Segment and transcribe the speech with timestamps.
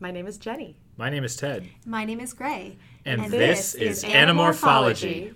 [0.00, 0.76] My name is Jenny.
[0.96, 1.68] My name is Ted.
[1.84, 2.76] My name is Gray.
[3.04, 5.34] And, and this, this, is Animorphology.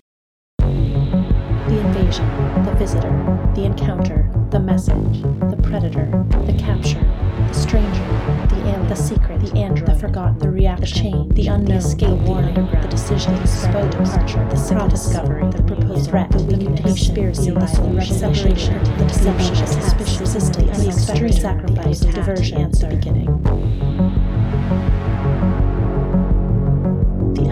[0.61, 2.29] The invasion,
[2.65, 3.11] the visitor,
[3.57, 6.07] the encounter, the message, the predator,
[6.47, 7.03] the capture,
[7.49, 8.07] the stranger,
[8.51, 11.75] the alien, the secret, the android, the forgotten, the reaction, the chain, the unknown, the
[11.75, 16.39] escape, the warning, the decision, the spoke departure, the simple discovery, the proposed threat, the
[16.39, 23.62] limitation, the solution, separation, the deception, the suspicion, the unexpected sacrifice, the diversion, the beginning.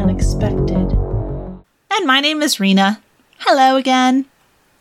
[0.00, 0.92] Unexpected.
[1.92, 3.02] And my name is Rena.
[3.38, 4.24] Hello again.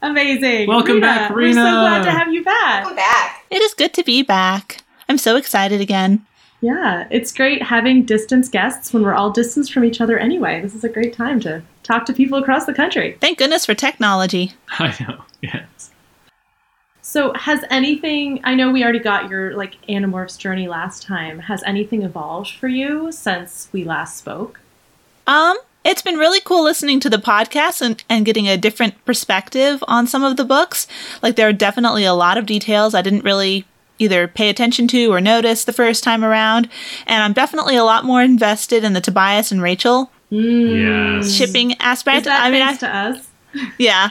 [0.01, 0.67] Amazing.
[0.67, 2.85] Welcome Rena, back, We're so glad to have you back.
[2.85, 3.45] Welcome back.
[3.49, 4.81] It is good to be back.
[5.09, 6.25] I'm so excited again.
[6.61, 10.61] Yeah, it's great having distance guests when we're all distanced from each other anyway.
[10.61, 13.17] This is a great time to talk to people across the country.
[13.19, 14.53] Thank goodness for technology.
[14.79, 15.23] I know.
[15.41, 15.91] Yes.
[17.01, 21.39] So, has anything, I know we already got your like Animorphs journey last time.
[21.39, 24.61] Has anything evolved for you since we last spoke?
[25.29, 29.81] Um, it's been really cool listening to the podcast and, and getting a different perspective
[29.87, 30.87] on some of the books.
[31.21, 33.65] Like, there are definitely a lot of details I didn't really
[33.99, 36.67] either pay attention to or notice the first time around.
[37.05, 41.31] And I'm definitely a lot more invested in the Tobias and Rachel Yes.
[41.31, 42.17] shipping aspect.
[42.19, 43.27] Is that I mean, I, to us?
[43.77, 44.09] yeah,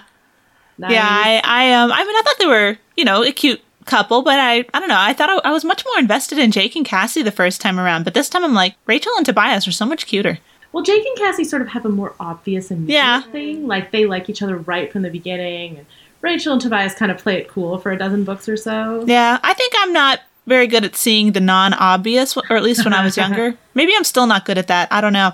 [0.79, 0.93] Nice.
[0.93, 1.07] yeah.
[1.09, 4.39] I, I, um, I mean, I thought they were, you know, a cute couple, but
[4.39, 4.97] I, I don't know.
[4.99, 7.81] I thought I, I was much more invested in Jake and Cassie the first time
[7.81, 10.39] around, but this time I'm like, Rachel and Tobias are so much cuter.
[10.73, 13.23] Well, Jake and Cassie sort of have a more obvious and Yeah.
[13.23, 13.67] thing.
[13.67, 15.79] Like they like each other right from the beginning.
[15.79, 15.87] And
[16.21, 19.05] Rachel and Tobias kind of play it cool for a dozen books or so.
[19.07, 22.95] Yeah, I think I'm not very good at seeing the non-obvious, or at least when
[22.95, 23.55] I was younger.
[23.75, 24.89] Maybe I'm still not good at that.
[24.91, 25.33] I don't know.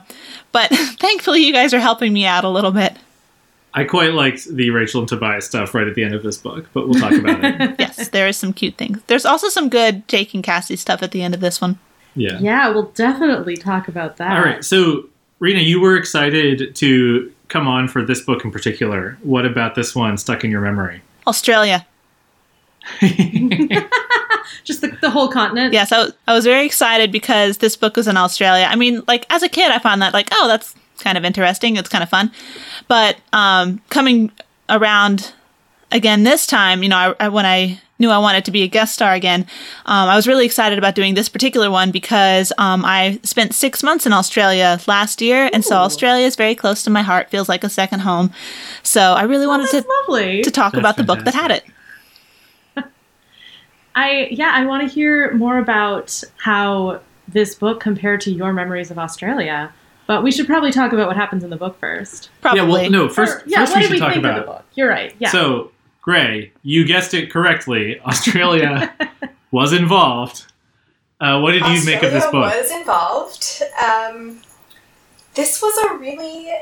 [0.52, 2.96] But thankfully, you guys are helping me out a little bit.
[3.76, 6.66] I quite liked the Rachel and Tobias stuff right at the end of this book,
[6.72, 7.74] but we'll talk about it.
[7.80, 9.00] Yes, there is some cute things.
[9.08, 11.78] There's also some good Jake and Cassie stuff at the end of this one.
[12.14, 12.38] Yeah.
[12.38, 14.36] Yeah, we'll definitely talk about that.
[14.36, 14.64] All right.
[14.64, 15.08] So,
[15.44, 19.18] Rena, you were excited to come on for this book in particular.
[19.22, 21.02] What about this one stuck in your memory?
[21.26, 21.86] Australia.
[24.64, 25.74] Just the, the whole continent.
[25.74, 28.66] Yes, I, was- I was very excited because this book was in Australia.
[28.70, 31.76] I mean, like as a kid, I found that like, oh, that's kind of interesting.
[31.76, 32.32] It's kind of fun.
[32.88, 34.32] But um, coming
[34.70, 35.34] around
[35.92, 38.68] again this time, you know, I, I, when I knew I wanted to be a
[38.68, 39.42] guest star again,
[39.86, 43.82] um, I was really excited about doing this particular one because um, I spent six
[43.82, 47.30] months in Australia last year, and so Australia is very close to my heart.
[47.30, 48.32] Feels like a second home.
[48.82, 50.42] So I really wanted That's to lovely.
[50.42, 51.64] to talk That's about the book that had it.
[53.94, 58.90] I yeah, I want to hear more about how this book compared to your memories
[58.90, 59.72] of Australia.
[60.06, 62.28] But we should probably talk about what happens in the book first.
[62.42, 62.60] Probably.
[62.60, 62.68] Yeah.
[62.68, 63.08] Well, no.
[63.08, 64.38] First, Or- yeah, first what we did should we talk think about.
[64.40, 64.64] of the book?
[64.74, 65.14] You're right.
[65.18, 65.30] Yeah.
[65.30, 65.70] So,
[66.04, 67.98] Gray, you guessed it correctly.
[68.06, 68.94] Australia
[69.50, 70.44] was involved.
[71.18, 72.34] Uh, what did you Australia make of this book?
[72.44, 73.62] Australia was involved.
[73.82, 74.42] Um,
[75.34, 76.52] this was a really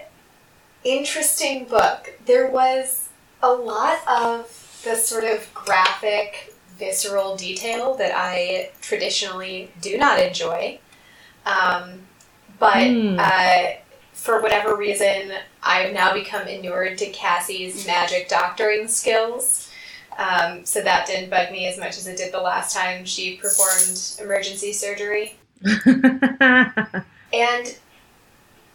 [0.84, 2.12] interesting book.
[2.26, 3.08] There was
[3.42, 10.78] a lot of the sort of graphic, visceral detail that I traditionally do not enjoy.
[11.44, 12.02] Um,
[12.60, 13.16] but Hmm.
[13.18, 13.62] uh,
[14.12, 19.68] for whatever reason, I've now become inured to Cassie's magic doctoring skills.
[20.18, 23.36] Um, so that didn't bug me as much as it did the last time she
[23.36, 25.36] performed emergency surgery.
[27.32, 27.76] And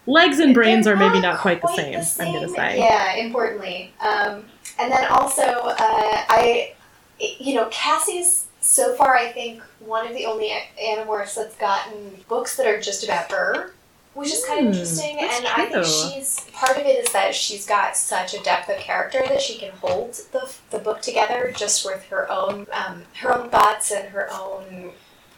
[0.05, 2.79] Legs and brains they're maybe not quite the quite same, I'm gonna say.
[2.79, 3.93] Yeah, importantly.
[3.99, 4.45] Um,
[4.79, 6.73] and then also, uh, I,
[7.19, 12.55] you know, Cassie's so far, I think, one of the only Animorphs that's gotten books
[12.55, 13.73] that are just about her,
[14.17, 15.17] which is kind of Hmm, interesting.
[15.19, 18.77] And I think she's part of it is that she's got such a depth of
[18.77, 23.33] character that she can hold the, the book together just with her own um, her
[23.37, 24.91] own thoughts and her own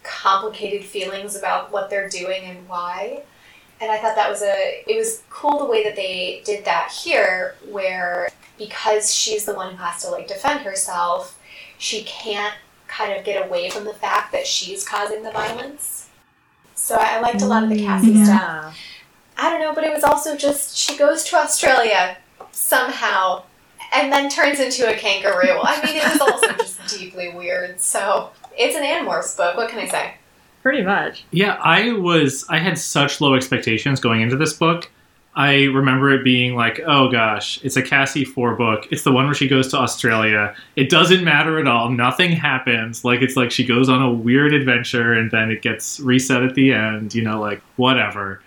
[0.04, 3.22] complicated feelings about what they're doing and why
[3.82, 6.92] and I thought that was a it was cool the way that they did that
[6.92, 11.38] here where because she's the one who has to like defend herself
[11.78, 12.56] she can't
[12.88, 15.99] kind of get away from the fact that she's causing the violence
[16.80, 18.78] so I liked a lot of the Cassie Mm, stuff.
[19.38, 22.18] I don't know but it was also just she goes to Australia
[22.52, 23.44] somehow
[23.94, 28.32] and then turns into a kangaroo I mean it was also just deeply weird so
[28.58, 30.14] it's an Animorphs book what can I say
[30.62, 31.24] Pretty much.
[31.32, 32.46] Yeah, I was.
[32.50, 34.92] I had such low expectations going into this book.
[35.36, 38.88] I remember it being like, oh gosh, it's a Cassie Four book.
[38.92, 40.56] It's the one where she goes to Australia.
[40.76, 41.90] It doesn't matter at all.
[41.90, 43.06] Nothing happens.
[43.06, 46.56] Like it's like she goes on a weird adventure and then it gets reset at
[46.56, 47.14] the end.
[47.14, 48.42] You know, like whatever.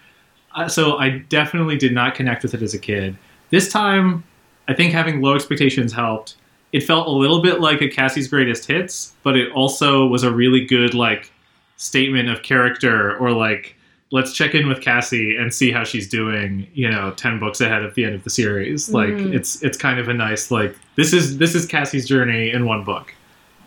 [0.55, 3.17] Uh, so I definitely did not connect with it as a kid.
[3.50, 4.25] This time,
[4.69, 6.37] I think having low expectations helped.
[6.73, 10.32] It felt a little bit like a Cassie's Greatest Hits, but it also was a
[10.32, 11.32] really good like
[11.76, 13.76] statement of character or like
[14.12, 17.82] let's check in with Cassie and see how she's doing, you know, 10 books ahead
[17.82, 18.88] of the end of the series.
[18.91, 19.35] Like Mhm.
[19.35, 22.85] it's it's kind of a nice like this is this is Cassie's journey in one
[22.85, 23.12] book.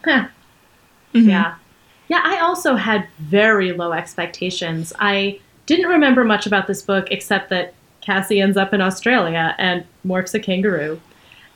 [0.05, 0.27] Huh.
[1.13, 1.27] Mhm.
[1.27, 1.55] Yeah.
[2.07, 4.93] Yeah, I also had very low expectations.
[4.99, 9.83] I didn't remember much about this book except that Cassie ends up in Australia and
[10.05, 11.01] morphs a kangaroo.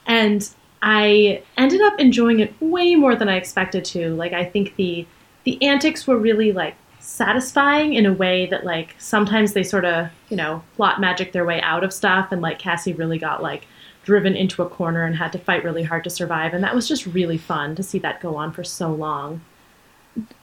[0.08, 0.50] And
[0.82, 4.16] I ended up enjoying it way more than I expected to.
[4.16, 5.06] Like I think the
[5.44, 6.74] the antics were really like
[7.10, 11.46] satisfying in a way that like sometimes they sort of, you know, plot magic their
[11.46, 13.68] way out of stuff and like Cassie really got like
[14.04, 16.88] driven into a corner and had to fight really hard to survive and that was
[16.88, 19.42] just really fun to see that go on for so long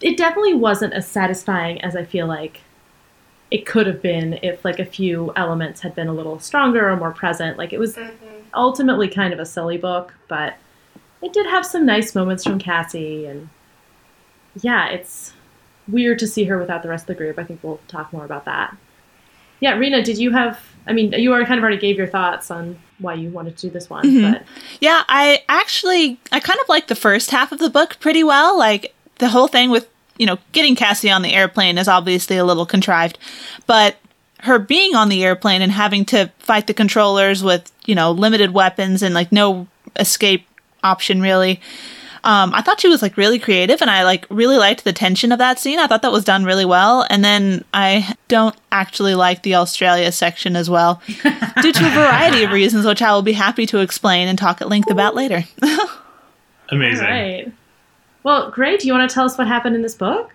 [0.00, 2.60] it definitely wasn't as satisfying as I feel like
[3.50, 6.96] it could have been if like a few elements had been a little stronger or
[6.96, 7.58] more present.
[7.58, 8.26] Like it was mm-hmm.
[8.54, 10.54] ultimately kind of a silly book, but
[11.22, 13.48] it did have some nice moments from Cassie and
[14.62, 15.32] yeah, it's
[15.88, 17.38] weird to see her without the rest of the group.
[17.38, 18.76] I think we'll talk more about that.
[19.60, 22.48] Yeah, Rena, did you have I mean, you already kind of already gave your thoughts
[22.50, 24.32] on why you wanted to do this one, Mhm.
[24.32, 24.42] but
[24.80, 28.56] Yeah, I actually I kind of like the first half of the book pretty well.
[28.56, 29.88] Like the whole thing with,
[30.18, 33.18] you know, getting Cassie on the airplane is obviously a little contrived,
[33.66, 33.96] but
[34.40, 38.52] her being on the airplane and having to fight the controllers with, you know, limited
[38.52, 39.66] weapons and like no
[39.98, 40.46] escape
[40.84, 41.60] option really.
[42.26, 45.30] Um, I thought she was like really creative and I like really liked the tension
[45.30, 45.78] of that scene.
[45.78, 47.06] I thought that was done really well.
[47.08, 51.00] And then I don't actually like the Australia section as well
[51.62, 54.60] due to a variety of reasons, which I will be happy to explain and talk
[54.60, 55.44] at length about later.
[56.70, 57.04] Amazing.
[57.06, 57.52] all right.
[58.24, 58.80] Well, great.
[58.80, 60.34] Do you want to tell us what happened in this book?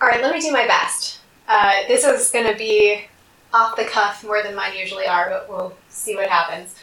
[0.00, 1.20] All right, let me do my best.
[1.48, 3.04] Uh, this is going to be
[3.52, 6.74] off the cuff more than mine usually are, but we'll see what happens.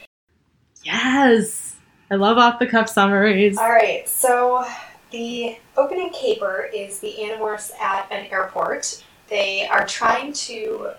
[0.84, 1.73] Yes.
[2.14, 3.58] I love off the cuff summaries.
[3.58, 4.64] All right, so
[5.10, 9.04] the opening caper is the Animorphs at an airport.
[9.30, 10.92] They are trying to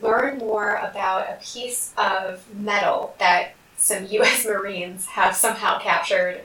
[0.00, 4.46] learn more about a piece of metal that some U.S.
[4.46, 6.40] Marines have somehow captured.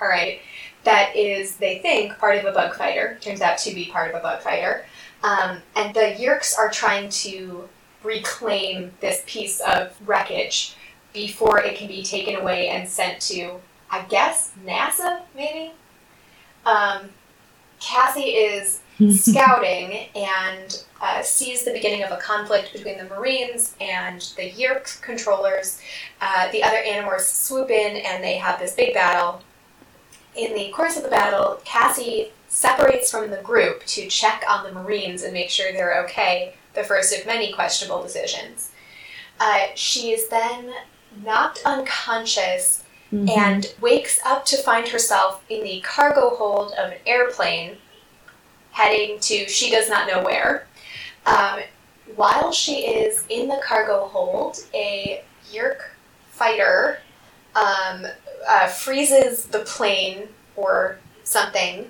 [0.00, 0.38] All right,
[0.84, 3.18] that is, they think, part of a bug fighter.
[3.20, 4.86] Turns out to be part of a bug fighter.
[5.24, 7.68] Um, and the Yeerks are trying to
[8.04, 10.76] reclaim this piece of wreckage
[11.14, 13.60] before it can be taken away and sent to
[13.94, 15.72] I guess NASA, maybe.
[16.66, 17.10] Um,
[17.80, 18.80] Cassie is
[19.10, 25.00] scouting and uh, sees the beginning of a conflict between the Marines and the Yeerk
[25.00, 25.80] controllers.
[26.20, 29.42] Uh, the other Animorphs swoop in and they have this big battle.
[30.34, 34.72] In the course of the battle, Cassie separates from the group to check on the
[34.72, 38.72] Marines and make sure they're okay, the first of many questionable decisions.
[39.38, 40.72] Uh, she is then
[41.22, 42.82] knocked unconscious
[43.12, 43.36] Mhm.
[43.36, 47.78] and wakes up to find herself in the cargo hold of an airplane
[48.72, 50.66] heading to she does not know where.
[51.26, 51.60] Um,
[52.16, 55.22] while she is in the cargo hold, a
[55.52, 55.90] Yeerk
[56.32, 57.00] fighter
[57.54, 58.06] um,
[58.48, 61.88] uh, freezes the plane or something,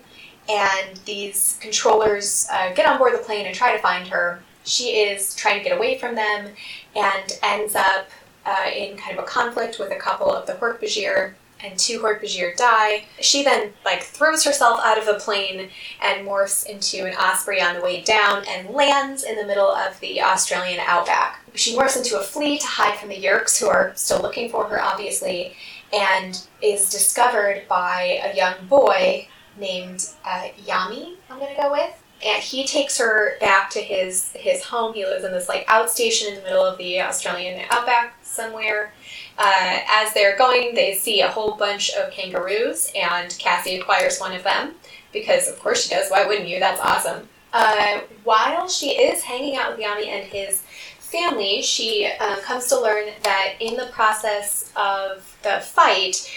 [0.48, 4.42] and these controllers uh, get on board the plane and try to find her.
[4.64, 6.54] She is trying to get away from them
[6.94, 8.08] and ends up
[8.46, 12.56] uh, in kind of a conflict with a couple of the Hork-Bajir, and two Hork-Bajir
[12.56, 13.04] die.
[13.20, 15.70] She then like throws herself out of the plane
[16.02, 19.98] and morphs into an osprey on the way down and lands in the middle of
[20.00, 21.40] the Australian outback.
[21.54, 24.68] She morphs into a flea to hide from the Yeerks, who are still looking for
[24.68, 25.54] her, obviously,
[25.92, 29.28] and is discovered by a young boy
[29.58, 31.14] named uh, Yami.
[31.30, 34.94] I'm gonna go with and he takes her back to his his home.
[34.94, 38.92] He lives in this like outstation in the middle of the Australian outback somewhere.
[39.38, 44.34] Uh, as they're going, they see a whole bunch of kangaroos, and Cassie acquires one
[44.34, 44.74] of them
[45.12, 46.10] because, of course, she does.
[46.10, 46.60] Why wouldn't you?
[46.60, 47.28] That's awesome.
[47.52, 50.62] Uh, while she is hanging out with Yami and his
[50.98, 56.28] family, she um, comes to learn that in the process of the fight,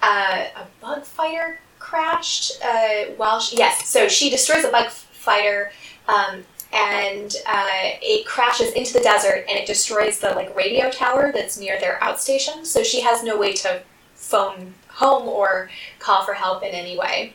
[0.00, 5.70] uh, a bug fighter crashed uh, while she, yes, so she destroys a bug fighter
[6.08, 11.30] um, and uh, it crashes into the desert and it destroys the like radio tower
[11.32, 12.64] that's near their outstation.
[12.64, 13.82] So she has no way to
[14.14, 17.34] phone home or call for help in any way.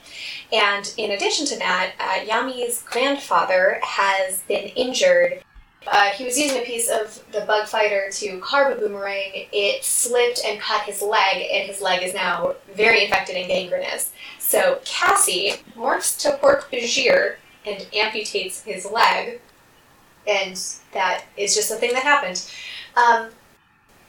[0.51, 5.43] And in addition to that, uh, Yami's grandfather has been injured.
[5.85, 9.47] Uh, he was using a piece of the bug fighter to carve a boomerang.
[9.51, 14.11] It slipped and cut his leg, and his leg is now very infected and gangrenous.
[14.39, 17.35] So Cassie morphs to Hork Bajir
[17.65, 19.41] and amputates his leg,
[20.27, 20.59] and
[20.93, 22.49] that is just a thing that happened.
[22.95, 23.29] Um,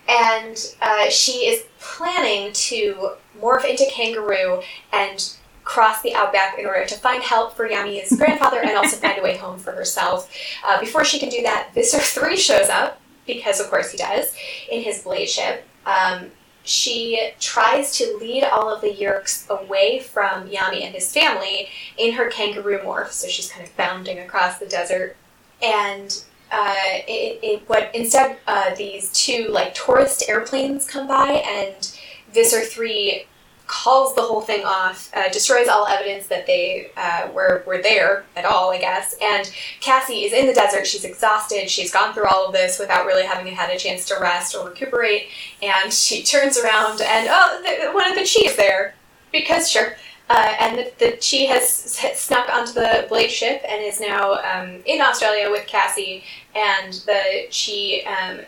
[0.08, 4.62] and uh, she is planning to morph into kangaroo
[4.92, 5.32] and
[5.64, 9.22] cross the outback in order to find help for Yami's grandfather and also find a
[9.22, 10.32] way home for herself.
[10.66, 14.34] Uh, before she can do that, Visser 3 shows up, because of course he does,
[14.70, 15.66] in his blade ship.
[15.84, 16.30] Um,
[16.68, 22.12] she tries to lead all of the Yeerks away from Yami and his family in
[22.12, 25.16] her kangaroo morph, so she's kind of bounding across the desert.
[25.62, 26.22] And
[26.52, 26.74] uh,
[27.06, 31.98] it, it, what instead uh, these two like tourist airplanes come by and
[32.34, 33.24] Visser 3
[33.68, 38.24] calls the whole thing off, uh, destroys all evidence that they uh, were, were there
[38.34, 39.14] at all, I guess.
[39.22, 39.48] And
[39.80, 40.86] Cassie is in the desert.
[40.86, 41.70] She's exhausted.
[41.70, 44.68] She's gone through all of this without really having had a chance to rest or
[44.68, 45.28] recuperate.
[45.62, 48.94] And she turns around and, oh, the, one of the Chee is there.
[49.30, 49.96] Because, sure.
[50.30, 54.82] Uh, and the, the Chee has snuck onto the Blade ship and is now um,
[54.86, 56.24] in Australia with Cassie.
[56.54, 58.40] And the Chee um,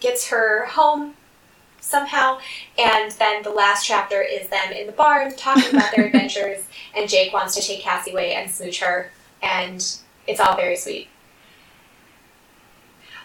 [0.00, 1.14] gets her home
[1.88, 2.38] somehow.
[2.78, 6.64] And then the last chapter is them in the barn talking about their adventures,
[6.96, 9.10] and Jake wants to take Cassie away and smooch her,
[9.42, 9.84] and
[10.26, 11.08] it's all very sweet.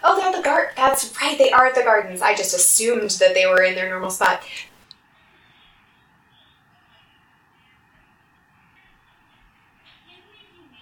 [0.02, 0.74] Oh, they're at the garden.
[0.76, 2.20] That's right, they are at the gardens.
[2.20, 4.42] I just assumed that they were in their normal spot.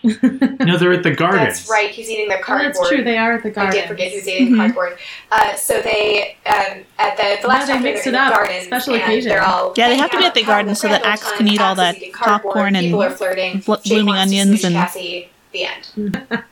[0.22, 1.44] no, they're at the garden.
[1.44, 1.90] That's right.
[1.90, 2.74] He's eating their Oh, cardboard.
[2.74, 3.04] that's true.
[3.04, 3.70] They are at the garden.
[3.72, 3.80] I garden.
[3.82, 4.98] did forget he was eating cardboard.
[5.30, 8.20] Uh, so they um, at the, the Now last they chapter mixed they're it in
[8.20, 8.34] the up.
[8.34, 8.64] gardens.
[8.66, 9.28] Special and occasion.
[9.30, 11.60] They're all Yeah, they have to be at the garden so that Ax can eat
[11.60, 13.60] all Ax that is eating cardboard, popcorn and people are flirting.
[13.60, 15.30] blo- Jake blooming onions and- Cassie.
[15.52, 16.26] The end.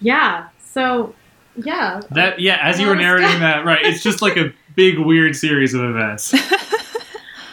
[0.00, 0.48] Yeah.
[0.64, 1.14] So,
[1.56, 2.00] yeah.
[2.10, 3.84] That yeah, as you were narrating that, right?
[3.84, 6.34] It's just like a big weird series of events.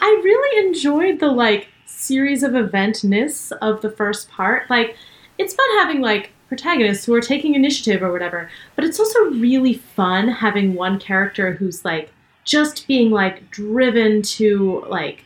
[0.01, 4.69] I really enjoyed the like series of eventness of the first part.
[4.69, 4.95] Like,
[5.39, 9.73] it's fun having like protagonists who are taking initiative or whatever, but it's also really
[9.73, 12.11] fun having one character who's like
[12.43, 15.23] just being like driven to like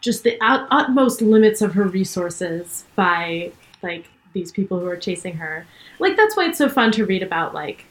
[0.00, 3.50] just the ut- utmost limits of her resources by
[3.82, 5.66] like these people who are chasing her.
[5.98, 7.86] Like that's why it's so fun to read about like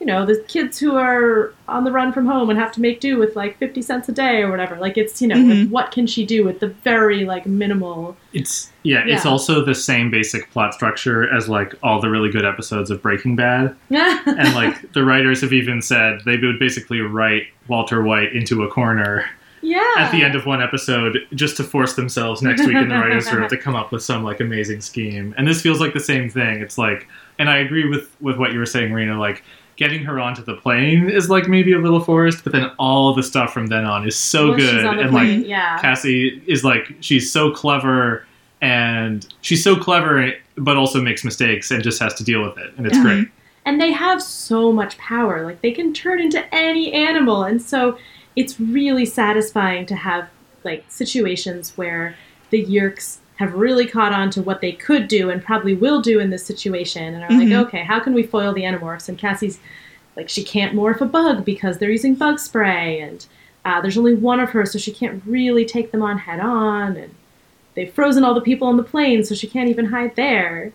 [0.00, 3.00] you know the kids who are on the run from home and have to make
[3.00, 4.76] do with like 50 cents a day or whatever.
[4.76, 5.64] Like it's you know Mhm.
[5.64, 9.74] like, what can she do with the very like minimal It's yeah, it's also the
[9.74, 13.76] same basic plot structure as like all the really good episodes of Breaking Bad.
[13.90, 18.68] And like the writers have even said they would basically write Walter White into a
[18.68, 19.26] corner
[19.62, 22.94] yeah at the end of one episode just to force themselves next week in the
[22.94, 25.34] writers' room to come up with some like amazing scheme.
[25.36, 26.62] And this feels like the same thing.
[26.62, 27.06] It's like,
[27.38, 29.18] and I agree with with what you were saying, Rena.
[29.20, 29.42] Like
[29.80, 33.22] getting her onto the plane is like maybe a little forced, but then all the
[33.22, 34.84] stuff from then on is so she's good.
[34.84, 38.24] And plane, like yeah Cassie is like she's so clever
[38.60, 42.72] and she's so clever but also makes mistakes and just has to deal with it
[42.76, 43.02] and it's Yeah.
[43.02, 43.28] great
[43.64, 47.96] and they have so much power like they can turn into any animal and so
[48.36, 50.28] it's really satisfying to have
[50.62, 52.14] like situations where
[52.50, 56.20] the yeerks have really caught on to what they could do and probably will do
[56.20, 57.50] in this situation and are Mhm.
[57.52, 59.58] like okay how can we foil the animorphs and cassie's
[60.16, 63.26] like she can't morph a bug because they're using bug spray and
[63.64, 66.96] uh, there's only one of her so she can't really take them on head on
[66.96, 67.14] and
[67.74, 70.72] they've frozen all the people on the plane so she can't even hide there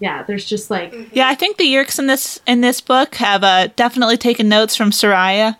[0.00, 3.44] yeah there's just like Yeah, I think the Yeerks in this in this book have
[3.44, 5.56] uh, definitely taken notes from Soraya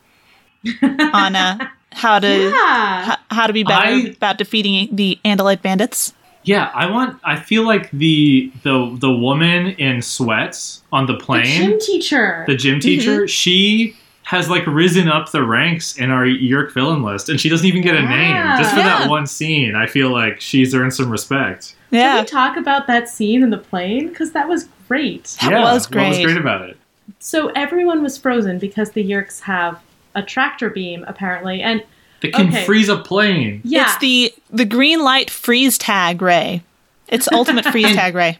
[1.12, 1.58] on uh,
[1.92, 6.14] how to yeah h- how to be better I- about defeating the Andalite bandits.
[6.44, 11.42] Yeah i want i feel like the the the woman in sweats on the plane,
[11.44, 12.44] The plane gym teacher.
[12.46, 12.80] the gym mm-hmm.
[12.80, 17.48] teacher she has like risen up the ranks in our Yeerk villain list and she
[17.48, 18.98] doesn't even get a name just for Yeah.
[19.00, 22.86] that one scene i feel like she's earned some respect Can Yeah, we talk about
[22.86, 24.08] that scene in the plane?
[24.08, 25.24] Because that was great.
[25.42, 26.24] That yeah was what was great.
[26.24, 26.76] great about it
[27.18, 29.80] So everyone was frozen because the Yeerks have
[30.14, 31.62] a tractor beam, apparently.
[31.62, 31.82] And
[32.22, 32.64] that can Okay.
[32.64, 36.62] freeze a plane yeah, it's the the green light freeze tag ray.
[37.08, 38.38] It's ultimate freeze tag ray.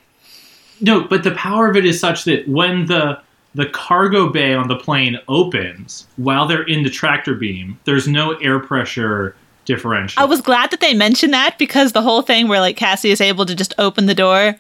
[0.80, 3.18] No, but the power of it is such that when the
[3.54, 8.32] the cargo bay on the plane opens while they're in the tractor beam, there's no
[8.38, 9.36] air pressure
[9.66, 10.22] differential.
[10.22, 13.20] I was glad that they mentioned that because the whole thing where like Cassie is
[13.20, 14.56] able to just open the door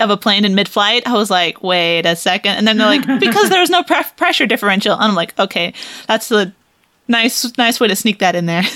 [0.00, 3.06] of a plane in mid-flight, I was like, wait a second, and then they're like,
[3.20, 5.74] because there's no pre- pressure differential, and I'm like, okay,
[6.08, 6.52] that's the
[7.10, 8.62] nice nice way to sneak that in there.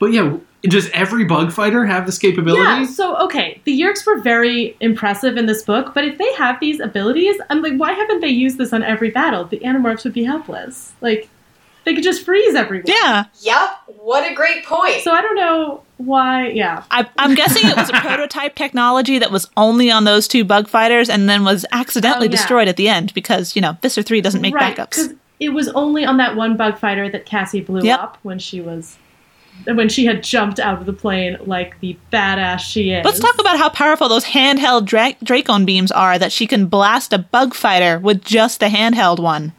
[0.00, 2.60] But yeah, does every bug fighter have this capability?
[2.64, 2.84] yeah.
[2.86, 6.80] So okay, the Yeerks were very impressive in this book, but if they have these
[6.80, 9.44] abilities, I'm like, why haven't they used this on every battle?
[9.44, 10.92] The Animorphs would be helpless.
[11.00, 11.28] Like,
[11.84, 12.86] they could just freeze everyone.
[12.88, 13.68] yeah, Yep.
[13.98, 15.02] what a great point.
[15.02, 16.48] So I don't know why.
[16.48, 16.82] Yeah.
[16.90, 20.66] I, I'm guessing it was a prototype technology that was only on those two bug
[20.66, 22.36] fighters, and then was accidentally Oh, yeah.
[22.38, 25.16] destroyed at the end because you know Visser Three doesn't make right, backups.
[25.42, 28.00] Because it was only on that one bug fighter that Cassie blew Yep.
[28.00, 28.96] up when she was
[29.66, 33.04] when she had jumped out of the plane like the badass she is.
[33.04, 37.12] Let's talk about how powerful those handheld dra- Dracon beams are that she can blast
[37.12, 39.52] a bug fighter with just a handheld one.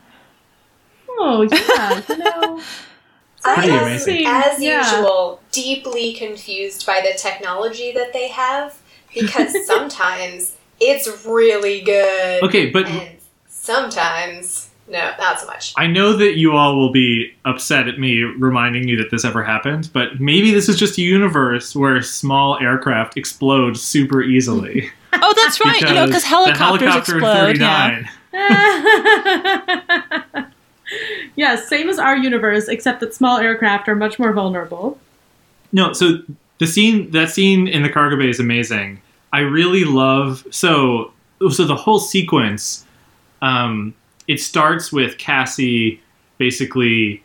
[1.10, 2.62] Oh yeah, you know.
[3.46, 4.80] I Pretty am, as Yeah.
[4.96, 8.74] usual, deeply confused by the technology that they have
[9.14, 12.42] because sometimes it's really good.
[12.44, 15.74] Okay, but And sometimes, no, not so much.
[15.76, 19.44] I know that you all will be upset at me reminding you that this ever
[19.44, 24.90] happened, but maybe this is just a universe where small aircraft explode super easily.
[25.16, 25.80] Oh, that's right.
[25.80, 27.60] you know, because the helicopters helicopter in explode.
[27.60, 28.08] Yeah.
[28.34, 30.48] 39.
[31.36, 34.98] yeah, same as our universe, except that small aircraft are much more vulnerable.
[35.72, 36.18] No, so
[36.58, 39.04] the scene that scene in the cargo bay is amazing.
[39.32, 41.14] I really love so
[41.52, 42.84] so the whole sequence.
[43.44, 43.94] Um,
[44.28, 46.00] it starts with Cassie
[46.38, 47.24] basically.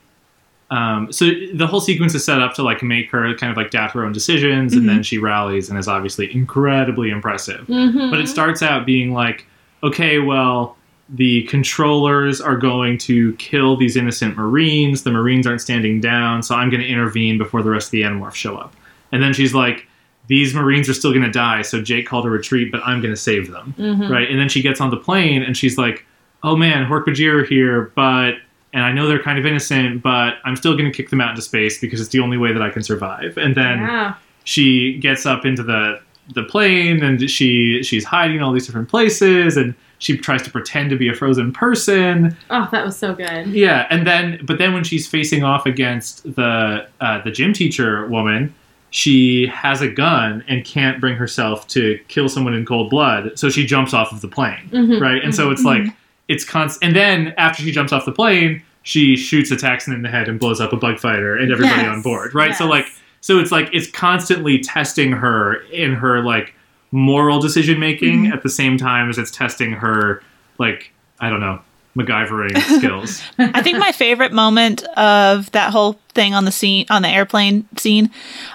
[0.70, 3.70] Um, so the whole sequence is set up to like make her kind of like
[3.70, 7.66] doubt her own decisions, and then she rallies and is obviously incredibly impressive.
[7.66, 8.10] Mm-hmm.
[8.10, 9.46] But it starts out being like,
[9.82, 10.76] okay, well,
[11.08, 15.04] the controllers are going to kill these innocent Marines.
[15.04, 18.02] The Marines aren't standing down, so I'm going to intervene before the rest of the
[18.02, 18.74] Animorphs show up.
[19.10, 19.86] And then she's like,
[20.26, 23.14] these Marines are still going to die, so Jake called a retreat, but I'm going
[23.14, 23.74] to save them.
[23.78, 24.12] Mm-hmm.
[24.12, 24.30] Right?
[24.30, 26.04] And then she gets on the plane and she's like,
[26.42, 28.34] oh man, Hork-Bajir are here, but.
[28.74, 31.30] And I know they're kind of innocent, but I'm still going to kick them out
[31.30, 33.38] into space because it's the only way that I can survive.
[33.38, 34.14] And then yeah.
[34.44, 36.00] she gets up into the
[36.34, 40.50] the plane and she she's hiding in all these different places and she tries to
[40.50, 43.46] pretend to be a frozen person Oh, that was so good.
[43.46, 48.06] yeah and then but then when she's facing off against the uh, the gym teacher
[48.08, 48.54] woman
[48.90, 53.48] she has a gun and can't bring herself to kill someone in cold blood so
[53.48, 55.00] she jumps off of the plane Mhm.
[55.00, 55.84] right and so it's like
[56.28, 60.02] it's const and then after she jumps off the plane she shoots a Taxxon in
[60.02, 61.88] the head and blows up a bug fighter and everybody Yes.
[61.88, 62.86] on board right so like
[63.20, 66.54] so it's like it's constantly testing her in her like
[66.92, 68.32] moral decision making Mm-hmm.
[68.32, 70.22] at the same time as it's testing her
[70.58, 71.60] like I don't know
[71.96, 73.22] MacGyvering skills.
[73.38, 77.66] I think my favorite moment of that whole thing on the scene on the airplane
[77.76, 78.10] scene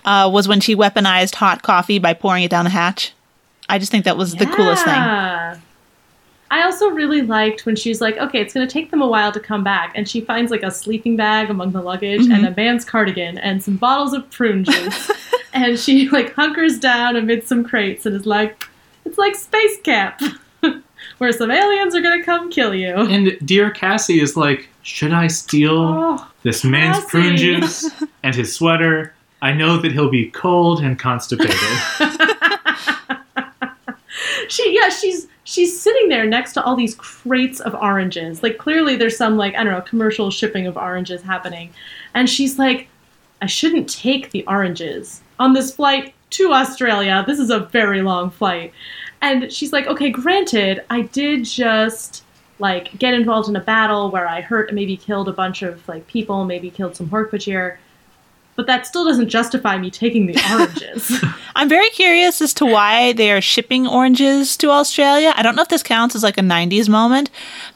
[0.05, 3.11] uh, was when she weaponized hot coffee by pouring it down the hatch.
[3.67, 4.93] I just think that was the coolest thing.
[6.55, 6.61] Yeah.
[6.61, 9.31] I also really liked when she's like, okay, it's going to take them a while
[9.31, 9.91] to come back.
[9.95, 12.31] And she finds like a sleeping bag among the luggage Mm-hmm.
[12.31, 15.11] and a man's cardigan and some bottles of prune juice.
[15.53, 18.67] and she like hunkers down amid some crates and is like,
[19.05, 20.21] it's like space camp
[21.17, 22.95] where some aliens are going to come kill you.
[22.95, 27.09] and dear Cassie is like, should I steal Oh, this man's Cassie.
[27.09, 27.89] prune juice
[28.23, 29.13] and his sweater?
[29.41, 31.57] I know that he'll be cold and constipated.
[34.47, 38.41] she yeah she's she's sitting there next to all these crates of oranges.
[38.41, 41.71] Like clearly there's some like i don't know commercial shipping of oranges happening.
[42.13, 42.87] And she's like
[43.41, 47.23] i shouldn't take the oranges on this flight to australia.
[47.27, 48.73] This is a very long flight.
[49.21, 52.23] And she's like okay granted i did just
[52.59, 55.87] like get involved in a battle where i hurt and maybe killed a bunch of
[55.87, 57.31] like people maybe killed some hork
[58.55, 61.23] but that still doesn't justify me taking the oranges
[61.55, 65.33] I'm very curious as to why they are shipping oranges to Australia.
[65.35, 67.29] I don't know if this counts as like a 90s moment,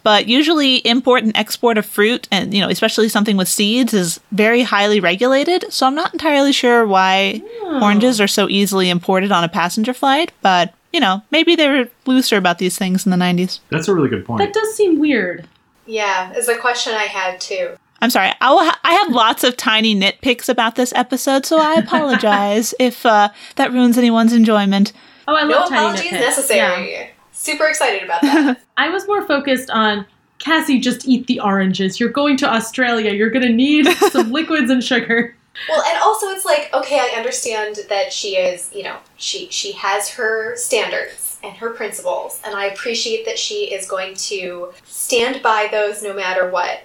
[0.04, 4.20] but usually import and export of fruit and you know, especially something with seeds is
[4.32, 5.72] very highly regulated.
[5.72, 7.84] So I'm not entirely sure why oh.
[7.84, 11.90] oranges are so easily imported on a passenger flight, but you know, maybe they were
[12.06, 13.60] looser about these things in the 90s.
[13.70, 14.40] That's a really good point.
[14.40, 15.48] that does seem weird
[15.86, 17.78] Yeah, is a question I had too.
[18.02, 18.32] I'm sorry.
[18.42, 22.74] I, will ha- I have lots of tiny nitpicks about this episode, so I apologize
[22.80, 24.94] if uh, that ruins anyone's enjoyment.
[25.28, 26.12] Oh, I No love tiny apologies nitpicks.
[26.12, 26.20] Yeah.
[26.20, 27.10] necessary.
[27.32, 28.62] Super excited about that.
[28.78, 30.06] I was more focused on
[30.40, 30.80] Cassie.
[30.80, 32.00] Just eat the oranges.
[32.00, 33.14] You're going to Australia.
[33.14, 35.36] You're going to need some liquids and sugar.
[35.70, 39.72] Well, and also it's like, okay, I understand that she is, you know, she she
[39.74, 45.42] has her standards and her principles, and I appreciate that she is going to stand
[45.42, 46.82] by those no matter what.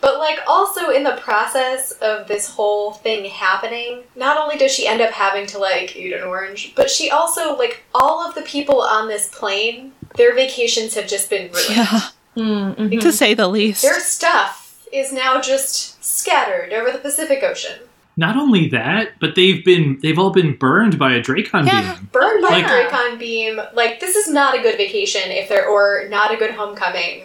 [0.00, 4.86] But like also in the process of this whole thing happening, not only does she
[4.86, 8.42] end up having to like eat an orange, but she also like all of the
[8.42, 11.66] people on this plane, their vacations have just been ruined.
[11.70, 12.00] Yeah,
[12.36, 12.98] Mm-hmm.
[13.00, 13.82] to say the least.
[13.82, 17.78] Their stuff is now just scattered over the Pacific Ocean.
[18.16, 21.94] Not only that, but they've been they've all been burned by a Dracon Yeah.
[21.96, 22.08] beam.
[22.12, 23.60] burned by Like- a Dracon beam.
[23.74, 27.22] Like this is not a good vacation if there or not a good homecoming.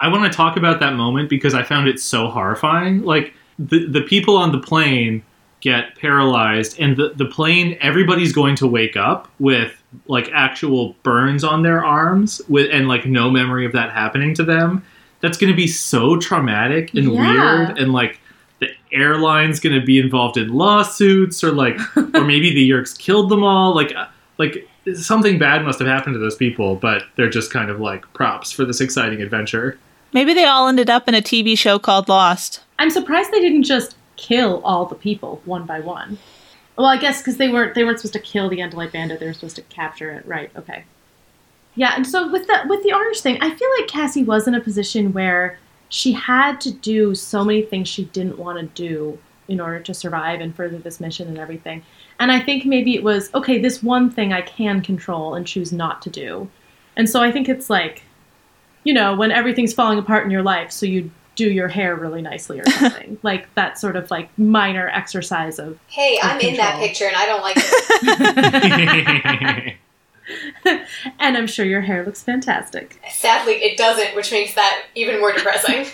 [0.00, 3.02] I want to talk about that moment because I found it so horrifying.
[3.02, 5.22] Like the the people on the plane
[5.60, 11.44] get paralyzed and the, the plane everybody's going to wake up with like actual burns
[11.44, 14.82] on their arms with and like no memory of that happening to them.
[15.20, 17.20] That's going to be so traumatic and Yeah.
[17.66, 18.18] weird and like
[18.60, 23.28] the airline's going to be involved in lawsuits or like or maybe the Yeerks killed
[23.28, 24.06] them all like uh,
[24.38, 28.10] like something bad must have happened to those people but they're just kind of like
[28.14, 29.78] props for this exciting adventure
[30.12, 32.60] Maybe they all ended up in a TV show called Lost.
[32.78, 36.18] I'm surprised they didn't just kill all the people one by one.
[36.76, 39.26] Well, I guess because they weren't they weren't supposed to kill the Andalite Bandit, they
[39.26, 40.26] were supposed to capture it.
[40.26, 40.50] Right?
[40.56, 40.84] Okay.
[41.74, 44.54] Yeah, and so with the with the orange thing, I feel like Cassie was in
[44.54, 49.18] a position where she had to do so many things she didn't want to do
[49.48, 51.82] in order to survive and further this mission and everything.
[52.20, 55.72] And I think maybe it was okay, this one thing I can control and choose
[55.72, 56.48] not to do.
[56.96, 58.02] And so I think it's like,
[58.84, 62.22] you know, when everything's falling apart in your life, so you do your hair really
[62.22, 63.18] nicely or something.
[63.22, 67.16] like that sort of like minor exercise of Hey, Of I'm in that picture and
[67.16, 69.76] I don't like it.
[71.18, 73.00] and I'm sure your hair looks fantastic.
[73.10, 75.86] Sadly, it doesn't, which makes that even more depressing.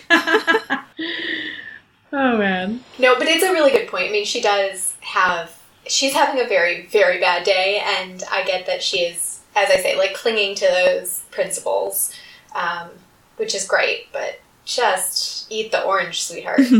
[2.12, 2.80] Oh man.
[2.98, 4.08] No, but it's a really good point.
[4.08, 5.52] I mean, she does have.
[5.86, 9.76] She's having a very, very bad day, and I get that she is, as I
[9.76, 12.12] say, like clinging to those principles,
[12.56, 12.90] um,
[13.36, 16.60] which is great, but just eat the orange, sweetheart.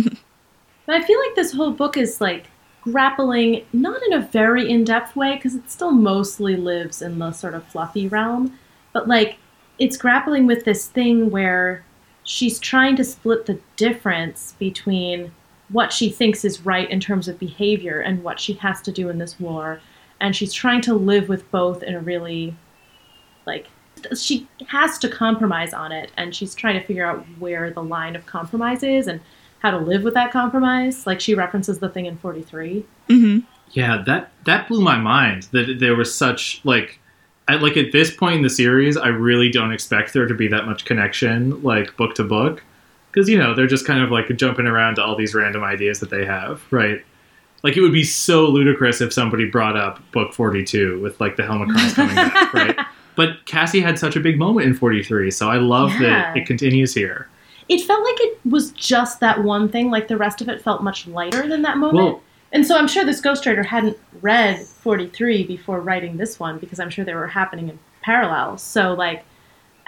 [0.87, 2.47] But I feel like this whole book is like
[2.81, 7.55] grappling not in a very in-depth way because it still mostly lives in the sort
[7.55, 8.57] of fluffy realm,
[8.93, 9.39] but like
[9.81, 11.85] it's grappling with this thing where
[12.23, 15.33] she's trying to split the difference between
[15.69, 19.09] what she thinks is right in terms of behavior and what she has to do
[19.09, 19.81] in this war
[20.21, 22.57] and she's trying to live with both in a really
[23.47, 23.67] like
[24.17, 28.15] she has to compromise on it and she's trying to figure out where the line
[28.17, 29.21] of compromise is and
[29.61, 33.39] how to live with that compromise like she references the thing in 43 hmm
[33.73, 37.01] Yeah, that that blew my mind that there was such like
[37.49, 40.49] I like at this point in the series, I really don't expect there to be
[40.49, 42.63] that much connection like book to book
[43.11, 46.01] because you know, they're just kind of like jumping around to all these random ideas
[46.01, 47.05] that they have, right?
[47.63, 51.43] Like it would be so ludicrous if somebody brought up book 42 with like the
[51.43, 52.79] Helmicrons coming back, right?
[53.17, 56.95] But Cassie had such a big moment in 43, so I love that it continues
[56.95, 57.29] here.
[57.69, 60.83] it felt like it was just that one thing like the rest of it felt
[60.85, 65.43] much lighter than that moment Well, and so i'm sure this ghostwriter hadn't read 43
[65.45, 69.25] before writing this one because i'm sure they were happening in parallel so like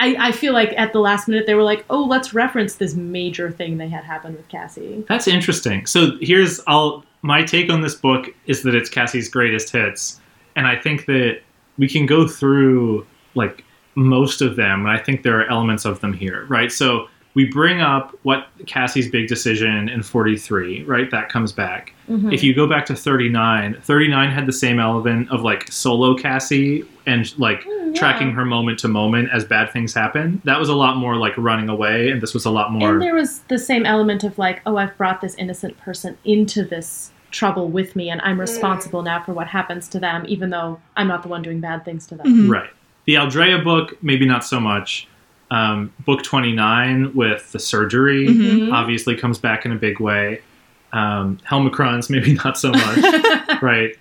[0.00, 2.94] I, I feel like at the last minute they were like, oh, let's reference this
[2.94, 5.04] major thing they had happened with Cassie.
[5.08, 5.86] That's interesting.
[5.86, 10.20] So here's I'll my take on this book is that it's Cassie's greatest hits,
[10.54, 11.40] and I think that
[11.78, 13.64] we can go through like
[13.94, 16.70] most of them, and I think there are elements of them here, right?
[16.70, 21.10] So we bring up what Cassie's big decision in 43, right?
[21.10, 21.92] That comes back.
[22.10, 22.32] Mhm.
[22.32, 26.84] If you go back to 39, 39 had the same element of like solo Cassie
[27.06, 27.98] and like Mm, yeah.
[28.00, 30.40] tracking her moment to moment as bad things happen.
[30.44, 32.92] That was a lot more like running away, and this was a lot more.
[32.94, 36.64] And there was the same element of like, oh, I've brought this innocent person into
[36.64, 40.80] this trouble with me, and I'm responsible now for what happens to them, even though
[40.96, 42.26] I'm not the one doing bad things to them.
[42.26, 42.50] Mhm.
[42.50, 42.70] Right.
[43.08, 45.08] The Aldrea book, maybe not so much.
[45.50, 48.70] Um, book 29 with the surgery Mhm.
[48.70, 50.42] obviously comes back in a big way.
[50.92, 53.62] Um, Helmicrons, maybe not so much.
[53.62, 53.96] right.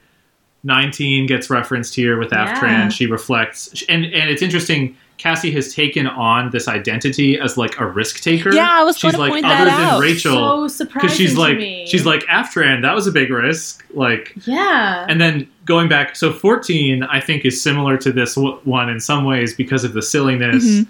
[0.66, 2.62] 19 gets referenced here with Aftran.
[2.70, 2.90] Yeah.
[2.90, 3.82] She reflects.
[3.88, 4.98] And, and it's interesting.
[5.18, 8.54] Cassie has taken on this identity as like a risk taker.
[8.54, 10.02] Yeah, I was She's gonna like point other that than out.
[10.02, 11.86] Rachel So surprising because she's to like me.
[11.88, 12.82] she's like Aftran.
[12.82, 13.86] That was a big risk.
[13.94, 15.06] Like yeah.
[15.08, 19.00] and then going back, so 14, I think, is similar to this w- one in
[19.00, 20.88] some ways because of the silliness Mhm.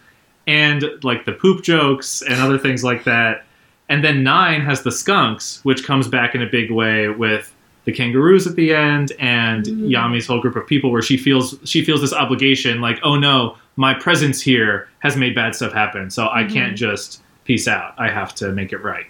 [0.48, 3.46] and like the poop jokes and other things like that.
[3.90, 7.54] And then 9 has the skunks, which comes back in a big way with
[7.86, 9.90] the kangaroos at the end and Mm.
[9.90, 13.56] Yami's whole group of people where she feels she feels this obligation like oh no
[13.78, 18.10] my presence here has made bad stuff happen so I can't just peace out I
[18.10, 19.06] have to make it right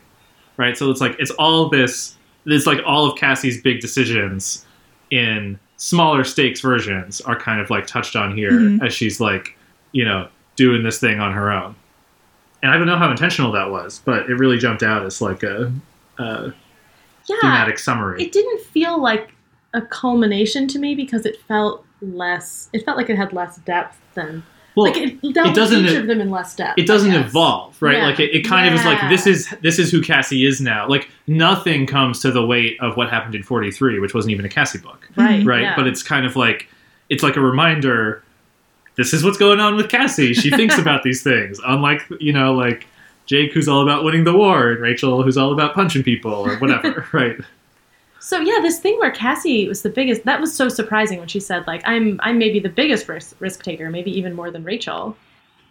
[0.57, 2.13] right so it's like it's all this
[2.45, 4.63] it's like all of Cassie's big decisions
[5.11, 8.85] in smaller stakes versions are kind of like touched on here Mhm.
[8.85, 9.57] as she's like
[9.91, 11.75] you know doing this thing on her own
[12.63, 15.43] and I don't know how intentional that was but it really jumped out as like
[15.43, 15.71] a,
[16.17, 16.51] a
[17.29, 17.35] yeah.
[17.41, 19.33] thematic summary It didn't feel like
[19.73, 22.69] a culmination to me because it felt less.
[22.73, 24.43] It felt like it had less depth than.
[24.77, 26.79] Well like it it doesn't- with each of them in less depth.
[26.79, 28.05] it doesn't evolve right Yeah.
[28.07, 30.87] like it, it kind of is like this is this is who cassie is now
[30.87, 34.49] like nothing comes to the weight of what happened in 43 which wasn't even a
[34.49, 35.39] cassie book Right.
[35.39, 35.49] Mm-hmm.
[35.49, 35.75] right yeah.
[35.75, 36.69] but it's kind of like
[37.09, 38.23] it's like a reminder
[38.95, 42.53] this is what's going on with cassie she thinks about these things unlike you know
[42.53, 42.87] like
[43.25, 46.55] jake who's all about winning the war and rachel who's all about punching people or
[46.57, 47.37] whatever right
[48.19, 50.25] So yeah, this thing where Cassie was the biggest.
[50.25, 53.63] That was so surprising when she said like, "I'm I'm maybe the biggest risk risk
[53.63, 55.15] taker, maybe even more than Rachel."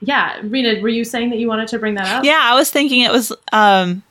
[0.01, 2.25] Yeah, Rena, were you saying that you wanted to bring that up?
[2.25, 4.03] Yeah, I was thinking it was um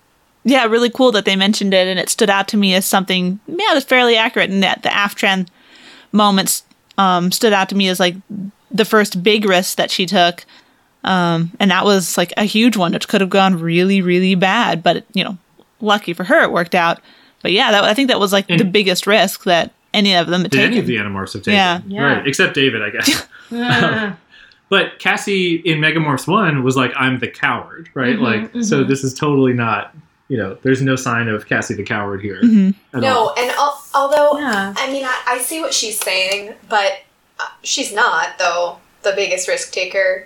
[0.47, 3.39] yeah, really cool that they mentioned it, and it stood out to me as something
[3.47, 5.47] yeah that's fairly accurate, and that the Aftran
[6.11, 6.63] moments
[6.97, 8.15] um, stood out to me as like
[8.71, 10.45] the first big risk that she took,
[11.03, 14.83] um, and that was like a huge one, which could have gone really really bad,
[14.83, 15.37] but you know,
[15.81, 16.99] lucky for her, it worked out.
[17.45, 20.25] But yeah, that, I think that was like And- the biggest risk that any of
[20.25, 20.71] them had Did taken.
[20.71, 21.53] any of the Animorphs have taken?
[21.53, 21.81] Yeah.
[21.85, 22.01] Yeah.
[22.01, 23.27] Right, except David, I guess.
[24.67, 28.15] But Cassie in Megamorphs 1 was like, I'm the coward, right?
[28.17, 28.87] Mhm, like, so mhm.
[28.87, 29.93] this is totally not,
[30.27, 32.73] you know, there's no sign of Cassie the coward here Mhm.
[32.95, 33.35] at No, all.
[33.37, 34.73] and al- although Yeah.
[34.75, 36.93] I mean, I, I see what she's saying, but
[37.39, 40.25] uh, she's not though the biggest risk taker.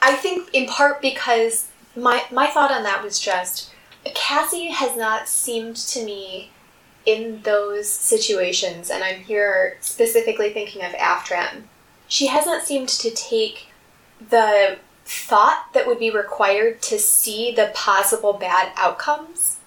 [0.00, 3.70] I think in part because my my thought on that was just
[4.14, 6.50] Cassie has not seemed to me
[7.06, 11.62] in those situations, and I'm here specifically thinking of Aftran.
[12.08, 13.68] She hasn't seemed to take
[14.30, 19.58] the thought that would be required to see the possible bad outcomes.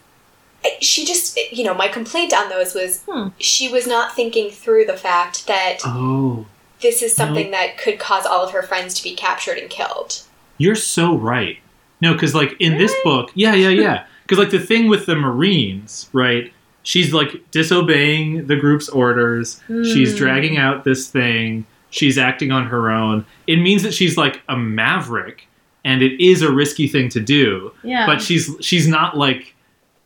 [0.81, 3.27] She just, you know, my complaint on those was Hmm.
[3.39, 6.47] she was not thinking through the fact that Oh,
[6.81, 10.23] this is something that could cause all of her friends to be captured and killed.
[10.57, 11.59] you're so right.
[12.01, 14.05] No, because like in this book, yeah, yeah, yeah.
[14.27, 16.51] Because like the thing with the Marines, right?
[16.83, 19.61] She's like disobeying the group's orders.
[19.67, 20.17] She's Hmm.
[20.17, 21.65] dragging out this thing.
[21.89, 23.25] She's acting on her own.
[23.47, 25.47] It means that she's like a maverick,
[25.85, 27.71] and it is a risky thing to do.
[27.83, 28.05] Yeah.
[28.05, 29.53] But she's she's not like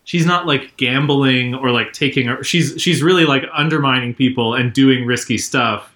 [0.04, 2.30] she's not like gambling or like taking.
[2.30, 5.94] A, she's she's really like undermining people and doing risky stuff.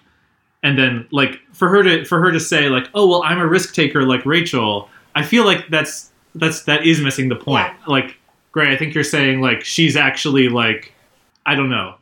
[0.62, 3.46] And then like for her to for her to say like, oh well, I'm a
[3.46, 4.88] risk taker like Rachel.
[5.14, 7.72] I feel like that's that's that is missing the point.
[7.86, 8.16] Like,
[8.52, 10.92] Gray, I think you're saying like she's actually like
[11.44, 11.94] I don't know,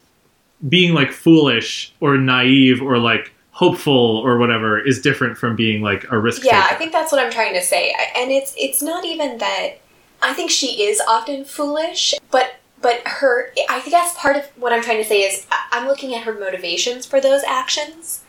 [0.68, 6.10] being like foolish or naive or like hopeful or whatever is different from being like
[6.10, 6.74] a risk Yeah, taker.
[6.74, 7.94] I think that's what I'm trying to say.
[8.16, 9.78] And it's it's not even that
[10.22, 14.82] I think she is often foolish, but but her I guess part of what I'm
[14.82, 18.24] trying to say is I'm looking at her motivations for those actions.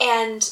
[0.00, 0.50] And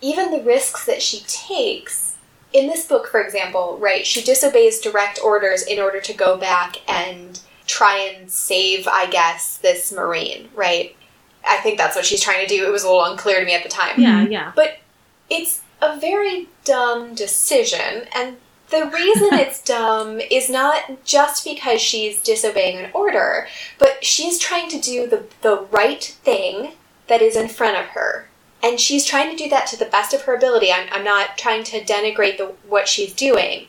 [0.00, 2.09] even the risks that she takes
[2.52, 6.76] in this book, for example, right, she disobeys direct orders in order to go back
[6.88, 10.96] and try and save, I guess, this Marine, right?
[11.46, 12.66] I think that's what she's trying to do.
[12.66, 14.00] It was a little unclear to me at the time.
[14.00, 14.32] yeah, mm-hmm.
[14.32, 14.52] yeah.
[14.54, 14.78] But
[15.28, 18.36] it's a very dumb decision, and
[18.70, 23.46] the reason it's dumb is not just because she's disobeying an order,
[23.78, 26.72] but she's trying to do the, the right thing
[27.06, 28.28] that is in front of her.
[28.62, 30.70] And she's trying to do that to the best of her ability.
[30.72, 33.66] I'm, I'm not trying to denigrate the, what she's doing.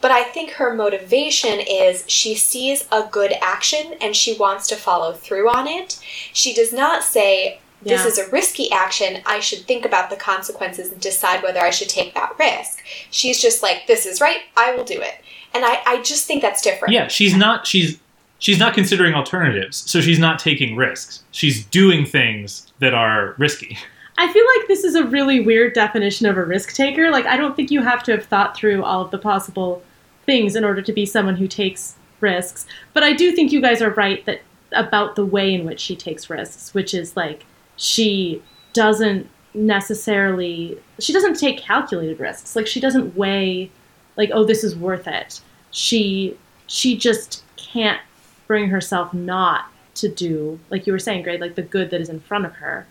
[0.00, 4.76] But I think her motivation is she sees a good action and she wants to
[4.76, 6.00] follow through on it.
[6.32, 8.06] She does not say, this Yeah.
[8.08, 9.22] is a risky action.
[9.26, 12.82] I should think about the consequences and decide whether I should take that risk.
[13.10, 14.40] She's just like, this is right.
[14.56, 15.16] I will do it.
[15.52, 16.94] And I, I just think that's different.
[16.94, 17.98] Yeah, she's not she's
[18.38, 21.24] she's not considering alternatives, so she's not taking risks.
[21.32, 23.76] She's doing things that are risky.
[24.20, 27.10] I feel like this is a really weird definition of a risk taker.
[27.10, 29.82] Like, I don't think you have to have thought through all of the possible
[30.26, 32.66] things in order to be someone who takes risks.
[32.92, 35.96] But I do think you guys are right that about the way in which she
[35.96, 38.42] takes risks, which is like she
[38.74, 42.54] doesn't necessarily she doesn't take calculated risks.
[42.54, 43.70] Like she doesn't weigh
[44.16, 45.40] like oh this is worth it.
[45.70, 48.02] She she just can't
[48.46, 52.10] bring herself not to do like you were saying, Greg, like the good that is
[52.10, 52.86] in front of her.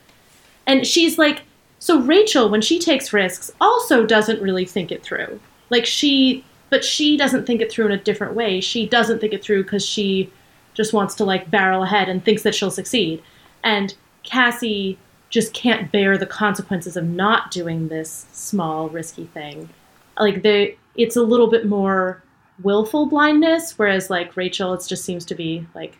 [0.70, 1.42] And she's like,
[1.80, 5.40] so Rachel, when she takes risks, also doesn't really think it through.
[5.72, 8.62] Like she, but she doesn't think it through in a different way.
[8.62, 10.32] She doesn't think it through because she
[10.76, 13.24] just wants to like barrel ahead and thinks that she'll succeed.
[13.64, 15.00] And Cassie
[15.32, 19.70] just can't bear the consequences of not doing this small, risky thing.
[20.20, 22.22] Like the, it's a little bit more
[22.62, 25.98] willful blindness, whereas like Rachel, it just seems to be like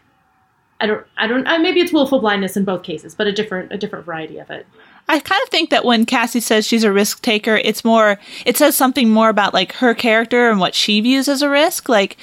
[0.82, 3.72] I don't, I don't, uh, maybe it's willful blindness in both cases, but a different,
[3.72, 4.66] a different variety of it.
[5.10, 8.56] I kind of think that when Cassie says she's a risk taker, it's more, it
[8.58, 11.90] says something more about like her character and what she views as a risk.
[11.90, 12.18] Like,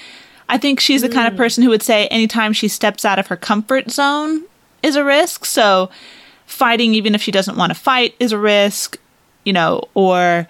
[0.48, 3.26] I think she's the kind of person who would say anytime she steps out of
[3.26, 4.44] her comfort zone
[4.82, 5.44] is a risk.
[5.44, 5.90] So,
[6.46, 8.96] fighting, even if she doesn't want to fight, is a risk,
[9.44, 10.46] you know, or,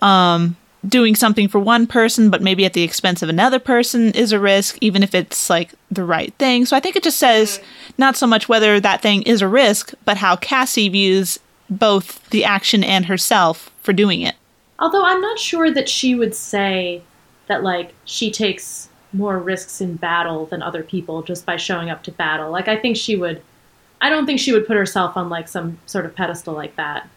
[0.00, 4.32] um, doing something for one person, but maybe at the expense of another person is
[4.32, 6.66] a risk, even if it's like the right thing.
[6.66, 7.92] So I think it just says mm-hmm.
[7.98, 11.38] not so much whether that thing is a risk, but how Cassie views
[11.70, 14.34] both the action and herself for doing it.
[14.78, 17.02] Although I'm not sure that she would say
[17.46, 22.02] that like she takes more risks in battle than other people just by showing up
[22.04, 22.50] to battle.
[22.50, 23.42] Like I think she would
[24.00, 27.08] I don't think she would put herself on like some sort of pedestal like that.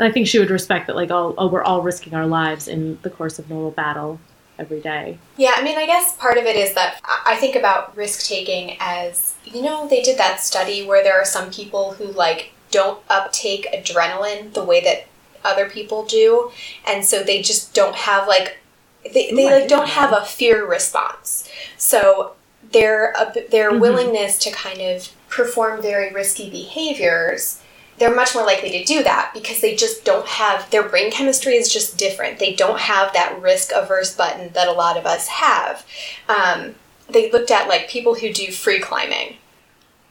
[0.00, 2.98] I think she would respect that like oh, oh we're all risking our lives in
[3.02, 4.18] the course of normal battle.
[4.58, 5.16] every day.
[5.38, 8.76] Yeah, I mean, I guess part of it is that I think about risk taking
[8.78, 13.02] as you know, they did that study where there are some people who like don't
[13.08, 15.06] uptake adrenaline the way that
[15.44, 16.50] other people do,
[16.86, 18.58] and so they just don't have like
[19.02, 21.48] they, they Ooh, like don't have a fear response.
[21.78, 22.32] So
[22.72, 23.80] their ab- their Mhm.
[23.80, 27.60] willingness to kind of perform very risky behaviors
[28.00, 31.54] they're much more likely to do that because they just don't have their brain chemistry
[31.54, 32.38] is just different.
[32.38, 35.86] They don't have that risk averse button that a lot of us have.
[36.26, 36.74] Um,
[37.10, 39.36] they looked at like people who do free climbing,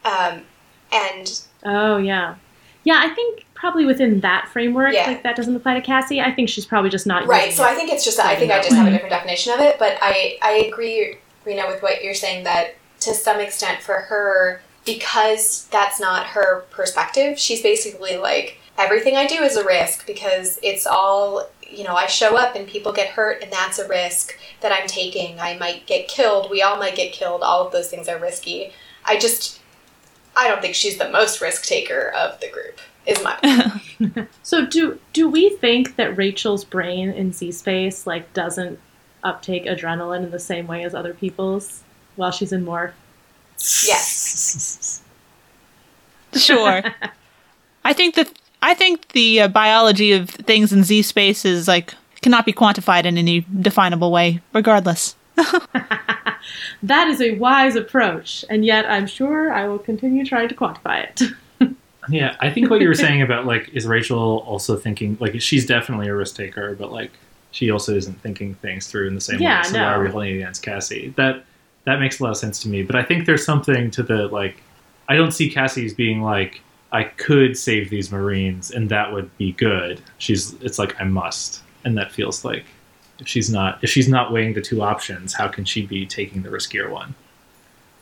[0.06, 0.44] um,
[0.92, 2.36] and Oh yeah,
[2.84, 3.02] yeah.
[3.04, 5.08] I think probably within that framework, Yeah.
[5.08, 6.22] like that doesn't apply to Cassie.
[6.22, 7.52] I think she's probably just not right.
[7.52, 7.64] So.
[7.64, 9.98] I think it's just I think I just have a different definition of it, but
[10.00, 14.62] I I agree, Rena, with what you're saying that to some extent for her
[14.96, 17.38] because that's not her perspective.
[17.38, 21.96] She's basically like everything I do is a risk because it's all you know.
[21.96, 25.40] I show up and people get hurt, and that's a risk that I'm taking.
[25.40, 26.50] I might get killed.
[26.50, 27.44] We all might get killed.
[27.44, 28.72] All of those things are risky.
[29.06, 29.62] I just
[30.36, 32.80] I don't think she's the most risk taker of the group.
[33.06, 38.80] Is my So do do we think that Rachel's brain in Z space like doesn't
[39.24, 41.84] uptake adrenaline in the same way as other people's
[42.16, 42.94] while she's in morph?
[43.88, 45.02] Yes.
[46.36, 46.84] Sure.
[47.84, 51.96] I think that I think the uh, biology of things in Z space is like
[52.22, 55.16] cannot be quantified in any definable way, regardless.
[56.84, 61.04] That is a wise approach, and yet I'm sure I will continue trying to quantify
[61.10, 61.22] it.
[62.10, 65.66] Yeah, I think what you were saying about like is Rachel also thinking like she's
[65.66, 67.12] definitely a risk taker, but like
[67.52, 69.68] she also isn't thinking things through in the same Yeah, way.
[69.68, 69.84] So no.
[69.84, 71.14] why are we holding it against Cassie?
[71.18, 71.44] That
[71.90, 72.84] that makes a lot of sense to me.
[72.84, 74.62] But I think there's something to the like
[75.08, 79.36] I don't see Cassie as being like I could save these Marines and that would
[79.38, 80.02] be good.
[80.18, 82.66] She's it's like I must, and that feels like
[83.20, 86.42] if she's not if she's not weighing the two options, how can she be taking
[86.44, 87.16] the riskier one?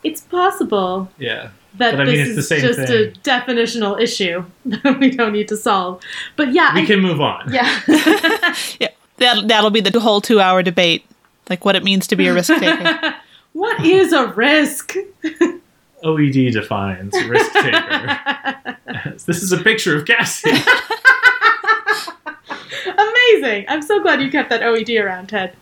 [0.04, 1.48] It's possible Yeah.
[1.76, 5.10] that But I mean, this it's the is same just a definitional issue that we
[5.10, 6.00] don't need to solve.
[6.36, 7.52] But yeah, We I, can move on.
[7.52, 7.80] yeah.
[8.78, 11.04] Yeah, that that'll be the whole two-hour debate,
[11.50, 13.14] like what it means to be a risk taker.
[13.58, 14.94] what is a risk?
[16.04, 18.76] OED defines risk taker.
[19.26, 20.48] this is a picture of Cassie.
[22.86, 23.64] Amazing.
[23.68, 25.56] I'm so glad you kept that OED around, Ted.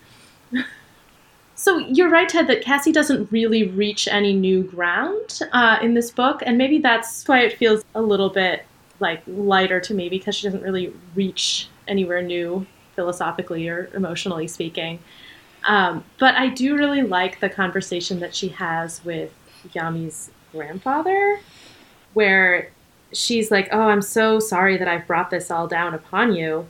[1.55, 6.11] So you're right, Ted, that Cassie doesn't really reach any new ground uh, in this
[6.11, 8.63] book, and maybe that's why it feels a little bit
[8.99, 14.99] like lighter to me because she doesn't really reach anywhere new philosophically or emotionally speaking.
[15.67, 19.33] Um, but I do really like the conversation that she has with
[19.73, 21.39] Yami's grandfather,
[22.13, 22.71] where
[23.13, 26.67] she's like, "Oh, I'm so sorry that I've brought this all down upon you,"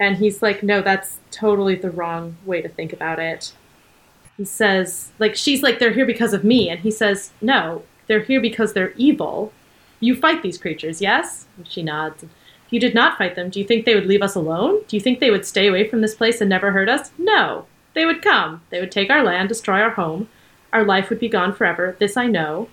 [0.00, 3.52] and he's like, "No, that's totally the wrong way to think about it."
[4.36, 8.20] He says, like, she's like, "They're here because of me," and he says, "No, they're
[8.20, 9.52] here because they're evil.
[10.00, 12.24] You fight these creatures, yes?" And she nods.
[12.70, 14.80] You did not fight them, do you think they would leave us alone?
[14.88, 17.12] Do you think they would stay away from this place and never hurt us?
[17.18, 17.66] No.
[17.94, 18.62] They would come.
[18.70, 20.28] They would take our land, destroy our home.
[20.72, 21.96] Our life would be gone forever.
[21.98, 22.68] This I know.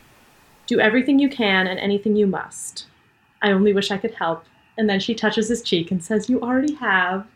[0.68, 2.86] Do everything you can and anything you must.
[3.42, 4.46] I only wish I could help.
[4.78, 7.28] And then she touches his cheek and says, You already have.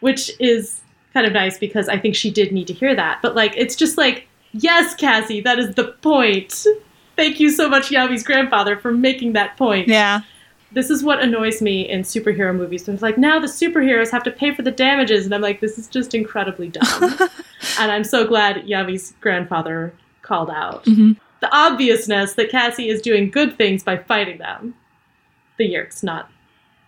[0.00, 0.80] Which is
[1.12, 3.20] kind of nice because I think she did need to hear that.
[3.22, 6.64] But like, it's just like, Yes, Cassie, that is the point.
[7.16, 10.20] Thank you so much, Yami's grandfather, for making that point Yeah.
[10.76, 12.86] This is what annoys me in superhero movies.
[12.86, 15.60] When it's like, now the superheroes have to pay for the damages, and I'm like,
[15.62, 17.02] this is just incredibly dumb.
[17.80, 21.16] and I'm so glad Yami's grandfather called out Mhm.
[21.40, 24.74] the obviousness that Cassie is doing good things by fighting them.
[25.56, 26.30] The Yeerks, not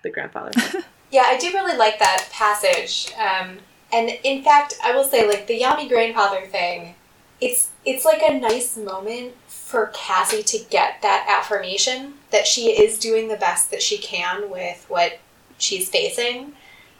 [0.02, 0.52] the grandfather.
[1.10, 3.10] Yeah, I do really like that passage.
[3.16, 6.96] Um, and in fact, I will say, like the Yami grandfather thing,
[7.40, 9.32] it's it's like a nice moment
[9.68, 14.48] for Cassie to get that affirmation that she is doing the best that she can
[14.48, 15.18] with what
[15.58, 16.54] she's facing.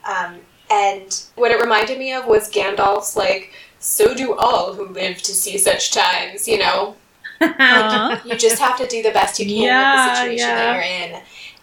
[0.07, 5.23] Um, and what it reminded me of was Gandalf's like, "So do all who live
[5.23, 6.97] to see such times," you know.
[7.41, 8.21] Aw.
[8.27, 10.57] You just have to do the best you can with the situation yeah.
[10.57, 11.23] that you're in.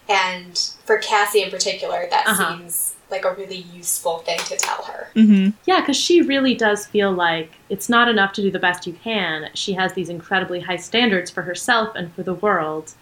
[0.09, 2.57] And for Cassie in particular, that Uh-huh.
[2.57, 5.08] seems like a really useful thing to tell her.
[5.13, 8.87] hmm Yeah, because she really does feel like it's not enough to do the best
[8.87, 9.49] you can.
[9.53, 12.93] She has these incredibly high standards for herself and for the world.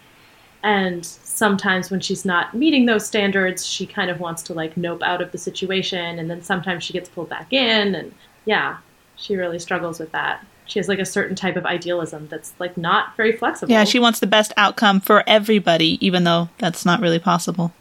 [0.61, 5.01] And sometimes when she's not meeting those standards, she kind of wants to like nope
[5.03, 6.19] out of the situation.
[6.19, 7.95] And then sometimes she gets pulled back in.
[7.95, 8.13] And
[8.45, 8.77] yeah,
[9.15, 10.45] she really struggles with that.
[10.65, 13.71] She has like a certain type of idealism that's like not very flexible.
[13.71, 17.73] Yeah, she wants the best outcome for everybody, even though that's not really possible.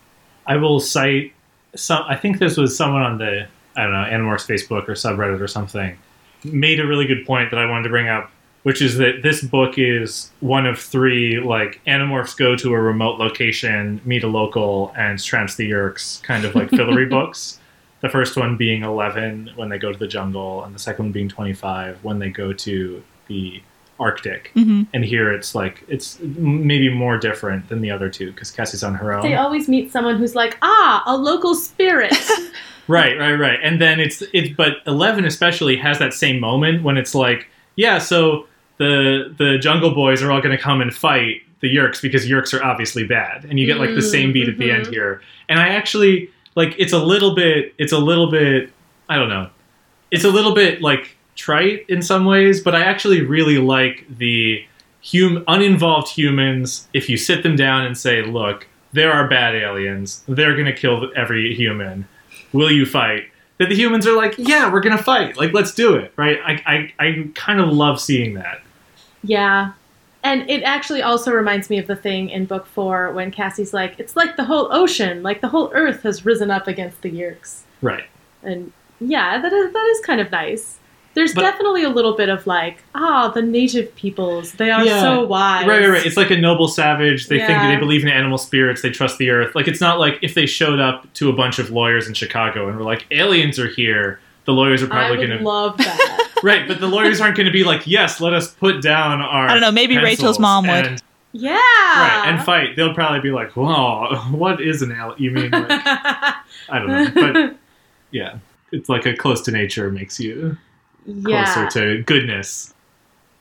[0.46, 1.32] I will cite
[1.74, 2.04] some.
[2.08, 3.46] I think this was someone on the
[3.76, 5.98] I don't know Animorphs Facebook or subreddit or something
[6.44, 8.30] made a really good point that I wanted to bring up,
[8.62, 13.18] which is that this book is one of three like Animorphs go to a remote
[13.18, 17.58] location, meet a local, and tramps the Yeerks kind of like fillery books.
[18.00, 21.12] The first one being 11 when they go to the jungle, and the second one
[21.12, 23.62] being 25 when they go to the
[24.00, 24.50] Arctic.
[24.56, 24.86] Mhm.
[24.92, 28.94] And here it's like, it's maybe more different than the other two because Cassie's on
[28.94, 29.22] her own.
[29.22, 32.14] They always meet someone who's like, ah, a local spirit.
[32.88, 33.60] Right, right, right.
[33.62, 37.98] And then it's it's but Eleven especially has that same moment when it's like, yeah,
[37.98, 42.26] so the the Jungle Boys are all going to come and fight the Yeerks because
[42.28, 44.90] Yeerks are obviously bad, and you get like the same beat at the end Mhm.
[44.90, 45.22] here.
[45.48, 48.70] And I actually like it's a little bit it's a little bit
[49.08, 49.48] I don't know,
[50.10, 54.64] it's a little bit like trite in some ways, but I actually really like the
[55.04, 56.88] hum- uninvolved humans.
[56.92, 60.74] If you sit them down and say, look, there are bad aliens, they're going to
[60.74, 62.06] kill every human
[62.52, 63.24] will you fight?
[63.58, 65.36] That the humans are like, yeah, we're gonna fight.
[65.36, 66.38] Like, let's do it, right?
[66.44, 68.60] I, I, I kind of love seeing that.
[69.22, 69.72] yeah.
[70.24, 73.98] And it actually also reminds me of the thing in book four when Cassie's like,
[73.98, 77.62] it's like the whole ocean, like the whole earth has risen up against the Yeerks.
[77.80, 78.04] Right.
[78.44, 80.78] And yeah, that is that is kind of nice.
[81.14, 85.00] There's But- definitely a little bit of like, ah, the native peoples, they are Yeah.
[85.00, 85.66] so wise.
[85.66, 86.06] Right, right, right.
[86.06, 87.26] It's like a noble savage.
[87.28, 88.80] They think they believe in animal spirits.
[88.82, 89.54] They trust the earth.
[89.54, 92.68] Like, it's not like if they showed up to a bunch of lawyers in Chicago
[92.68, 94.20] and were like, aliens are here.
[94.44, 96.28] The lawyers are probably going to love that.
[96.42, 99.46] right, but the lawyers aren't going to be like, yes, let us put down our.
[99.48, 100.86] I don't know, maybe Rachel's mom would.
[100.86, 101.02] and-
[101.34, 101.52] yeah.
[101.54, 102.74] right, and fight.
[102.76, 106.34] They'll probably be like, "Whoa, what is an alien?" You mean like I
[106.74, 107.56] don't know, but
[108.10, 108.36] yeah,
[108.70, 110.58] it's like a close to nature makes you
[111.06, 111.52] yeah.
[111.52, 112.74] closer to goodness.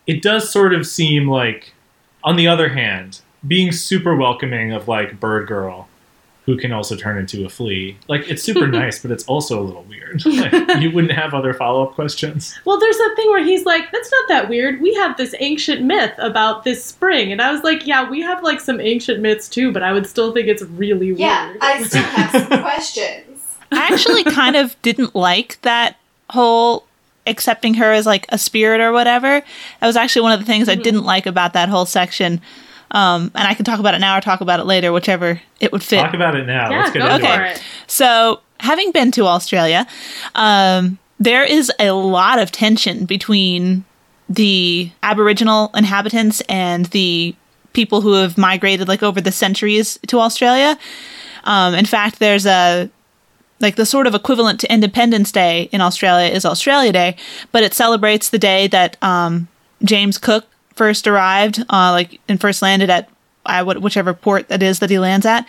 [0.08, 1.74] It does sort of seem like,
[2.24, 5.88] on the other hand, being super welcoming of like Bird Girl,
[6.46, 7.98] who can also turn into a flea.
[8.08, 10.22] Like it's super nice, but it's also a little weird.
[10.42, 12.60] Like, you wouldn't have other follow up questions.
[12.66, 14.82] Well, there's that thing where he's like, "That's not that weird.
[14.82, 18.44] We have this ancient myth about this spring," and I was like, "Yeah, we have
[18.44, 21.84] like some ancient myths too, but I would still think it's really Yeah, weird." I
[21.84, 23.42] still have some questions.
[23.72, 25.96] I actually kind of didn't like that
[26.32, 26.86] whole
[27.28, 29.42] accepting her as like a spirit or whatever.
[29.80, 32.42] That was actually one of the things I didn't like about that whole section.
[32.92, 35.72] Um, and I can talk about it now or talk about it later, whichever it
[35.72, 36.02] would fit.
[36.02, 36.70] Talk about it now.
[36.70, 37.36] yeah, Let's get go into Okay.
[37.38, 37.58] for it.
[37.58, 37.64] it.
[37.88, 39.88] So, having been to Australia,
[40.36, 43.86] um, there is a lot of tension between
[44.28, 47.34] the Aboriginal inhabitants and the
[47.74, 50.78] people who have migrated like over the centuries to Australia.
[51.46, 52.90] Um, in fact, there's a
[53.62, 57.16] like the sort of equivalent to Independence Day in Australia is Australia Day,
[57.52, 59.48] but it celebrates the day that um,
[59.84, 60.46] James Cook
[60.76, 63.10] first arrived, uh, like and first landed at
[63.46, 65.48] uh, what- whichever port that is that he lands at.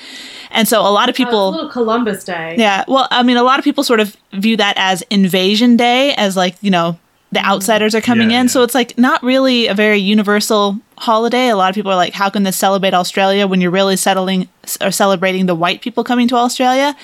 [0.51, 1.49] And so a lot of Uh, people.
[1.51, 2.55] it's a little Columbus Day.
[2.59, 6.15] Yeah, well, I mean, a lot of people sort of view that as Invasion Day,
[6.15, 6.99] as like you know
[7.33, 8.47] the outsiders are coming Yeah, in.
[8.47, 8.51] yeah.
[8.53, 11.49] So it's like not really a very universal holiday.
[11.49, 14.49] A lot of people are like, how can this celebrate Australia when you're really settling
[14.83, 16.95] or celebrating the white people coming to Australia?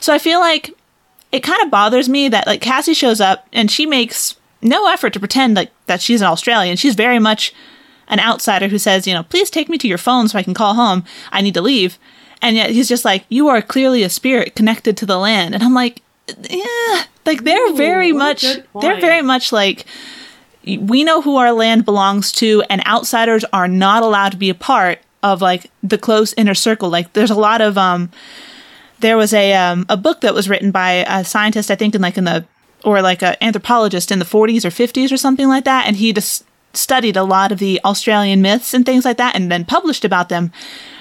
[0.00, 0.74] So I feel like
[1.32, 5.12] it kind of bothers me that like Cassie shows up and she makes no effort
[5.12, 6.76] to pretend like that she's an Australian.
[6.76, 7.54] She's very much
[8.08, 10.54] an outsider who says, you know, please take me to your phone so I can
[10.54, 11.04] call home.
[11.32, 11.98] I need to leave.
[12.42, 15.54] And yet he's just like, you are clearly a spirit connected to the land.
[15.54, 16.02] And I'm like,
[16.48, 18.42] yeah, like they're Ooh, very much,
[18.80, 19.86] they're very much like,
[20.64, 24.54] we know who our land belongs to, and outsiders are not allowed to be a
[24.54, 26.88] part of like the close inner circle.
[26.88, 28.10] Like there's a lot of um,
[29.00, 32.02] there was a um, a book that was written by a scientist, I think, in
[32.02, 32.44] like in the
[32.84, 36.12] or like an anthropologist in the 40s or 50s or something like that, and he
[36.12, 40.04] just studied a lot of the Australian myths and things like that, and then published
[40.04, 40.52] about them.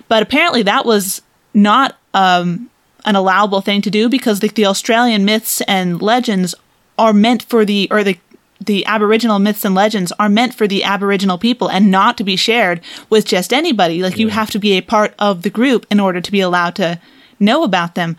[0.07, 1.21] But apparently, that was
[1.53, 2.69] not um,
[3.05, 6.55] an allowable thing to do because the, the Australian myths and legends
[6.97, 8.17] are meant for the or the
[8.59, 12.35] the Aboriginal myths and legends are meant for the Aboriginal people and not to be
[12.35, 14.01] shared with just anybody.
[14.01, 16.75] Like you have to be a part of the group in order to be allowed
[16.75, 16.99] to
[17.39, 18.17] know about them.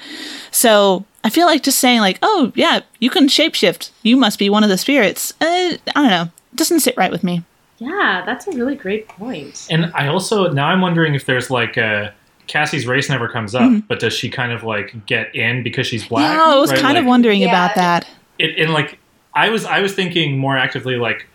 [0.51, 3.91] So I feel like just saying like, oh yeah, you can shapeshift.
[4.03, 5.33] You must be one of the spirits.
[5.41, 6.23] Uh, I don't know.
[6.53, 7.43] It doesn't sit right with me.
[7.79, 9.67] Yeah, that's a really great point.
[9.71, 12.14] And I also now I'm wondering if there's like a
[12.47, 16.07] Cassie's race never comes up, but does she kind of like get in because she's
[16.07, 16.33] black?
[16.37, 16.81] yeah, I was right?
[16.81, 17.49] kind of wondering Yeah.
[17.49, 18.07] about that.
[18.39, 18.99] it, and like
[19.35, 21.27] I was I was thinking more actively like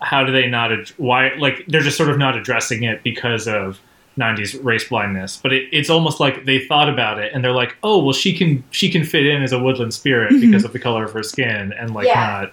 [0.00, 3.46] how do they not ad- why like they're just sort of not addressing it because
[3.48, 3.80] of
[4.18, 7.76] 90s race blindness but it, it's almost like they thought about it and they're like
[7.82, 10.78] oh well she can she can fit in as a woodland spirit because of the
[10.78, 12.48] color of her skin and like Yeah.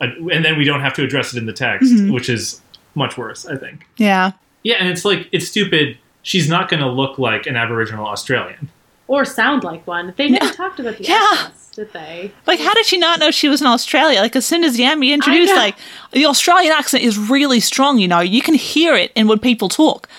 [0.00, 2.60] not uh, and then we don't have to address it in the text which is
[2.94, 4.32] much worse I think Yeah.
[4.62, 8.68] yeah and it's like it's stupid she's not going to look like an aboriginal Australian
[9.06, 10.12] or sound like one.
[10.18, 10.50] They never Yeah.
[10.52, 11.18] talked about the Yeah.
[11.32, 12.30] accents, did they?
[12.46, 14.20] Like, how did she not know she was in Australia?
[14.20, 15.76] Like, as soon as Yami introduced, like,
[16.12, 19.70] the Australian accent is really strong, you know, you can hear it in when people
[19.70, 20.10] talk.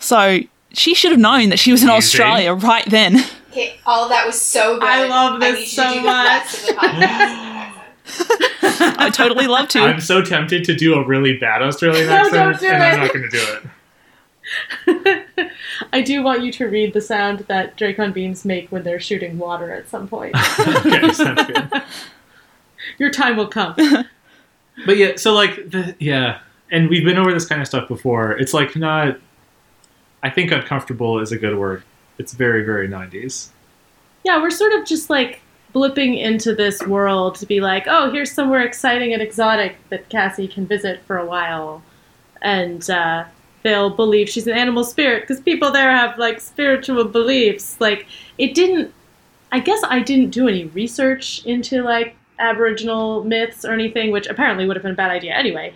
[0.00, 0.40] So
[0.72, 3.24] she should have known that she was in You Australia right then.
[3.50, 4.84] Okay, all that was so good.
[4.84, 6.26] I love this need you to so much.
[6.26, 7.70] rest of the podcast.
[8.98, 9.80] I totally love to.
[9.80, 12.86] I'm so tempted to do a really bad Australian No, accent, don't do and it.
[12.86, 13.46] I'm not going to do
[14.96, 15.50] it.
[15.92, 19.38] I do want you to read the sound that Dracon beams make when they're shooting
[19.38, 20.34] water at some point.
[20.58, 21.82] okay, sounds good.
[22.98, 23.74] Your time will come.
[24.86, 26.40] But yeah, so like the yeah,
[26.70, 28.32] and we've been over this kind of stuff before.
[28.32, 29.18] It's like not.
[30.22, 31.82] I think uncomfortable is a good word.
[32.18, 33.48] It's very very 90s.
[34.24, 35.40] Yeah, we're sort of just like
[35.74, 40.48] blipping into this world to be like, oh, here's somewhere exciting and exotic that Cassie
[40.48, 41.82] can visit for a while.
[42.42, 43.24] And uh,
[43.62, 47.80] they'll believe she's an animal spirit because people there have like spiritual beliefs.
[47.80, 48.06] Like,
[48.38, 48.92] it didn't,
[49.52, 54.66] I guess I didn't do any research into like Aboriginal myths or anything, which apparently
[54.66, 55.74] would have been a bad idea anyway,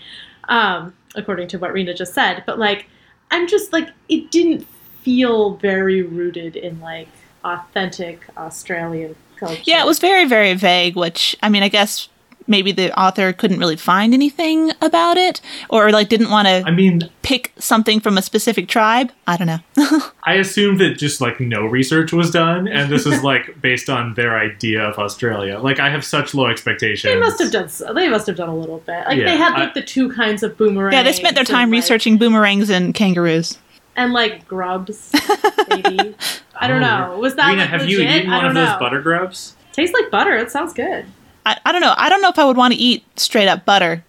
[0.49, 2.42] um, according to what Rena just said.
[2.47, 2.86] But like,
[3.30, 4.66] I'm just like, it didn't
[5.02, 7.08] feel very rooted in like
[7.44, 9.62] authentic Australian culture.
[9.64, 12.08] Yeah, it was very, very vague, which, I mean, I guess
[12.47, 15.40] maybe the author couldn't really find anything about it
[15.70, 19.11] or, like, didn't want to I mean, pick something from a specific tribe.
[19.26, 19.59] I don't know.
[20.24, 24.14] I assumed that just like no research was done, and this is like based on
[24.14, 25.59] their idea of Australia.
[25.59, 27.12] Like I have such low expectations.
[27.14, 27.68] They must have done.
[27.68, 29.05] So, they must have done a little bit.
[29.07, 30.95] Like Yeah, they had like I- the two kinds of boomerangs.
[30.95, 33.59] yeah, they spent their time and, like- researching boomerangs and kangaroos.
[33.97, 35.12] and like grubs.
[35.68, 36.14] Maybe
[36.57, 37.18] I don't Oh, know.
[37.18, 37.99] Was that Rena, like, have legit?
[37.99, 39.57] you eaten one don't of those butter grubs?
[39.72, 40.36] Tastes like butter.
[40.36, 41.07] It sounds good.
[41.47, 41.95] I, I don't know.
[41.97, 44.05] I don't know if I would want to eat straight up butter.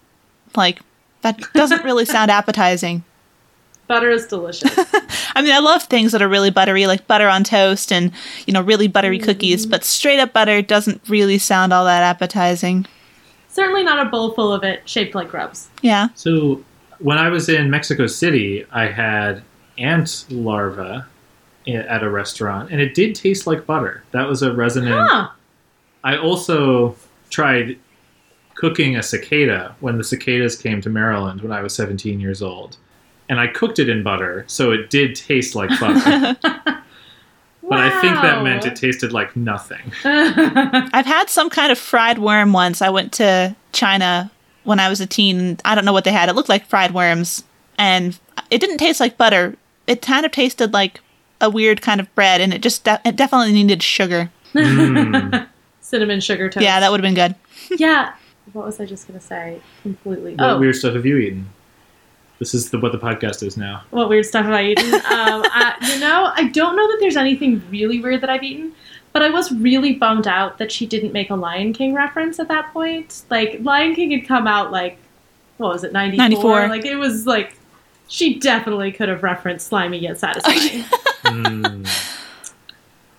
[0.54, 0.80] Like,
[1.22, 3.04] that doesn't really sound appetizing.
[3.88, 4.72] Butter is delicious.
[5.34, 8.10] I mean, I love things that are really buttery, like butter on toast and,
[8.46, 9.70] you know, really buttery cookies, mm-hmm.
[9.70, 12.86] but straight up butter doesn't really sound all that appetizing.
[13.48, 15.68] Certainly not a bowl full of it shaped like grubs.
[15.82, 16.08] Yeah.
[16.14, 16.64] So
[16.98, 19.42] when I was in Mexico City, I had
[19.78, 21.04] ant larvae
[21.68, 24.04] at a restaurant, and it did taste like butter.
[24.12, 25.08] That was a resonant.
[25.08, 25.28] Huh.
[26.04, 26.96] I also
[27.30, 27.78] tried
[28.54, 32.76] cooking a cicada when the cicadas came to Maryland when I was 17 years old.
[33.28, 36.36] And I cooked it in butter, so it did taste like butter.
[37.68, 39.92] But I think that meant it tasted like nothing.
[40.04, 42.80] I've had some kind of fried worm once.
[42.80, 44.30] I went to China
[44.62, 45.58] when I was a teen.
[45.64, 46.28] I don't know what they had.
[46.28, 47.42] It looked like fried worms,
[47.76, 48.16] and
[48.50, 49.56] it didn't taste like butter.
[49.88, 51.00] It kind of tasted like
[51.40, 54.30] a weird kind of bread, and it just de- it definitely needed sugar.
[54.54, 55.48] Mm.
[55.86, 56.64] Cinnamon sugar toast.
[56.64, 57.34] Yeah, that would have been good.
[57.78, 58.14] Yeah.
[58.52, 59.60] What was I just gonna say?
[59.82, 60.34] Completely.
[60.34, 61.48] What oh, weird stuff have you eaten?
[62.38, 63.82] This is the, what the podcast is now.
[63.90, 64.94] what weird stuff have I eaten?
[64.94, 68.72] um, I, you know, I don't know that there's anything really weird that I've eaten,
[69.12, 72.48] but I was really bummed out that she didn't make a Lion King reference at
[72.48, 73.22] that point.
[73.30, 74.98] Like, Lion King had come out, like,
[75.56, 76.28] what was it, 94?
[76.28, 76.68] 94.
[76.68, 77.58] Like, it was like,
[78.06, 80.84] she definitely could have referenced Slimy Yet Satisfying.
[81.26, 81.84] Mm.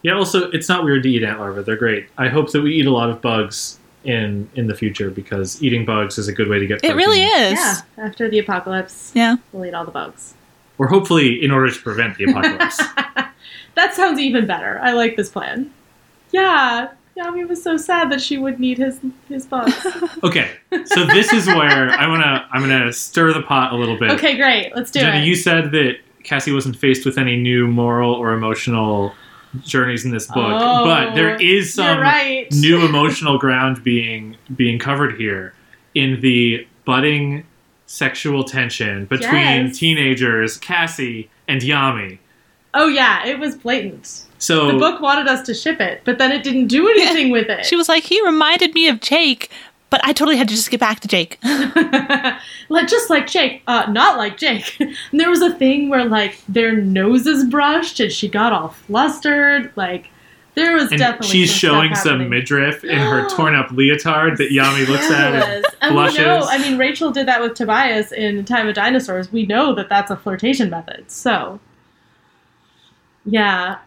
[0.03, 1.63] Yeah, also, it's not weird to eat ant larvae.
[1.63, 2.07] They're great.
[2.17, 5.83] I hope that we eat a lot of bugs in in the future because eating
[5.85, 7.53] bugs is a good way to get It really is.
[7.53, 9.37] yeah, after the apocalypse, Yeah.
[9.51, 10.33] we'll eat all the bugs.
[10.77, 12.81] Or hopefully, in order to prevent the apocalypse.
[13.75, 14.79] That sounds even better.
[14.81, 15.71] I like this plan.
[16.31, 19.75] Yeah, Yami was so sad that she would need his his bugs.
[20.23, 20.49] okay,
[20.85, 24.09] so this is where I wanna I'm gonna stir the pot a little bit.
[24.11, 24.75] okay, great.
[24.75, 25.27] Let's do Jenny, it.
[25.27, 29.13] you said that Cassie wasn't faced with any new moral or emotional
[29.63, 32.51] journeys in this book, Oh, but there is some right.
[32.53, 35.53] new emotional ground being being covered here
[35.95, 37.45] in the budding
[37.85, 39.77] sexual tension between Yes.
[39.77, 42.19] teenagers Cassie and Yami.
[42.73, 44.23] Oh yeah, it was blatant.
[44.39, 47.49] So The book wanted us to ship it, but then it didn't do anything with
[47.49, 47.65] it.
[47.65, 49.49] She was like, he reminded me of Jake,
[49.89, 51.39] but I totally had to just get back to Jake.
[52.69, 54.79] like just like Jake, uh, not like Jake.
[54.79, 59.71] and there was a thing where like their noses brushed, and she got all flustered.
[59.75, 60.09] Like
[60.55, 64.38] there was and definitely she's some showing stuff some midriff in her torn up leotard
[64.38, 65.75] that Yami looks at and Yes.
[65.81, 66.17] And we blushes.
[66.17, 69.31] know, I mean, Rachel did that with Tobias in Time of Dinosaurs.
[69.31, 71.09] We know that that's a flirtation method.
[71.11, 71.59] So,
[73.25, 73.77] yeah,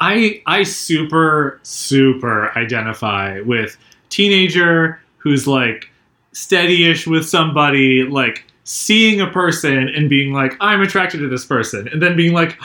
[0.00, 3.76] I I super super identify with
[4.08, 5.90] teenager who's like
[6.32, 11.88] steady-ish with somebody like seeing a person and being like I'm attracted to this person
[11.88, 12.58] and then being like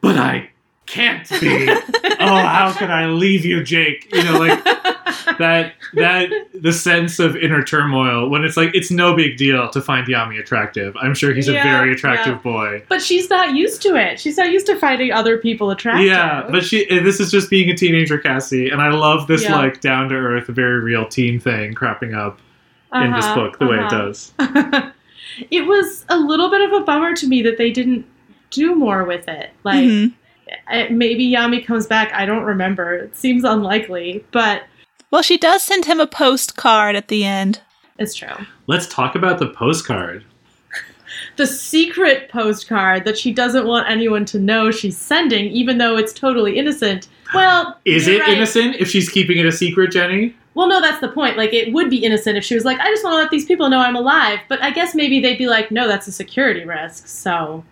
[0.00, 0.50] but I
[0.86, 1.68] can't be.
[2.04, 4.08] oh, how can I leave you, Jake?
[4.12, 4.58] You know, like
[5.38, 9.80] that that the sense of inner turmoil when it's like it's no big deal to
[9.80, 10.96] find Yami attractive.
[11.00, 12.42] I'm sure he's Yeah, a very attractive yeah.
[12.42, 12.82] boy.
[12.88, 14.18] But she's not used to it.
[14.20, 16.06] She's not used to finding other people attractive.
[16.06, 19.56] Yeah, but she this is just being a teenager, Cassie, and I love this Yeah.
[19.56, 22.38] like down to earth, very real teen thing cropping up
[22.94, 24.06] in this Uh-huh, book the way it uh-huh.
[24.06, 24.32] does.
[25.50, 28.04] it was a little bit of a bummer to me that they didn't
[28.50, 29.50] do more with it.
[29.62, 30.12] Like Mhm.
[30.68, 32.12] eh, maybe Yami comes back.
[32.12, 32.94] I don't remember.
[32.94, 34.62] It seems unlikely, but
[35.10, 37.60] Well, she does send him a postcard at the end.
[37.98, 38.46] it's true.
[38.66, 40.24] Let's talk about the postcard.
[41.36, 46.12] The secret postcard that she doesn't want anyone to know she's sending, even though it's
[46.12, 47.08] totally innocent.
[47.34, 48.30] Well, Is it right.
[48.30, 50.34] innocent if she's keeping it a secret, Jenny?
[50.54, 51.36] Well, no, that's the point.
[51.36, 53.44] Like, it would be innocent if she was like, I just want to let these
[53.44, 54.38] people know I'm alive.
[54.48, 57.06] But I guess maybe they'd be like, no, that's a security risk.
[57.08, 57.64] So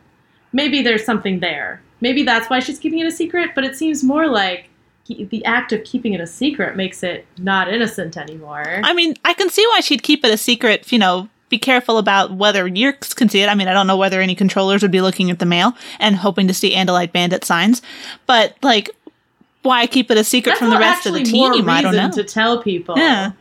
[0.53, 1.81] maybe there's something there.
[2.01, 3.51] Maybe that's why she's keeping it a secret.
[3.55, 4.68] But it seems more like he-
[5.09, 8.81] the act of keeping it a secret makes it not innocent anymore.
[8.85, 11.99] I mean, I can see why she'd keep it a secret, you know, be careful
[11.99, 13.49] about whether Yeerks can see it.
[13.49, 16.17] I mean, I don't know whether any controllers would be looking at the mail and
[16.17, 17.81] hoping to see Andalite Bandit signs,
[18.27, 18.91] but like,
[19.63, 21.69] why keep it a secret That's from the rest of the actually more team?
[21.69, 22.17] I don't reason know.
[22.17, 22.99] to tell people.
[22.99, 23.33] Yeah.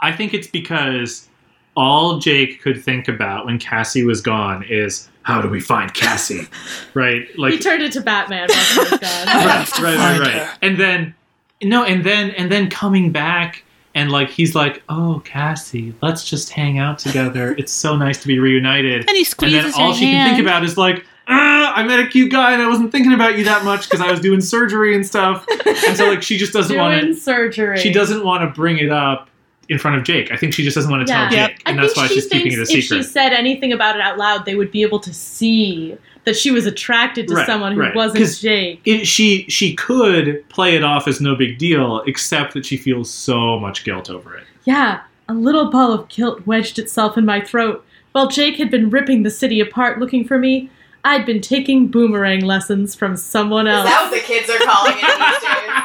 [0.00, 1.28] I think it's because
[1.76, 6.48] all Jake could think about when Cassie was gone is how do we find Cassie?
[6.94, 7.26] right?
[7.38, 8.48] Like he turned into Batman.
[8.48, 9.00] once he was gone.
[9.00, 10.58] right, right, right, right.
[10.62, 11.14] And then
[11.62, 13.64] no, and then and then coming back
[13.94, 17.54] and like he's like, "Oh, Cassie, let's just hang out together.
[17.58, 20.34] It's so nice to be reunited." And he squeezes And then all your she can
[20.34, 23.38] think about is like, ah, I met a cute guy and I wasn't thinking about
[23.38, 25.46] you that much because I was doing surgery and stuff.
[25.86, 27.78] And so like she just doesn't want Doing to surgery.
[27.78, 29.29] she doesn't want to bring it up
[29.70, 30.30] in front of Jake.
[30.32, 31.28] I think she just doesn't want to Yeah.
[31.28, 31.50] tell Yep.
[31.50, 32.78] Jake, I and that's why she she's keeping it a secret.
[33.00, 36.36] If she said anything about it out loud, they would be able to see that
[36.36, 37.94] she was attracted to Right, someone who right.
[37.94, 38.80] wasn't Jake.
[38.84, 43.08] It, she she could play it off as no big deal, except that she feels
[43.10, 44.44] so much guilt over it.
[44.64, 47.84] Yeah, a little ball of guilt wedged itself in my throat.
[48.12, 50.68] While Jake had been ripping the city apart looking for me,
[51.04, 53.88] I'd been taking boomerang lessons from someone Is else.
[53.88, 55.82] that what the kids are calling it these days?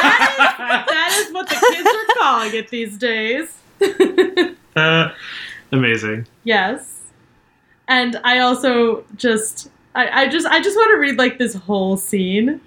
[0.00, 3.58] That is what the kids are calling it these days.
[4.76, 5.12] Uh,
[5.72, 6.24] amazing.
[6.44, 7.00] Yes.
[7.88, 11.96] And I also just I, I just I just want to read like this whole
[11.96, 12.60] scene.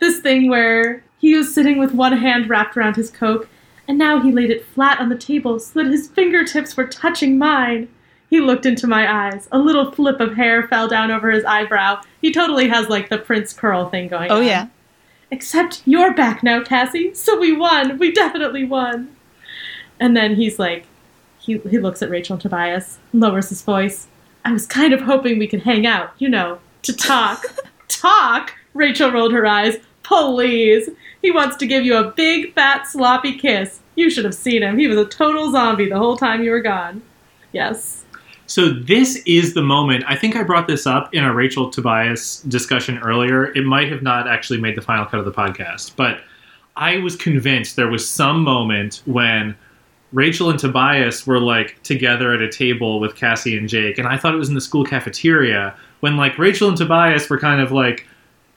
[0.00, 3.48] This thing where he was sitting with one hand wrapped around his coke,
[3.88, 7.38] and now he laid it flat on the table so that his fingertips were touching
[7.38, 7.88] mine.
[8.28, 9.48] He looked into my eyes.
[9.50, 12.02] A little flip of hair fell down over his eyebrow.
[12.20, 14.44] He totally has like the Prince curl thing going Oh on.
[14.44, 14.66] yeah.
[15.30, 17.14] Except you're back now, Cassie.
[17.14, 17.98] So we won.
[17.98, 19.14] We definitely won.
[19.98, 20.86] And then he's like,
[21.38, 24.06] he, he looks at Rachel and Tobias, lowers his voice.
[24.44, 27.44] I was kind of hoping we could hang out, you know, to talk.
[27.88, 28.54] talk?
[28.74, 29.76] Rachel rolled her eyes.
[30.02, 30.88] Please.
[31.22, 33.80] He wants to give you a big, fat, sloppy kiss.
[33.96, 34.78] You should have seen him.
[34.78, 37.02] He was a total zombie the whole time you were gone.
[37.52, 38.04] Yes.
[38.46, 40.04] So this is the moment.
[40.06, 43.46] I think I brought this up in a Rachel Tobias discussion earlier.
[43.56, 46.20] It might have not actually made the final cut of the podcast, but
[46.76, 49.56] I was convinced there was some moment when
[50.12, 54.16] Rachel and Tobias were like together at a table with Cassie and Jake, and I
[54.16, 57.72] thought it was in the school cafeteria when like Rachel and Tobias were kind of
[57.72, 58.06] like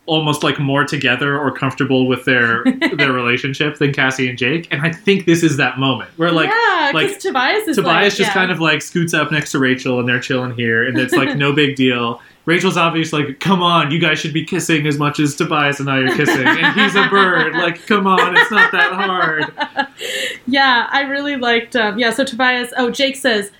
[0.09, 2.63] almost like more together or comfortable with their
[2.97, 4.67] their relationship than Cassie and Jake.
[4.71, 8.17] And I think this is that moment where like yeah, like, Tobias is Tobias like,
[8.17, 8.33] just yeah.
[8.33, 11.37] kind of like scoots up next to Rachel and they're chilling here and it's like
[11.37, 12.21] no big deal.
[12.45, 15.87] Rachel's obviously like, come on, you guys should be kissing as much as Tobias and
[15.87, 16.47] I are kissing.
[16.47, 17.53] And he's a bird.
[17.53, 19.87] Like, come on, it's not that hard.
[20.47, 21.75] Yeah, I really liked.
[21.75, 22.73] Um, yeah, so Tobias.
[22.77, 23.51] Oh, Jake says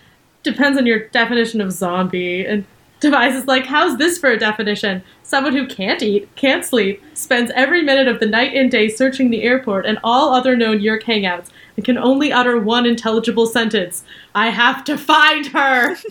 [0.41, 2.65] depends on your definition of zombie, and
[2.99, 5.03] Tobias is like, "How's this for a definition?
[5.23, 9.29] Someone who can't eat, can't sleep, spends every minute of the night and day searching
[9.29, 11.47] the airport and all other known Yeerk hangouts,
[11.77, 14.03] and can only utter one intelligible sentence:
[14.35, 15.95] I have to find her."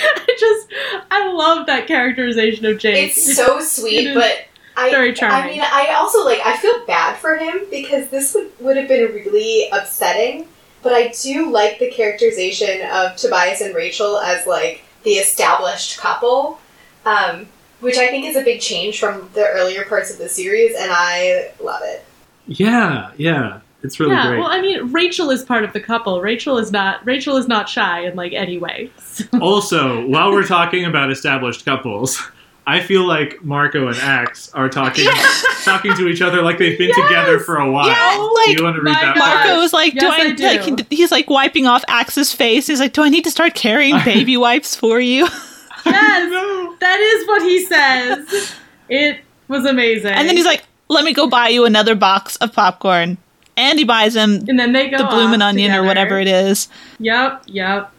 [0.00, 0.68] I just,
[1.10, 3.08] I love that characterization of Jake.
[3.08, 4.44] It's so sweet, is but
[4.76, 6.40] I, very I mean, I also like.
[6.44, 10.46] I feel bad for him because this would would have been really upsetting.
[10.82, 16.58] But I do like the characterization of Tobias and Rachel as like the established couple,
[17.04, 17.46] um,
[17.80, 20.90] which I think is a big change from the earlier parts of the series, and
[20.92, 22.04] I love it.
[22.46, 23.60] Yeah, yeah.
[23.82, 24.38] It's really yeah, great.
[24.40, 26.20] well, I mean, Rachel is part of the couple.
[26.20, 27.04] Rachel is not.
[27.06, 28.90] Rachel is not shy in like any way.
[29.00, 32.22] So- also, while we're talking about established couples,
[32.68, 35.06] I feel like Marco and Ax are talking
[35.64, 37.08] talking to each other like they've been Yes!
[37.08, 37.86] together for a while.
[37.88, 39.24] Yeah, do like, you want to read that God.
[39.24, 39.46] part?
[39.46, 40.44] Marco was like, "Do I?" I do.
[40.44, 42.66] Like, he's like wiping off Ax's face.
[42.66, 45.22] He's like, "Do I need to start carrying baby wipes for you?"
[45.86, 48.54] yes, that is what he says.
[48.90, 50.12] It was amazing.
[50.12, 53.16] And then he's like, "Let me go buy you another box of popcorn."
[53.56, 56.28] and he buys him And then they go the bloomin' off onion or whatever it
[56.28, 56.68] is.
[57.00, 57.92] Yep, yep.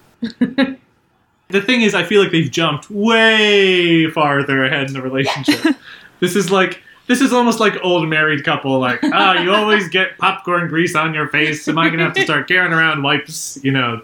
[1.49, 5.75] The thing is, I feel like they've jumped way farther ahead in the relationship.
[6.19, 8.79] this is like this is almost like old married couple.
[8.79, 11.67] Like, ah, you always get popcorn grease on your face.
[11.67, 13.57] Am I gonna have to start carrying around wipes?
[13.63, 14.01] You know,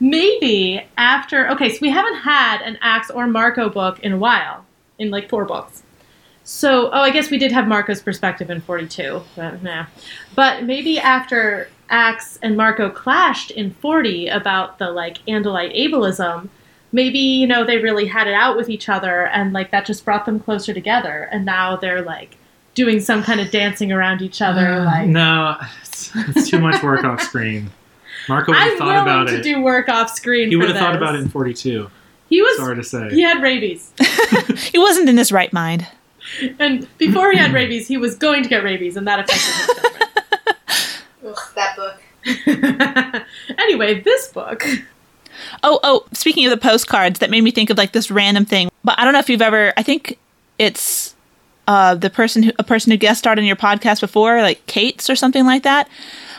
[0.00, 4.64] Maybe after okay, so we haven't had an Ax or Marco book in a while,
[4.98, 5.82] in like four books.
[6.44, 9.86] So, oh, I guess we did have Marco's perspective in 42, but nah.
[10.34, 16.48] But maybe after Ax and Marco clashed in 40 about the like Andalite ableism,
[16.92, 20.04] maybe, you know, they really had it out with each other and like that just
[20.04, 22.36] brought them closer together and now they're like
[22.74, 26.82] doing some kind of dancing around each other uh, like no, it's, it's too much
[26.82, 27.70] work off screen.
[28.28, 29.42] Marco would have thought willing about to it.
[29.42, 30.48] do work off screen.
[30.48, 31.90] he would have thought about it in 42.
[32.30, 33.10] He was Sorry to say.
[33.10, 33.92] he had rabies.
[34.72, 35.86] He wasn't in his right mind.
[36.58, 39.94] And before he had rabies, he was going to get rabies, and that affected
[41.26, 41.63] Ugh, his judgment.
[43.58, 44.66] anyway, this book.
[45.62, 48.70] Oh, oh, speaking of the postcards, that made me think of like this random thing.
[48.82, 50.18] But I don't know if you've ever I think
[50.58, 51.14] it's
[51.66, 55.10] uh the person who a person who guest starred in your podcast before, like Kate's
[55.10, 55.88] or something like that.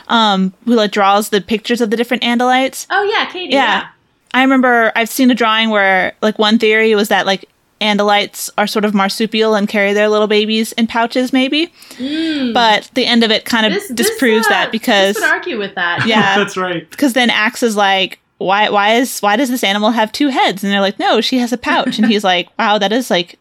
[0.08, 2.86] Um, who like draws the pictures of the different Andalites.
[2.90, 3.52] Oh yeah, Katie.
[3.52, 3.80] Yeah.
[3.80, 3.88] Yeah.
[4.34, 7.48] I remember I've seen a drawing where like one theory was that like
[7.80, 11.70] Andalites are sort of marsupial and carry their little babies in pouches, maybe.
[11.98, 15.30] But the end of it kind of This disproves this, uh, that because this would
[15.30, 16.06] argue with that.
[16.06, 16.88] yeah, That's right.
[16.90, 20.62] because then Ax is like, why why is why does this animal have two heads?
[20.64, 21.98] And they're like, no, she has a pouch.
[21.98, 23.38] And he's like, wow, that is like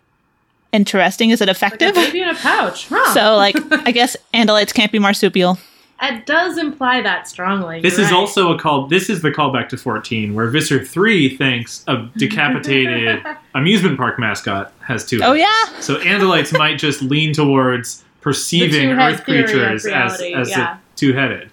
[0.73, 1.29] interesting.
[1.29, 1.95] Is it Like a effective?
[1.95, 2.87] baby in a pouch.
[2.89, 3.13] Huh.
[3.13, 3.55] so like,
[3.87, 5.57] I guess Andalites can't be marsupial.
[6.01, 7.81] It does imply that strongly.
[7.81, 8.17] This You're is right.
[8.17, 8.87] also a call.
[8.87, 13.23] This is the callback to 14, where Visser 3 thinks a decapitated
[13.55, 15.19] amusement park mascot has two.
[15.23, 15.39] Oh heads.
[15.73, 20.77] yeah, So Andalites might just lean towards perceiving two-head Earth creatures as, reality, as yeah.
[20.95, 21.49] two-headed,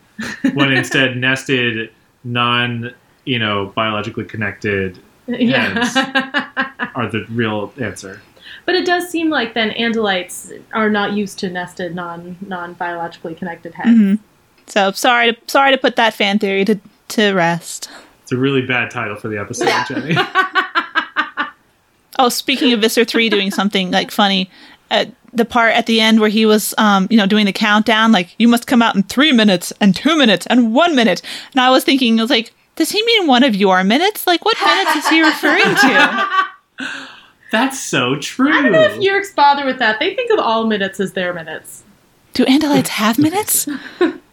[0.54, 1.90] when instead nested,
[2.24, 2.92] non,
[3.24, 6.90] you know, biologically connected yeah.
[6.94, 8.20] are the real answer.
[8.66, 13.34] but it does seem like then Andalites are not used to nested, non non biologically
[13.34, 13.90] connected heads.
[13.90, 14.18] Mhm.
[14.72, 17.90] So sorry to sorry to put that fan theory to to rest.
[18.22, 19.84] It's a really bad title for the episode, Yeah.
[19.84, 20.16] Jenny.
[22.18, 24.50] Oh, speaking of Visser 3 doing something like funny,
[24.90, 28.12] uh, the part at the end where he was, um, you know, doing the countdown,
[28.12, 31.22] like, you must come out in three minutes and two minutes and one minute.
[31.52, 34.26] And I was thinking, I was like, does he mean one of your minutes?
[34.26, 36.28] Like, what minutes is he referring to?
[37.50, 38.52] That's so true.
[38.52, 39.98] I don't know if Yeerks bother with that.
[39.98, 41.82] They think of all minutes as their minutes.
[42.34, 43.66] Do Andalites have minutes?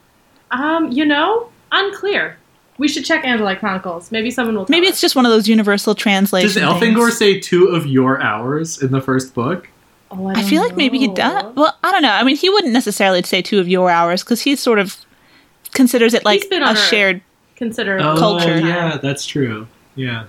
[0.52, 2.38] Um, you know, unclear.
[2.78, 4.12] We should check Andalite Chronicles.
[4.12, 4.66] Maybe someone will.
[4.66, 4.94] Tell Maybe us.
[4.94, 6.54] it's just one of those universal translations.
[6.56, 7.18] Does Elfangor things.
[7.18, 9.68] say two of your hours in the first book?
[10.12, 11.54] Oh, I don't feel like maybe he does.
[11.56, 12.10] Well, I don't know.
[12.12, 14.98] I mean, he wouldn't necessarily say two of your hours because he sort of
[15.74, 17.22] considers it like been a shared.
[17.58, 18.58] Consider Oh, Culture.
[18.60, 19.68] yeah, that's true.
[19.96, 20.26] Yeah.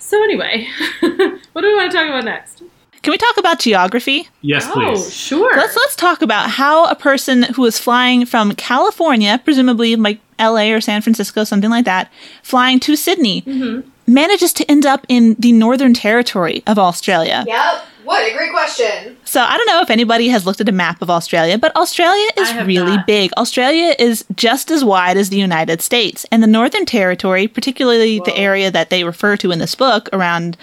[0.00, 0.66] So anyway,
[1.00, 2.62] what do we want to talk about next?
[3.02, 4.28] Can we talk about geography?
[4.42, 5.14] Yes, Oh, please.
[5.14, 5.56] sure.
[5.56, 10.72] Let's let's talk about how a person who is flying from California, presumably like L.A.
[10.72, 12.10] or San Francisco, something like that,
[12.42, 13.88] flying to Sydney, Mm-hmm.
[14.12, 17.44] manages to end up in the Northern Territory of Australia.
[17.46, 17.84] Yep.
[18.04, 19.18] What a great question.
[19.24, 22.26] So I don't know if anybody has looked at a map of Australia, but Australia
[22.38, 23.06] is really not.
[23.06, 23.30] big.
[23.36, 28.34] Australia is just as wide as the United States, and the Northern Territory, particularly the
[28.34, 30.56] area that they refer to in this book around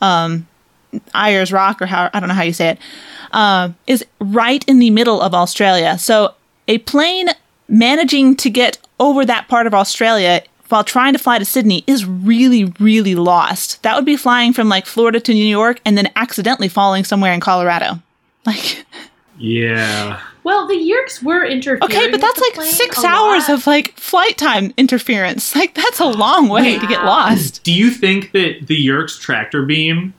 [0.00, 0.47] um,
[1.14, 2.78] Ayers Rock, or how I don't know how you say it,
[3.32, 5.98] uh, is right in the middle of Australia.
[5.98, 6.34] So
[6.66, 7.28] a plane
[7.68, 12.04] managing to get over that part of Australia while trying to fly to Sydney is
[12.04, 13.82] really, really lost.
[13.82, 17.32] That would be flying from like Florida to New York and then accidentally falling somewhere
[17.32, 18.00] in Colorado.
[18.46, 18.84] Like,
[19.38, 20.20] Yeah.
[20.44, 21.82] well, the Yeerks were interfering.
[21.84, 23.58] okay, but that's the like six hours lot.
[23.58, 25.54] of like flight time interference.
[25.54, 27.62] Like, that's a long way to get lost.
[27.64, 30.14] Do you think that the Yeerks tractor beam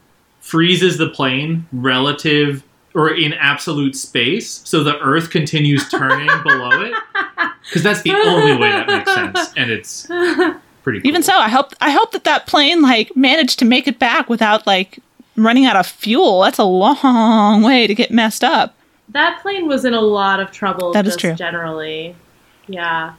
[0.50, 2.64] freezes the plane relative
[2.96, 6.94] or in absolute space so the Earth continues turning below it?
[7.66, 11.00] Because that's the only way that makes sense, and it's pretty.
[11.02, 11.08] Cool.
[11.08, 14.28] Even so, I hope I hope that that plane like managed to make it back
[14.30, 15.00] without like
[15.36, 16.42] running out of fuel.
[16.42, 18.76] That's a long way to get messed up.
[19.10, 20.94] That plane was in a lot of trouble.
[20.94, 21.34] That is just true.
[21.34, 22.16] Generally,
[22.68, 23.14] yeah,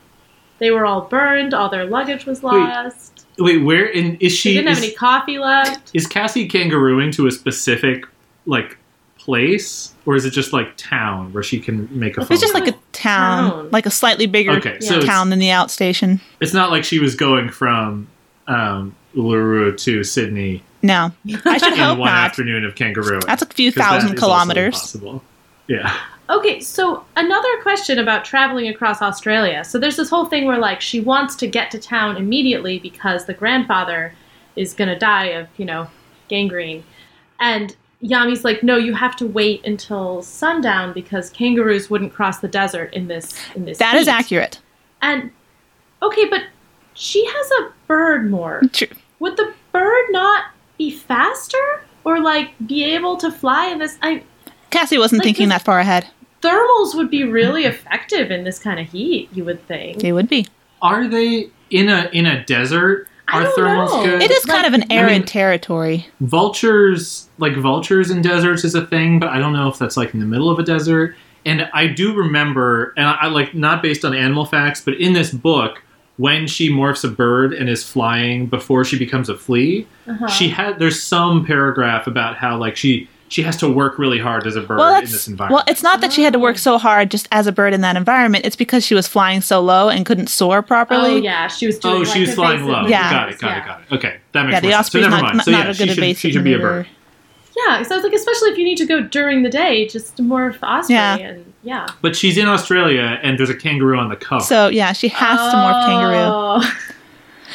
[0.59, 1.55] they were all burned.
[1.55, 3.13] All their luggage was lost.
[3.17, 4.55] Wait, where in is They she?
[4.55, 5.91] didn't have Is, any coffee left.
[5.95, 8.05] is Cassie kangarooing to a specific
[8.47, 8.77] like
[9.19, 12.33] place, or is it just like town where she can make a phone?
[12.33, 13.71] It's just like a town, Town.
[13.71, 16.21] like a slightly bigger Okay, so town than the outstation.
[16.41, 18.09] It's not like she was going from
[18.47, 21.13] um, Uluru to Sydney No,
[21.45, 22.25] I should in hope one not.
[22.27, 23.25] afternoon of kangarooing.
[23.27, 24.75] That's a few 'Cause that thousand is also kilometers.
[24.75, 25.23] impossible.
[25.69, 25.95] Yeah.
[26.31, 29.65] Okay, so another question about traveling across Australia.
[29.65, 33.27] So there's this whole thing where like she wants to get to town immediately because
[33.27, 34.15] the grandfather
[34.57, 35.89] is going to die of, you know,
[36.29, 36.85] gangrene.
[37.41, 42.49] And Yami's like, "No, you have to wait until sundown because kangaroos wouldn't cross the
[42.49, 44.61] desert in this in this That is heat." accurate.
[45.03, 45.31] And
[46.01, 46.45] okay, but
[46.95, 48.63] she has a bird more.
[48.73, 48.89] True.
[49.19, 50.45] Would the bird not
[50.79, 54.23] be faster or like be able to fly in this I
[54.71, 56.07] Cassie wasn't Like thinking this- that far ahead.
[56.43, 60.01] Thermals would be really effective in this kind of heat, you would think.
[60.01, 60.47] they would be.
[60.83, 63.07] Are they in a in a desert?
[63.29, 64.05] I Are don't thermals know.
[64.05, 64.23] good?
[64.23, 66.07] It is kind of an I arid mean- territory.
[66.21, 70.13] vultures like vultures in deserts is a thing but i don't know if that's like
[70.15, 71.15] in the middle of a desert
[71.47, 75.13] and i do remember and i, I like not based on animal facts but in
[75.13, 75.83] this book
[76.17, 80.27] when she morphs a bird and is flying before she becomes a flea Uh-huh.
[80.29, 84.47] she had there's some paragraph about how like she she has to work really hard
[84.47, 85.65] as a bird Well, in that's environment.
[85.67, 85.73] well.
[85.73, 87.97] It's not that she had to work so hard just as a bird in that
[87.97, 88.45] environment.
[88.45, 91.13] It's because she was flying so low and couldn't soar properly.
[91.13, 92.87] Oh yeah, she was doing Oh, like, she was flying low.
[92.87, 93.11] Yeah.
[93.11, 93.63] Got it, got yeah.
[93.63, 93.93] it, got it.
[93.95, 94.91] Okay, that makes Yeah, the sense.
[94.91, 95.37] So never not, mind.
[95.39, 96.87] not, So not yeah, a good she should, she should be a bird.
[97.67, 100.17] Yeah, so I was like, especially if you need to go during the day, just
[100.17, 101.17] morph osprey Yeah.
[101.19, 101.87] and yeah.
[102.01, 104.43] But she's in Australia and there's a kangaroo on the cover.
[104.45, 106.17] So yeah, she has to morph kangaroo.
[106.17, 106.77] Oh.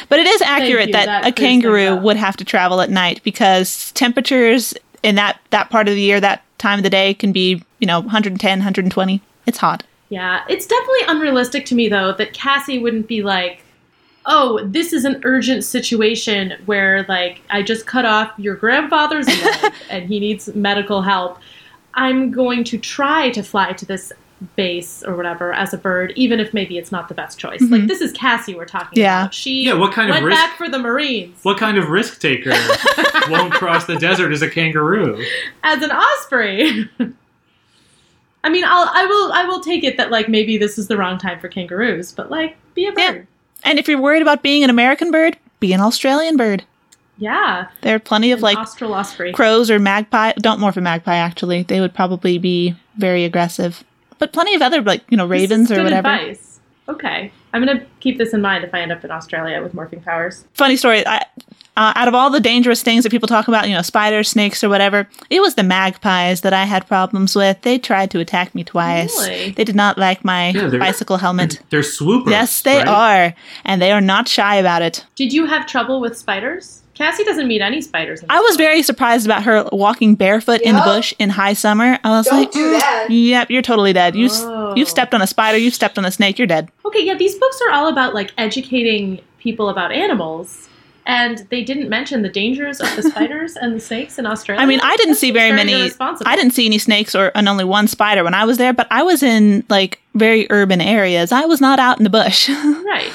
[0.08, 3.20] But it is accurate you, that, that a kangaroo would have to travel at night
[3.24, 4.74] because temperatures
[5.06, 7.86] in that that part of the year, that time of the day, can be you
[7.86, 9.22] know 110, 120.
[9.46, 9.84] It's hot.
[10.08, 13.62] Yeah, it's definitely unrealistic to me though that Cassie wouldn't be like,
[14.26, 19.72] "Oh, this is an urgent situation where like I just cut off your grandfather's leg
[19.90, 21.38] and he needs medical help.
[21.94, 24.12] I'm going to try to fly to this
[24.54, 27.60] base or whatever as a bird, even if maybe it's not the best choice.
[27.62, 27.86] Like mm-hmm.
[27.86, 29.22] this is Cassie we're talking Yeah.
[29.22, 29.34] about.
[29.34, 32.20] She Yeah, what kind of went risk- back for the Marines What kind of risk
[32.20, 32.50] taker
[33.30, 35.24] won't cross the desert as a kangaroo?
[35.64, 36.88] as an osprey.
[38.44, 40.96] I mean, I'll I will I will take it that like maybe this is the
[40.96, 43.12] wrong time for kangaroos, but like be a Yeah.
[43.12, 43.26] bird.
[43.64, 46.64] And if you're worried about being an American bird, be an Australian bird.
[47.18, 49.32] Yeah, There are plenty of an like Austral osprey.
[49.32, 50.32] crows or magpie.
[50.32, 51.16] Don't morph a magpie.
[51.16, 53.82] Actually, they would probably be very aggressive.
[54.18, 56.08] But plenty of other like you know This is ravens or good whatever.
[56.08, 56.60] Advice.
[56.88, 60.04] Okay, I'm gonna keep this in mind if I end up in Australia with morphing
[60.04, 60.44] powers.
[60.54, 61.04] funny story.
[61.06, 61.24] I,
[61.78, 64.64] uh, out of all the dangerous things that people talk about, you know, spiders, snakes,
[64.64, 67.60] or whatever, it was the magpies that I had problems with.
[67.62, 69.14] They tried to attack me twice.
[69.28, 69.50] Really?
[69.50, 71.60] They did not like my Yeah, bicycle helmet.
[71.70, 72.30] They're swoopers.
[72.30, 72.88] yes, they right?
[72.88, 73.34] are,
[73.66, 75.04] and they are not shy about it.
[75.16, 76.82] Did you have trouble with spiders?
[76.96, 78.22] Cassie doesn't meet any spiders.
[78.22, 81.98] In I was very surprised about her walking barefoot in the bush in high summer.
[82.02, 84.16] I was Don't like, do "Mm, that." Yep, you're totally dead.
[84.16, 84.74] You Oh.
[84.74, 85.58] you've stepped on a spider.
[85.58, 86.38] You've stepped on a snake.
[86.38, 86.70] You're dead.
[86.84, 87.04] okay.
[87.04, 90.68] Yeah, these books are all about like educating people about animals,
[91.04, 94.62] and they didn't mention the dangers of the spiders and the snakes in Australia.
[94.62, 95.90] I mean, I didn't That's see very many.
[96.00, 98.86] I didn't see any snakes or and only one spider when I was there, but
[98.90, 101.30] I was in like very urban areas.
[101.30, 102.48] I was not out in the bush.
[102.86, 103.12] Right,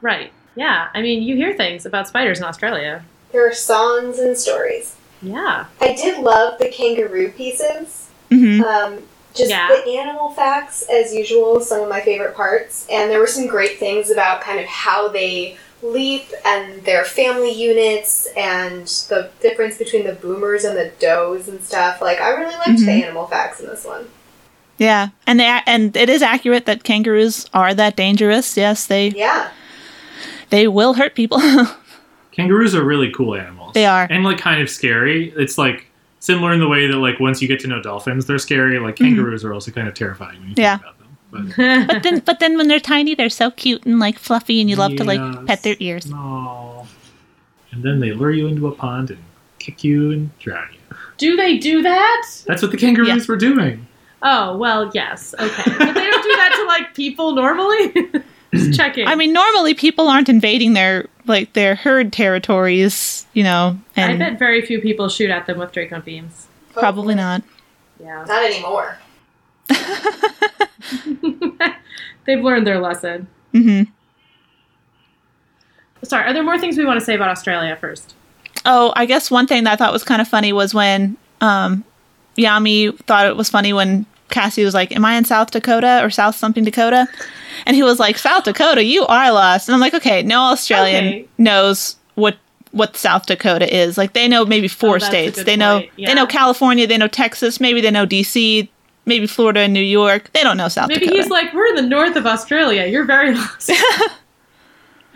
[0.00, 0.32] right.
[0.60, 3.02] Yeah, I mean, you hear things about spiders in Australia.
[3.32, 4.94] There are songs and stories.
[5.22, 5.64] Yeah.
[5.80, 8.08] I did love the kangaroo pieces.
[8.30, 8.98] hmm Um,
[9.34, 9.68] just Yeah.
[9.86, 12.86] the animal facts, as usual, some of my favorite parts.
[12.90, 17.52] And there were some great things about kind of how they leap and their family
[17.52, 22.02] units and the difference between the boomers and the does and stuff.
[22.02, 23.02] Like, I really liked the Mhm.
[23.04, 24.10] animal facts in this one.
[24.76, 28.58] Yeah, and they and it is accurate that kangaroos are that dangerous.
[28.58, 29.48] Yes, they Yeah.
[30.50, 31.40] They will hurt people.
[32.32, 33.72] Kangaroos are really cool animals.
[33.74, 34.06] They are.
[34.10, 35.32] And like kind of scary.
[35.36, 35.86] It's like
[36.20, 38.78] similar in the way that like once you get to know dolphins, they're scary.
[38.78, 39.16] Like Mm-hmm.
[39.16, 40.78] kangaroos are also kind of terrifying when you Yeah.
[40.78, 41.06] think about them.
[41.56, 44.68] But but then but then when they're tiny, they're so cute and like fluffy, and
[44.70, 46.06] you love to like pet their ears.
[46.06, 46.86] no.
[47.72, 49.20] And then they lure you into a pond and
[49.60, 50.96] kick you and drown you.
[51.18, 52.26] Do they do that?
[52.46, 53.86] That's what the kangaroos were doing.
[54.22, 55.34] Oh, well, yes.
[55.38, 55.62] Okay.
[55.78, 57.92] But they don't do that to like people normally?
[58.54, 59.06] Just checking.
[59.06, 64.38] I mean, normally people aren't invading their like their herd territories, you know, I bet
[64.38, 66.46] very few people shoot at them with Dracon beams.
[66.72, 67.42] probably not.
[68.02, 68.24] Yeah.
[68.26, 68.98] Not anymore.
[72.26, 73.28] They've learned their lesson.
[73.52, 73.82] hmm
[76.02, 78.14] Sorry, are there more things we want to say about Australia first?
[78.64, 81.84] Oh, I guess one thing that I thought was kind of funny was when um,
[82.38, 86.10] Yami thought it was funny when Cassie was like, "Am I in South Dakota or
[86.10, 87.06] South something Dakota?"
[87.66, 91.04] And he was like, "South Dakota, you are lost." And I'm like, "Okay, no Australian
[91.06, 91.28] Okay.
[91.38, 92.36] knows what
[92.72, 93.98] what South Dakota is.
[93.98, 95.42] Like they know maybe four Oh, states.
[95.42, 95.82] They know.
[95.96, 96.08] Yeah.
[96.08, 98.68] they know California, they know Texas, maybe they know DC,
[99.06, 100.30] maybe Florida and New York.
[100.34, 101.20] They don't know South Maybe Dakota.
[101.22, 102.86] he's like, we're in the north of Australia.
[102.86, 103.72] You're very lost.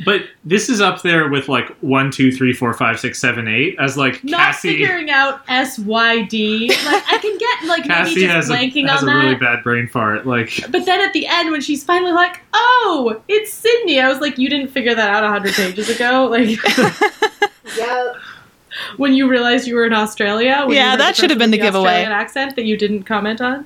[0.04, 3.76] But this is up there with like one, two, three, four, five, six, seven, eight
[3.78, 4.78] as like Not Cassie.
[4.78, 6.68] figuring out S Y D.
[6.68, 9.18] Like I can get like Cassie maybe has just a, blanking has on a that.
[9.24, 10.26] really bad brain fart.
[10.26, 14.18] Like But then at the end, when she's finally like, "Oh, it's Sydney," I was
[14.18, 16.58] like, "You didn't figure that out a hundred pages ago." Like
[17.78, 18.12] Yeah.
[18.96, 20.64] when you realized you were in Australia.
[20.66, 21.86] When Yeah, that should have been with the giveaway.
[21.90, 23.64] Australian accent that you didn't comment on.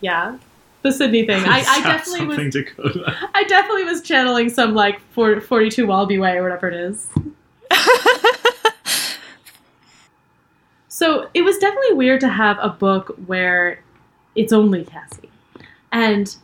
[0.00, 0.38] Yeah,
[0.84, 1.42] the Sydney thing.
[1.46, 2.52] I, I definitely was.
[2.52, 3.30] Dakota.
[3.34, 7.08] I definitely was channeling some like 40, 42 Wallaby Way or whatever it is.
[10.88, 13.80] so it was definitely weird to have a book where
[14.36, 15.30] it's only Cassie,
[15.90, 16.36] and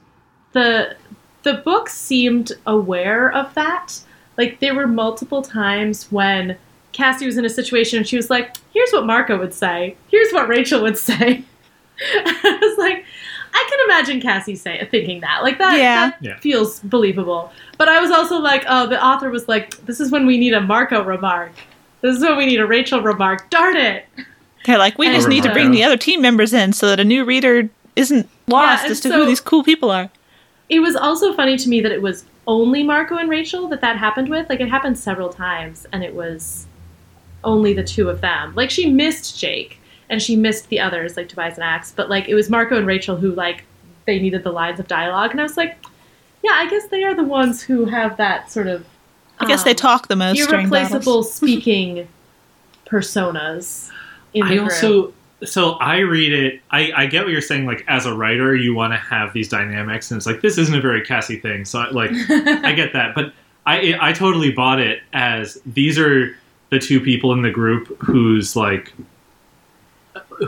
[0.52, 0.96] the
[1.42, 4.00] the book seemed aware of that.
[4.38, 6.56] Like there were multiple times when
[6.92, 9.96] Cassie was in a situation and she was like, "Here's what Marco would say.
[10.10, 11.44] Here's what Rachel would say."
[12.14, 13.04] I was like,
[13.52, 15.42] I can imagine Cassie say thinking that.
[15.42, 16.10] Like that, Yeah.
[16.10, 16.36] that Yeah.
[16.38, 17.52] feels believable.
[17.78, 20.52] But I was also like, oh, the author was like, this is when we need
[20.54, 21.52] a Marco remark.
[22.00, 23.50] This is when we need a Rachel remark.
[23.50, 24.06] Darn it.
[24.66, 27.00] They're like, we And just need to bring the other team members in so that
[27.00, 30.10] a new reader isn't lost and as to so- who these cool people are.
[30.68, 33.96] It was also funny to me that it was only Marco and Rachel that that
[33.96, 34.48] happened with.
[34.48, 36.66] Like it happened several times, and it was
[37.42, 38.54] only the two of them.
[38.54, 39.79] Like she missed Jake,
[40.10, 41.92] and she missed the others, like Tobias and Ax.
[41.92, 43.64] But like it was Marco and Rachel who like
[44.06, 45.78] they needed the lines of dialogue, and I was like,
[46.42, 48.84] yeah, I guess they are the ones who have that sort of.
[49.38, 52.06] I guess they um, talk the most during irreplaceable speaking
[52.84, 53.90] personas
[54.34, 54.70] in the I group.
[54.70, 56.60] also so I read it.
[56.70, 57.66] I, I get what you're saying.
[57.66, 60.74] Like as a writer, you want to have these dynamics, and it's like this isn't
[60.74, 61.64] a very Cassie thing.
[61.64, 63.32] So I, like I get that, but
[63.66, 66.36] I I totally bought it as these are
[66.70, 68.92] the two people in the group who's like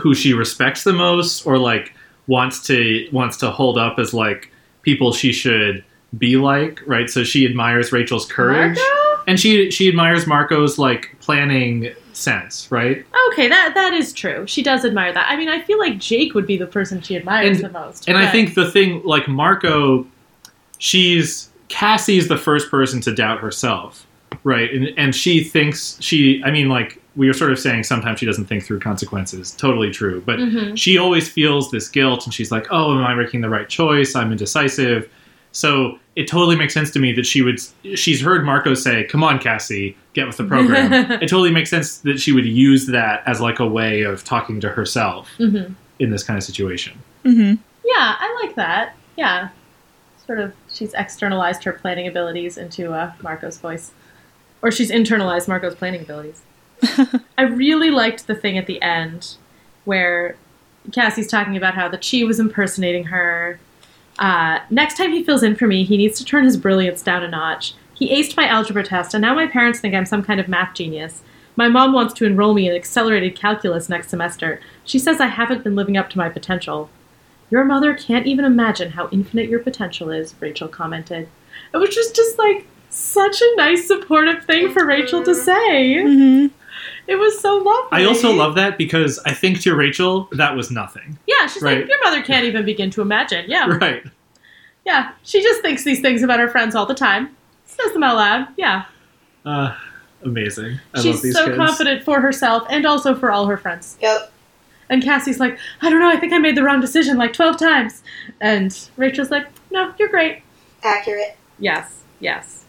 [0.01, 1.93] who she respects the most, or like
[2.27, 5.83] wants to wants to hold up as like people she should
[6.17, 7.09] be like, right?
[7.09, 9.23] So she admires Rachel's courage, Marco?
[9.27, 13.03] and she she admires Marco's like planning sense, right?
[13.31, 14.45] Okay, that that is true.
[14.45, 15.25] She does admire that.
[15.29, 18.07] I mean, I feel like Jake would be the person she admires And- the most.
[18.07, 20.05] And I think the thing, like Marco,
[20.77, 24.05] she's Cassie's the first person to doubt herself,
[24.43, 24.71] right?
[24.71, 26.41] And and she thinks she.
[26.45, 29.51] I mean, like we were sort of saying, sometimes she doesn't think through consequences.
[29.51, 30.75] Totally true, but Mhm.
[30.77, 34.15] she always feels this guilt, and she's like, "Oh, am I making the right choice?
[34.15, 35.07] I'm indecisive."
[35.51, 37.59] So it totally makes sense to me that she would.
[37.95, 40.91] She's heard Marco say, "Come on, Cassie, get with the program."
[41.21, 44.59] it totally makes sense that she would use that as like a way of talking
[44.61, 45.73] to herself Mhm.
[45.99, 46.93] in this kind of situation.
[47.23, 47.53] hmm
[47.85, 48.95] Yeah, I like that.
[49.17, 49.49] Yeah,
[50.25, 50.53] sort of.
[50.71, 53.91] She's externalized her planning abilities into uh, Marco's voice,
[54.63, 56.41] or she's internalized Marco's planning abilities.
[57.37, 59.35] I really liked the thing at the end
[59.85, 60.35] where
[60.91, 63.59] Cassie's talking about how the Chee was impersonating her.
[64.19, 67.23] Uh, next time he fills in for me, he needs to turn his brilliance down
[67.23, 67.73] a notch.
[67.93, 70.75] He aced my algebra test, and now my parents think I'm some kind of math
[70.75, 71.21] genius.
[71.55, 74.59] My mom wants to enroll me in accelerated calculus next semester.
[74.83, 76.89] She says I haven't been living up to my potential.
[77.51, 81.29] Your mother can't even imagine how infinite your potential is, Rachel commented.
[81.73, 86.01] It was just, just like such a nice supportive thing for Rachel to say.
[86.01, 86.47] hmm
[87.07, 87.89] It was so lovely.
[87.91, 91.17] I also love that because I think to Rachel that was nothing.
[91.27, 91.79] Yeah, she's Right.
[91.79, 93.45] like, your mother can't even begin to imagine.
[93.49, 94.03] Yeah, Right.
[94.85, 95.11] yeah.
[95.23, 97.35] She just thinks these things about her friends all the time.
[97.65, 98.47] Says them out loud.
[98.57, 98.83] Yeah,
[99.45, 99.75] Uh,
[100.23, 100.79] amazing.
[100.93, 101.57] I she's love these so kids.
[101.57, 103.97] confident for herself and also for all her friends.
[104.01, 104.31] Yep.
[104.89, 106.09] And Cassie's like, I don't know.
[106.09, 108.03] I think I made the wrong decision like twelve times.
[108.39, 110.43] And Rachel's like, No, you're great.
[110.83, 111.35] Accurate.
[111.59, 112.62] Yes, yes.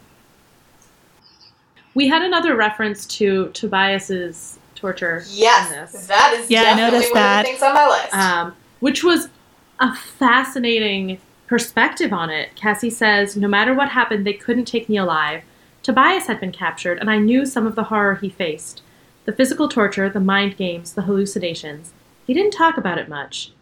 [1.95, 5.93] We had another reference to Tobias's torture in Yes.
[5.93, 6.07] this.
[6.09, 7.39] That is Yeah, I definitely noticed one that.
[7.41, 8.15] of the things on my list.
[8.15, 9.29] um, which was
[9.81, 12.55] a fascinating perspective on it.
[12.57, 15.43] Cassie says, No matter what happened, they couldn't take me alive.
[15.83, 18.83] Tobias had been captured, and I knew some of the horror he faced
[19.27, 21.93] the physical torture, the mind games, the hallucinations.
[22.27, 23.53] He didn't talk about it much.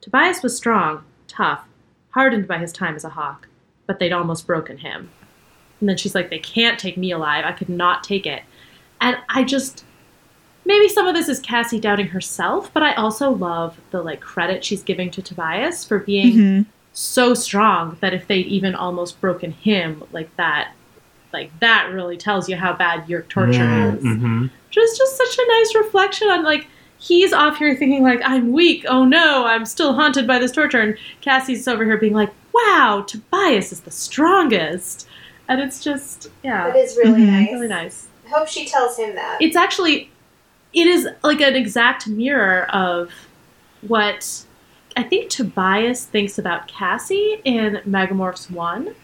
[0.00, 1.64] Tobias was strong, tough,
[2.12, 3.46] hardened by his time as a hawk,
[3.86, 5.10] but they'd almost broken him.
[5.80, 7.44] And then she's like, They can't take me alive.
[7.44, 8.42] I could not take it.
[9.00, 9.84] And I just
[10.64, 14.64] maybe some of this is Cassie doubting herself, but I also love the like credit
[14.64, 16.62] she's giving to Tobias for being hmm
[16.92, 20.72] so strong that if they'd even almost broken him like that,
[21.32, 24.02] like that really tells you how bad your torture is.
[24.02, 26.66] hmm Just just such a nice reflection on like
[26.98, 28.84] he's off here thinking like I'm weak.
[28.88, 33.04] Oh no, I'm still haunted by this torture, and Cassie's over here being like, wow,
[33.06, 35.06] Tobias is the strongest,
[35.50, 37.26] and it's just yeah, that is really Mhm.
[37.26, 37.52] nice.
[37.52, 39.36] really nice I hope she tells him that.
[39.42, 40.10] it's actually
[40.72, 43.10] it is like an exact mirror of
[43.82, 44.44] what
[44.96, 48.94] I think Tobias thinks about Cassie in Megamorphs 1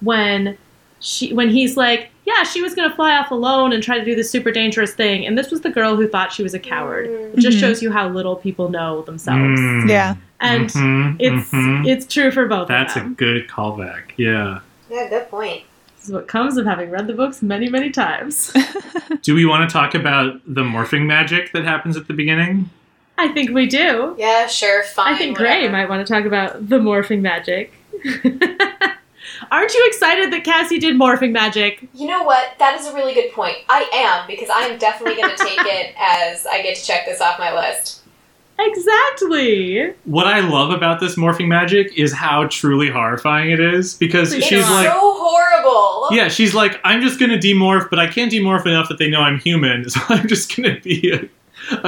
[0.00, 0.56] when
[1.00, 4.14] she when he's like, yeah, she was gonna fly off alone and try to do
[4.14, 7.06] this super dangerous thing, and this was the girl who thought she was a coward.
[7.34, 7.60] It just Mhm.
[7.60, 9.88] shows you how little people know themselves, Mm.
[9.88, 10.14] Yeah.
[10.40, 11.86] and Mhm, it's mhm.
[11.86, 14.12] it's true for both That's of a good callback.
[14.16, 14.60] Yeah.
[14.90, 15.62] Yeah, good point.
[16.04, 18.52] This is what comes of having read the books many, many times.
[19.22, 22.68] Do we want to talk about the morphing magic that happens at the beginning?
[23.16, 24.14] I think we do.
[24.18, 25.14] Yeah, sure, fine.
[25.14, 27.72] I think Gray might want to talk about the morphing magic.
[29.50, 31.88] Aren't you excited that Cassie did morphing magic?
[31.94, 32.52] You know what?
[32.58, 33.56] That is a really good point.
[33.70, 37.06] I am because I am definitely going to take it as I get to check
[37.06, 38.02] this off my list.
[38.58, 39.92] Exactly.
[40.04, 44.44] What I love about this morphing magic is how truly horrifying it is because Please
[44.44, 46.08] she's like so horrible.
[46.16, 49.20] Yeah, she's like, I'm just gonna demorph, but I can't demorph enough that they know
[49.20, 51.28] I'm human, so I'm just gonna be a,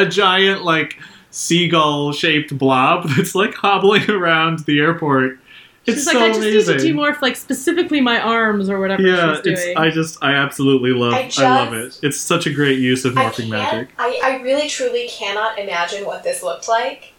[0.01, 0.99] a giant, like,
[1.31, 5.39] seagull shaped blob that's like hobbling around the airport.
[5.87, 6.77] It's she's like, so I just amazing.
[6.77, 9.77] need to demorph like specifically my arms or whatever yeah, she's it's.
[9.79, 12.01] I just I absolutely love I I, love it.
[12.03, 13.51] It's such a great use of morphing can't.
[13.51, 13.89] magic.
[13.99, 17.13] I, I really truly cannot imagine what this looked like,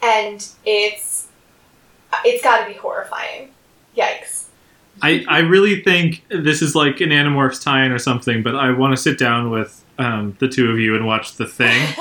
[0.00, 1.26] and it's
[2.24, 3.50] it's got to be horrifying.
[3.96, 4.44] Yikes!
[5.02, 8.96] I, I really think this is like an Animorphs tie-in or something, but I want
[8.96, 11.84] to sit down with um, the two of you and watch The Thing.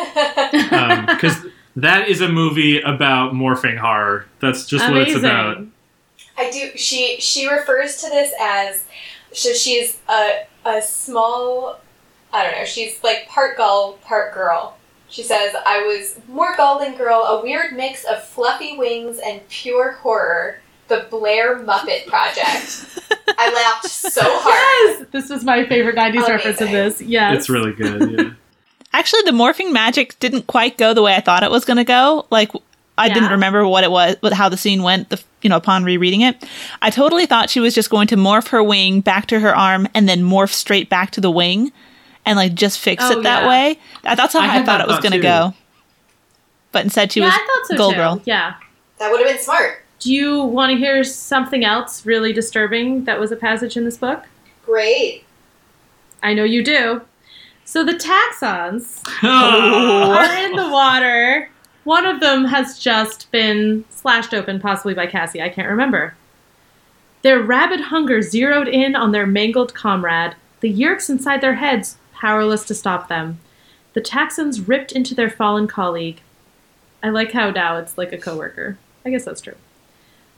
[1.08, 1.46] because
[1.76, 4.28] that is a movie about morphing horror.
[4.40, 5.66] That's just what it's about.
[6.38, 6.72] I do.
[6.78, 8.84] She she refers to this as
[9.32, 11.80] so she's a a small.
[12.32, 12.66] I don't know.
[12.66, 14.78] She's like part gull, part girl.
[15.10, 19.48] She says, "I was more gull than girl, a weird mix of fluffy wings and
[19.50, 20.60] pure horror."
[20.90, 23.00] The Blair Muppet Project.
[23.38, 25.00] I laughed so hard.
[25.00, 27.02] yes, this was my favorite '90s reference of this.
[27.02, 28.12] Yes, It's really good.
[28.20, 28.32] Yeah.
[28.92, 31.84] Actually, the morphing magic didn't quite go the way I thought it was going to
[31.86, 32.28] go.
[32.30, 32.52] Like,
[32.98, 33.16] I Yeah?
[33.16, 35.10] didn't remember what it was, what, how the scene went.
[35.10, 36.44] The you know upon rereading it,
[36.82, 39.88] I totally thought she was just going to morph her wing back to her arm
[39.94, 41.72] and then morph straight back to the wing,
[42.26, 43.50] and like just fix Oh, it that yeah.
[43.50, 43.80] way.
[44.04, 45.54] That's how I I, had thought it was going to go.
[46.72, 47.98] But instead, she yeah, was I thought so Gold too.
[48.00, 48.22] Girl.
[48.26, 48.56] Yeah.
[49.00, 49.84] That would have been smart.
[50.00, 53.98] Do you want to hear something else really disturbing that was a passage in this
[53.98, 54.24] book?
[54.66, 55.24] Great.
[56.22, 57.02] I know you do.
[57.66, 60.12] So the Taxxons Oh.
[60.18, 61.50] are in the water.
[61.84, 65.42] One of them has just been slashed open, possibly by Cassie.
[65.42, 66.16] I can't remember.
[67.22, 72.64] Their rabid hunger zeroed in on their mangled comrade, the yeerks inside their heads powerless
[72.66, 73.40] to stop them.
[73.94, 76.22] The Taxxons ripped into their fallen colleague.
[77.02, 78.78] I like how now it's like a coworker.
[79.06, 79.56] I guess that's true.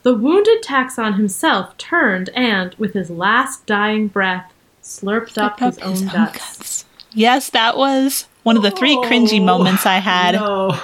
[0.04, 4.52] The wounded Taxxon himself turned and, with his last dying breath,
[4.84, 6.86] slurped up, his, own, guts.
[7.12, 10.36] Yes, that was one of the three cringy Oh, moments I had.
[10.36, 10.80] No.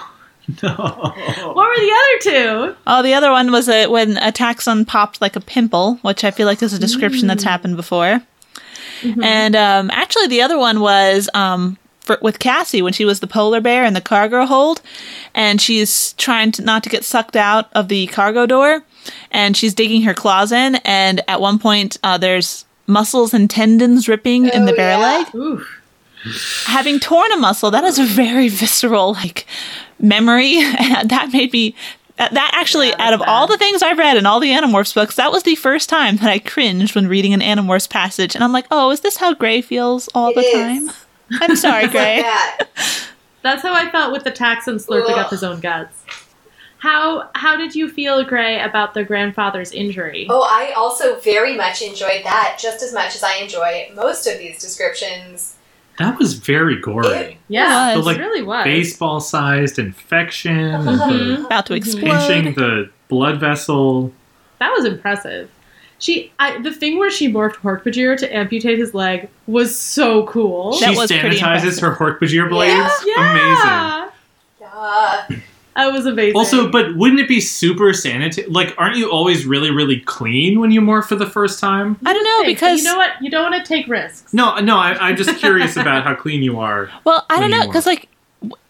[0.64, 0.74] No.
[1.54, 2.76] What were the other two?
[2.88, 6.32] Oh, the other one was a, when a Taxxon popped like a pimple, which I
[6.32, 8.22] feel like is a description that's happened before.
[9.24, 13.28] And um, actually, the other one was um, for, with Cassie when she was the
[13.28, 14.82] polar bear in the cargo hold,
[15.34, 18.84] and she's trying to not to get sucked out of the cargo door,
[19.32, 24.08] and she's digging her claws in, and at one point uh, there's muscles and tendons
[24.08, 25.24] ripping in the bear yeah.
[25.24, 26.66] leg Oof.
[26.66, 29.46] having torn a muscle that is a very visceral like
[30.02, 30.56] memory
[31.06, 31.76] that made me
[32.18, 34.50] that that actually Yeah, out of that's all the things i've read in all the
[34.52, 38.36] animorphs books that was the first time that i cringed when reading an animorphs passage
[38.36, 40.54] and i'm like oh is this how gray feels all It the is.
[40.54, 40.96] time
[41.42, 42.68] i'm sorry It's like gray that.
[43.44, 45.18] That's how I felt with the Taxxon slurping Ugh.
[45.18, 46.04] up his own guts.
[46.78, 50.28] How how did you feel, Gray, about the grandfather's injury?
[50.30, 54.38] Oh, I also very much enjoyed that, just as much as I enjoy most of
[54.38, 55.56] these descriptions.
[56.00, 57.38] That was very gory.
[57.48, 58.06] yeah, It it was.
[58.06, 58.64] like, really was.
[58.64, 61.38] Baseball-sized infection, and Mhm.
[61.38, 61.78] the about to Mhm.
[61.78, 64.12] explode pinching the blood vessel.
[64.60, 65.50] That was impressive.
[66.00, 70.72] She, I, the thing where she morphed Hork-Bajir to amputate his leg was so cool.
[70.80, 72.92] That she was pretty sanitizes her Hork-Bajir blades.
[73.06, 74.72] yeah, Amazing.
[74.74, 75.36] Uh,
[75.76, 76.36] that was amazing.
[76.36, 78.48] Also, but wouldn't it be super sanitary?
[78.48, 81.98] Like, aren't you always really, really clean when you morph for the first time?
[82.06, 84.34] i don't know Thanks, but because you know what, you don't want to take risks.
[84.34, 86.90] No, no, I, I'm just curious about how clean you are.
[87.04, 88.10] Well, I don't know because like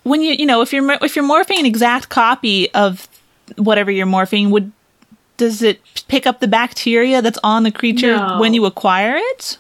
[0.04, 3.08] when you you know if you're if you're morphing an exact copy of
[3.58, 4.72] whatever you're morphing, would
[5.38, 8.40] does it pick up the bacteria that's on the creature No.
[8.40, 9.58] when you acquire it?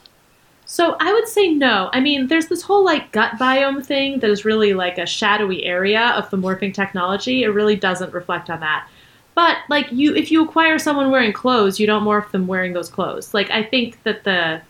[0.71, 1.89] So I would say no.
[1.91, 5.65] I mean, there's this whole like gut biome thing that is really like a shadowy
[5.65, 7.43] area of the morphing technology.
[7.43, 8.87] It really doesn't reflect on that.
[9.35, 12.87] But like you if you acquire someone wearing clothes, you don't morph them wearing those
[12.87, 13.33] clothes.
[13.33, 14.61] Like I think that the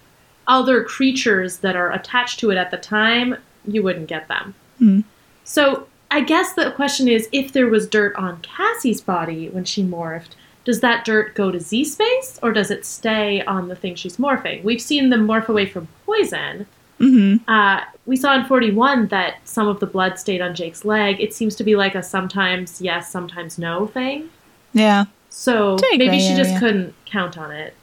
[0.47, 3.37] other creatures that are attached to it at the time,
[3.67, 4.55] you wouldn't get them.
[4.79, 5.01] Hmm.
[5.43, 9.83] So I guess the question is if there was dirt on Cassie's body when she
[9.83, 10.31] morphed,
[10.63, 14.17] does that dirt go to Z space or does it stay on the thing she's
[14.17, 14.63] morphing?
[14.63, 16.67] We've seen them morph away from poison.
[16.99, 17.49] Mm-hmm.
[17.49, 21.19] Uh, we saw in 41 that some of the blood stayed on Jake's leg.
[21.19, 24.29] It seems to be like a sometimes yes, sometimes no thing.
[24.73, 25.05] Yeah.
[25.29, 26.59] So Very maybe gray she just area.
[26.59, 27.73] couldn't count on it.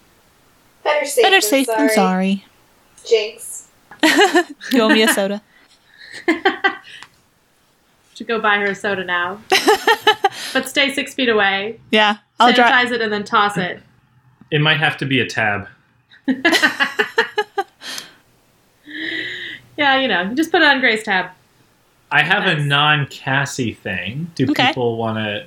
[0.84, 1.86] Better safe, Better than, safe sorry.
[1.86, 2.44] than sorry.
[3.06, 3.64] Jinx.
[4.72, 5.42] You owe me a soda.
[8.18, 9.40] Should go buy her a soda now.
[10.52, 11.78] but stay six feet away.
[11.92, 12.16] Yeah.
[12.40, 12.72] I'll drive.
[12.88, 13.80] sanitize it and then toss it.
[14.50, 15.68] It might have to be a tab.
[19.76, 21.30] Yeah, you know, you just put it on Gray's tab.
[22.10, 24.28] I have a non Cassie thing.
[24.34, 24.66] Do Okay.
[24.68, 25.46] people want to?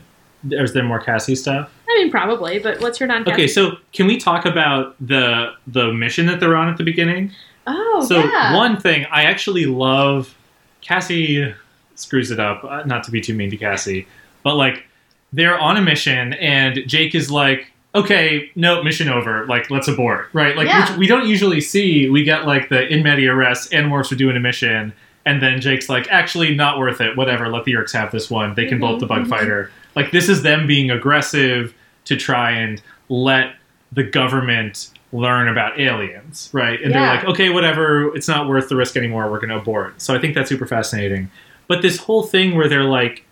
[0.64, 1.70] Is there more Cassie stuff?
[1.90, 3.34] I mean, probably, but what's your non Cassie?
[3.34, 7.32] Okay, so can we talk about the the mission that they're on at the beginning?
[7.68, 8.56] Oh, so yeah.
[8.56, 10.34] one thing I actually love,
[10.80, 11.54] Cassie
[11.96, 12.64] screws it up.
[12.64, 14.08] uh, Not to be too mean to Cassie,
[14.44, 14.86] but like
[15.34, 19.46] they're on a mission and Jake is like, "Okay, no, mission over.
[19.48, 20.56] Like, let's abort." Right?
[20.58, 20.90] Like, Yeah.
[20.90, 22.10] which we don't usually see.
[22.10, 23.70] We get like the in medias res.
[23.70, 24.92] Animorphs are doing a mission,
[25.26, 27.16] and then Jake's like, "Actually, not worth it.
[27.16, 27.48] Whatever.
[27.50, 28.56] Let the Yeerks have this one.
[28.56, 29.30] They can bolt the bug mhm.
[29.30, 31.74] fighter." Like, this is them being aggressive
[32.06, 33.54] to try and let
[33.92, 36.82] the government learn about aliens, right?
[36.82, 37.00] And Yeah.
[37.00, 39.30] they're like, okay, whatever, it's not worth the risk anymore.
[39.30, 40.02] We're going to abort.
[40.02, 41.30] So I think that's super fascinating.
[41.72, 43.24] But this whole thing where they're like,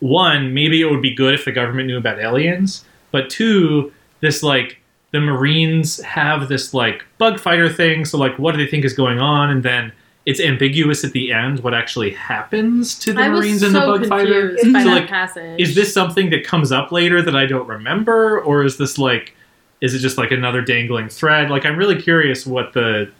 [0.00, 3.90] one, maybe it would be good if the government knew about aliens, but two,
[4.20, 4.76] this like
[5.12, 8.04] the Marines have this like bug fighter thing.
[8.04, 9.48] So like, what do they think is going on?
[9.48, 9.90] And then
[10.26, 13.80] it's ambiguous at the end what actually happens to the I Marines so and the
[13.80, 14.58] bug fighter.
[14.58, 15.58] So like, passage.
[15.58, 19.34] is this something that comes up later that I don't remember, or is this like,
[19.80, 21.48] is it just like another dangling thread?
[21.48, 23.10] Like, I'm really curious what the,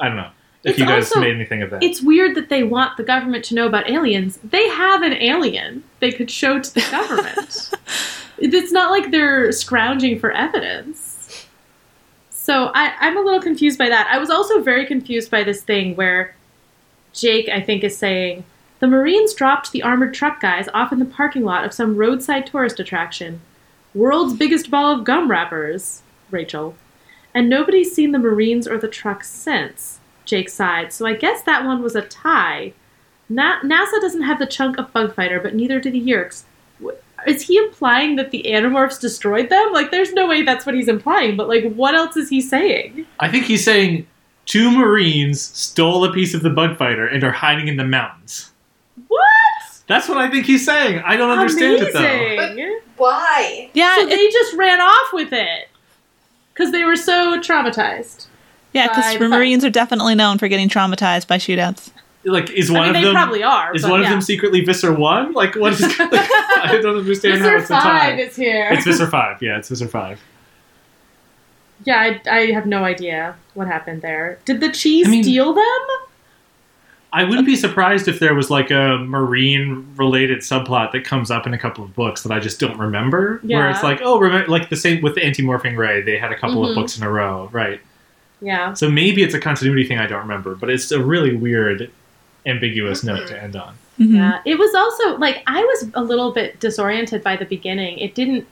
[0.00, 0.30] I don't know,
[0.64, 1.82] if It's you guys also- made anything of that.
[1.82, 4.38] It's weird that they want the government to know about aliens.
[4.44, 7.70] They have an alien they could show to the government.
[8.38, 11.46] it's not like they're scrounging for evidence.
[12.30, 14.08] So I, I'm a little confused by that.
[14.10, 16.34] I was also very confused by this thing where
[17.12, 18.44] Jake, I think, is saying
[18.80, 22.46] the Marines dropped the armored truck guys off in the parking lot of some roadside
[22.46, 23.40] tourist attraction.
[23.94, 26.74] World's biggest ball of gum wrappers, Rachel.
[27.34, 30.00] And nobody's seen the Marines or the truck since.
[30.24, 30.92] Jake sighed.
[30.92, 32.72] So I guess that one was a tie.
[33.28, 36.44] Na- NASA doesn't have the chunk of bug fighter, but neither do the Yeerks.
[37.26, 39.72] Is he implying that the Animorphs destroyed them?
[39.72, 41.36] Like, there's no way that's what he's implying.
[41.36, 43.06] But like, what else is he saying?
[43.20, 44.06] I think he's saying
[44.44, 48.50] two Marines stole a piece of the bug fighter and are hiding in the mountains.
[49.06, 49.22] What?
[49.86, 51.00] That's what I think he's saying.
[51.04, 52.00] I don't understand it though.
[52.00, 52.80] Amazing.
[52.96, 53.70] Why?
[53.72, 53.94] Yeah.
[53.96, 55.68] So it- they just ran off with it
[56.52, 58.26] because they were so traumatized.
[58.72, 61.90] Yeah, because by the the fact- Marines are definitely known for getting traumatized by shootouts.
[62.24, 63.74] Like, is I one mean, of they them probably are.
[63.74, 65.32] is but one of them secretly Visser one?
[65.32, 65.80] Like, what is?
[65.98, 68.10] like, I don't understand how Visser it's a tie.
[68.10, 68.68] Five is here.
[68.70, 69.42] It's Visser five.
[69.42, 70.20] Yeah, it's Visser five.
[71.84, 74.38] yeah, I, I have no idea what happened there.
[74.44, 75.64] Did the cheese I mean- steal them?
[77.14, 81.46] I wouldn't be surprised if there was like a marine related subplot that comes up
[81.46, 83.38] in a couple of books that I just don't remember.
[83.42, 86.38] Where it's like, oh, remember, like the same with the anti-morphing ray, they had a
[86.38, 86.70] couple Mhm.
[86.70, 87.82] of books in a row, right?
[88.42, 88.74] Yeah.
[88.74, 91.90] So maybe it's a continuity thing I don't remember, but it's a really weird,
[92.44, 93.74] ambiguous note to end on.
[94.00, 94.16] Mhm.
[94.16, 97.98] Yeah, it was also like I was a little bit disoriented by the beginning.
[97.98, 98.46] It didn't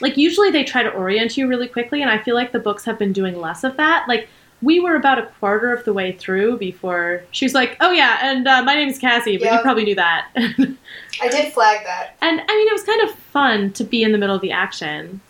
[0.00, 2.84] like usually they try to orient you really quickly, and I feel like the books
[2.84, 4.06] have been doing less of that.
[4.08, 4.28] Like
[4.62, 8.18] we were about a quarter of the way through before she was like, "Oh yeah,
[8.20, 10.28] and uh, my name is Cassie," but you probably knew that.
[10.36, 12.16] I did flag that.
[12.20, 14.52] And I mean, it was kind of fun to be in the middle of the
[14.52, 15.20] action,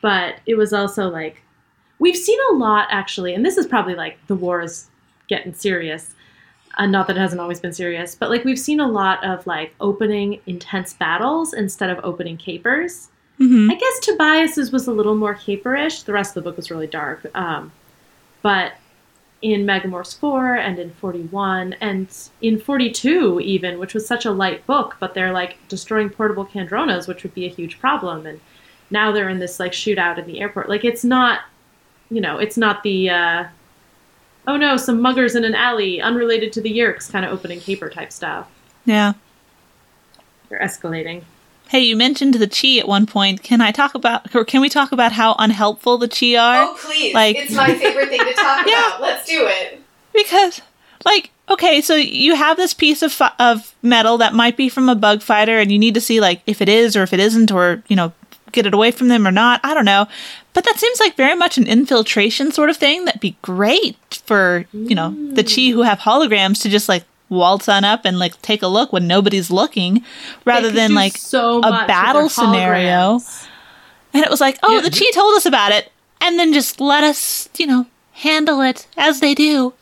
[0.00, 1.42] but it was also like
[1.98, 4.88] we've seen a lot actually, and this is probably like the war is
[5.28, 6.14] getting serious.
[6.76, 9.46] Uh, not that it hasn't always been serious, but like we've seen a lot of
[9.46, 13.08] like opening intense battles instead of opening capers.
[13.40, 13.70] Mhm.
[13.70, 16.04] I guess Tobias's was a little more caperish.
[16.04, 17.26] The rest of the book was really dark.
[17.34, 17.72] Um,
[18.42, 18.72] but
[19.42, 22.08] in Megamorphs 4 and in 41 and
[22.40, 27.06] in 42 even, which was such a light book, but they're like destroying portable Kandronas,
[27.06, 28.26] which would be a huge problem.
[28.26, 28.40] And
[28.90, 30.68] now they're in this like shootout in the airport.
[30.68, 31.40] Like it's not,
[32.10, 33.44] you know, it's not the, uh,
[34.46, 37.88] oh no, some muggers in an alley unrelated to the Yeerks kind of opening caper
[37.90, 38.48] type stuff.
[38.84, 39.14] Yeah.
[40.48, 41.22] They're escalating.
[41.68, 43.42] Hey, you mentioned the Chee at one point.
[43.42, 46.62] Can I talk about, or can we talk about how unhelpful the Chee are?
[46.64, 47.12] Oh please!
[47.14, 48.88] like- it's my favorite thing to talk Yeah.
[48.88, 49.02] about.
[49.02, 49.82] Let's do it.
[50.14, 50.62] Because,
[51.04, 54.88] like, okay, so you have this piece of fi- of metal that might be from
[54.88, 57.20] a bug fighter, and you need to see like if it is or if it
[57.20, 58.12] isn't, or you know,
[58.52, 59.60] get it away from them or not.
[59.64, 60.06] I don't know,
[60.54, 63.04] but that seems like very much an infiltration sort of thing.
[63.04, 67.68] That'd be great for you know the Chee who have holograms to just like waltz
[67.68, 70.02] on up and like take a look when nobody's looking,
[70.44, 73.20] rather than like so a battle scenario.
[74.14, 75.92] And it was like, oh, Yeah, the Chee told us about it,
[76.22, 79.74] and then just let us, you know, handle it as they do.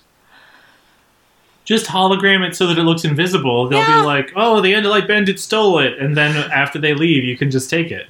[1.64, 3.68] Just hologram it so that it looks invisible.
[3.68, 4.00] They'll Yeah.
[4.00, 7.50] be like, "Oh, the Andalite Bandit stole it," and then after they leave, you can
[7.50, 8.06] just take it.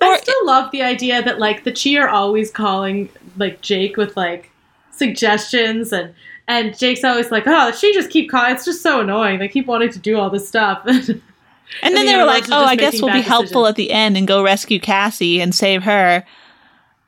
[0.00, 4.16] I still love the idea that like the Chee are always calling like Jake with
[4.16, 4.50] like
[4.90, 6.14] suggestions and
[6.48, 8.54] and Jake's always like, oh, she just keep calling.
[8.54, 9.40] It's just so annoying.
[9.40, 10.86] They keep wanting to do all this stuff.
[11.82, 13.68] And And then the they were like, "Oh, I guess we'll be bad helpful decisions.
[13.70, 16.24] at the end and go rescue Cassie and save her."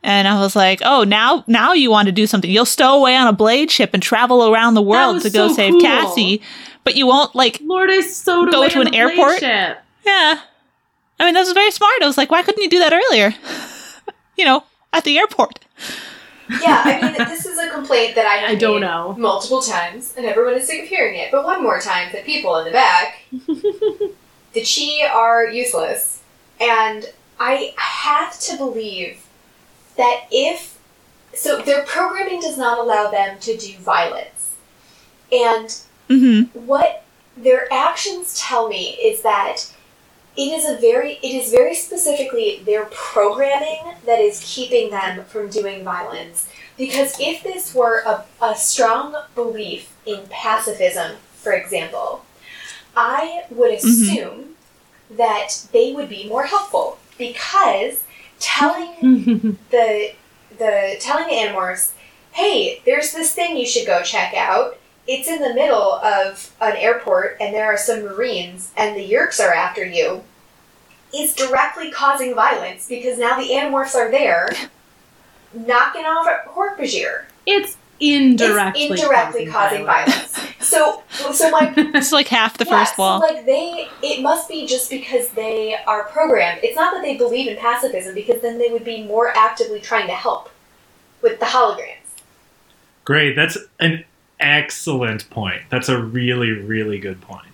[0.02, 2.50] And I was like, "Oh, now now you want to do something?
[2.50, 5.54] You'll stow away on a blade ship and travel around the world to go so
[5.54, 5.80] save cool.
[5.80, 6.42] Cassie,
[6.82, 9.38] but you won't like, Lord, I sewed Go to an airport?
[9.38, 9.78] Ship.
[10.04, 10.40] yeah."
[11.20, 12.02] I mean, that was very smart.
[12.02, 13.34] I was like, "Why couldn't you do that earlier?"
[14.36, 15.60] you know, at the airport.
[16.62, 19.14] Yeah, I mean, this is a complaint that I have I don't know.
[19.18, 21.30] multiple times, and everyone is sick of hearing it.
[21.30, 23.18] But one more time, the people in the back,
[24.52, 26.22] the Chee are useless,
[26.60, 29.18] and I have to believe
[29.96, 30.78] that if
[31.34, 34.54] so, their programming does not allow them to do violence,
[35.32, 35.76] and
[36.08, 36.58] Mm-hmm.
[36.66, 37.04] what
[37.36, 39.70] their actions tell me is that
[40.38, 45.50] it is a very it is very specifically their programming that is keeping them from
[45.50, 46.48] doing violence.
[46.78, 52.24] Because if this were a, a strong belief in pacifism for example
[52.96, 53.88] i would mm-hmm.
[53.88, 54.56] assume
[55.10, 58.02] that they would be more helpful because
[58.38, 60.12] telling the
[60.58, 61.92] the telling the animorphs,
[62.32, 64.78] hey, there's this thing you should go check out.
[65.06, 69.40] It's in the middle of an airport and there are some Marines and the Yeerks
[69.40, 70.22] are after you,
[71.18, 74.48] is directly causing violence because now the animorphs are there
[75.52, 77.24] knocking off Hork-Bajir.
[77.46, 80.38] It's indirectly It's indirectly causing, violence.
[80.60, 83.20] So so my It's like half the yeah, first wall.
[83.20, 86.60] So like they, it must be just because they are programmed.
[86.62, 90.06] It's not that they believe in pacifism, because then they would be more actively trying
[90.08, 90.50] to help
[91.22, 91.94] with the holograms.
[93.04, 93.34] Great.
[93.34, 94.04] That's an
[94.38, 95.62] excellent point.
[95.70, 97.47] That's a really, really good point.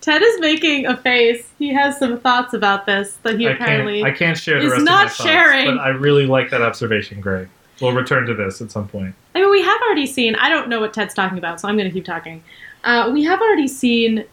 [0.00, 1.48] Ted is making a face.
[1.58, 4.02] He has some thoughts about this that he I apparently.
[4.02, 5.66] can't, I can't share the is rest not of my thoughts, sharing.
[5.66, 7.48] but I really like that observation, Gray.
[7.80, 9.14] We'll return to this at some point.
[9.34, 10.34] I mean, we have already seen.
[10.36, 12.42] I don't know what Ted's talking about, so I'm going to keep talking.
[12.84, 14.24] Uh, we have already seen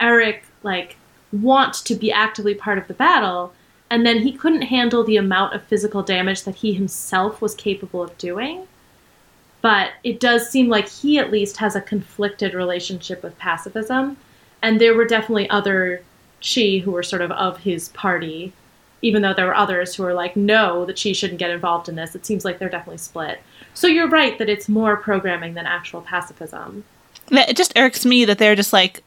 [0.00, 0.96] Erek like
[1.32, 3.52] want to be actively part of the battle,
[3.90, 8.02] and then he couldn't handle the amount of physical damage that he himself was capable
[8.02, 8.66] of doing.
[9.62, 14.16] But it does seem like he at least has a conflicted relationship with pacifism,
[14.62, 16.02] and there were definitely other
[16.40, 18.52] Chee who were sort of of his party.
[19.02, 21.94] Even though there were others who were like, no, that Chee shouldn't get involved in
[21.94, 22.14] this.
[22.14, 23.40] It seems like they're definitely split.
[23.72, 26.84] So you're right that it's more programming than actual pacifism.
[27.30, 29.02] It just irks me that they're just like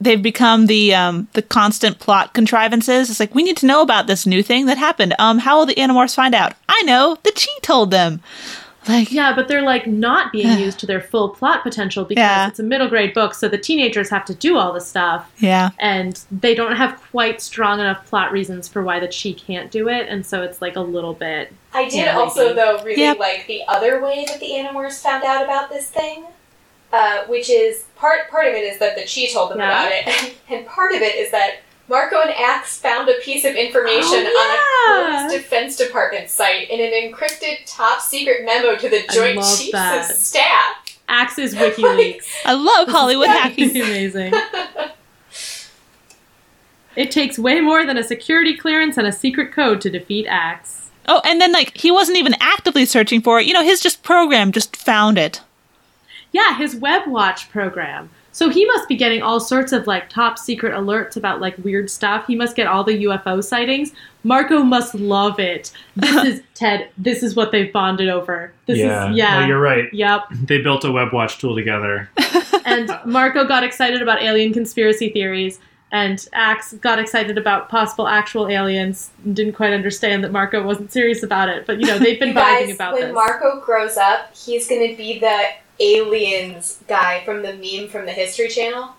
[0.00, 3.10] they've become the um the constant plot contrivances.
[3.10, 5.14] It's like we need to know about this new thing that happened.
[5.18, 6.54] Um, how will the Animorphs find out?
[6.68, 7.18] I know.
[7.22, 8.22] The Chee told them.
[8.88, 12.48] Like, Yeah, but they're like not being used to their full plot potential because Yeah.
[12.48, 15.70] it's a middle grade book, so the teenagers have to do all the stuff, yeah,
[15.78, 19.88] and they don't have quite strong enough plot reasons for why the Chee can't do
[19.88, 21.52] it, and so it's like a little bit.
[21.72, 22.54] I did Yeah, also, maybe.
[22.56, 23.18] though, really Yep.
[23.18, 26.24] like the other way that the Animorphs found out about this thing,
[26.92, 29.88] uh, which is part part of it is that the Chee told them Yeah.
[29.88, 31.54] about it, and part of it is that
[31.88, 36.70] Marco and Ax found a piece of information Oh, on a closed Defense Department site
[36.70, 40.10] in an encrypted top secret memo to the Joint Chiefs that.
[40.10, 40.76] of Staff.
[41.08, 42.24] Ax's WikiLeaks.
[42.46, 43.82] I love Hollywood This is hacking.
[43.82, 44.34] amazing.
[46.96, 50.90] It takes way more than a security clearance and a secret code to defeat Ax.
[51.08, 53.46] Oh, and then like he wasn't even actively searching for it.
[53.46, 55.42] You know, his just program just found it.
[56.30, 58.10] Yeah, his web watch program.
[58.34, 61.88] So he must be getting all sorts of like top secret alerts about like weird
[61.88, 62.26] stuff.
[62.26, 63.92] He must get all the UFO sightings.
[64.24, 65.70] Marco must love it.
[65.94, 66.90] This is Ted.
[66.98, 68.52] This is what they've bonded over.
[68.66, 69.10] This yeah.
[69.10, 69.40] is yeah.
[69.40, 69.84] No, you're right.
[69.94, 70.24] Yep.
[70.44, 72.10] They built a web watch tool together.
[72.66, 75.60] And Marco got excited about alien conspiracy theories,
[75.92, 79.10] and Ax got excited about possible actual aliens.
[79.22, 82.30] and Didn't quite understand that Marco wasn't serious about it, but you know they've been
[82.30, 83.14] You vibing guys, about when this.
[83.14, 88.06] When Marco grows up, he's going to be the aliens guy from the meme from
[88.06, 88.94] the History Channel.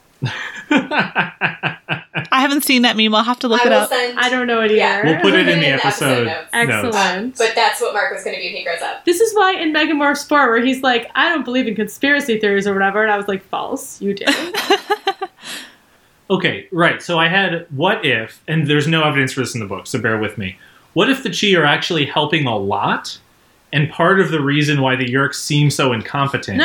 [1.08, 3.14] I haven't seen that meme.
[3.14, 3.90] I'll have to look I it up.
[3.90, 4.20] send.
[4.20, 4.76] I don't know it either.
[4.76, 5.04] Yeah.
[5.04, 6.26] We'll put it in the episode episode.
[6.26, 6.38] notes.
[6.38, 6.50] notes.
[6.54, 6.96] Excellent.
[6.96, 9.06] Um, but that's what Mark was going to be when he grows up.
[9.06, 12.66] This is why in Megamorphs 4, where he's like, I don't believe in conspiracy theories
[12.68, 14.26] or whatever, and I was like, false, you do.
[16.30, 17.02] Okay, right.
[17.02, 20.00] So I had what if, and there's no evidence for this in the book, so
[20.00, 20.58] bear with me.
[20.94, 23.20] What if the Chi are actually helping a lot,
[23.76, 26.62] and part of the reason why the Yeerks seem so incompetent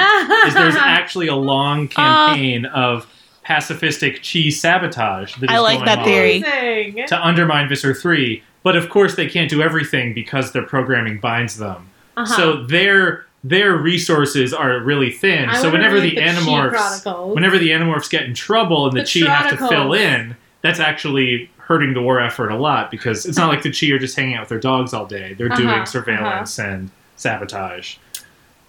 [0.47, 3.07] is there's actually a long campaign of
[3.47, 6.37] pacifistic Chee sabotage that is I like going that on theory.
[6.39, 7.07] Amazing.
[7.09, 11.57] to undermine Visser 3, but of course they can't do everything because their programming binds
[11.57, 11.91] them.
[12.17, 12.37] Uh-huh.
[12.37, 15.49] So their their resources are really thin.
[15.49, 17.35] I so wanna whenever read the, the Chee animorphs Chronicles.
[17.35, 19.99] whenever the animorphs get in trouble and the, The chee have to fill Chronicles.
[20.01, 23.93] in, that's actually hurting the war effort a lot because it's not like the chee
[23.93, 25.33] are just hanging out with their dogs all day.
[25.35, 26.91] They're Uh-huh, doing surveillance and
[27.21, 27.97] sabotage.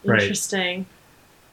[0.03, 0.21] Right.
[0.21, 0.85] Interesting.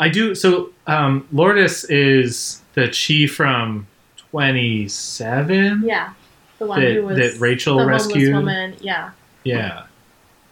[0.00, 0.34] I do.
[0.34, 3.86] So um, Lourdes is the chee from
[4.30, 5.82] Twenty Seven.
[5.84, 6.12] Yeah.
[6.58, 8.34] The one That- who was that Rachel the rescued?
[8.34, 8.74] woman.
[8.80, 9.10] Yeah.
[9.44, 9.84] Yeah.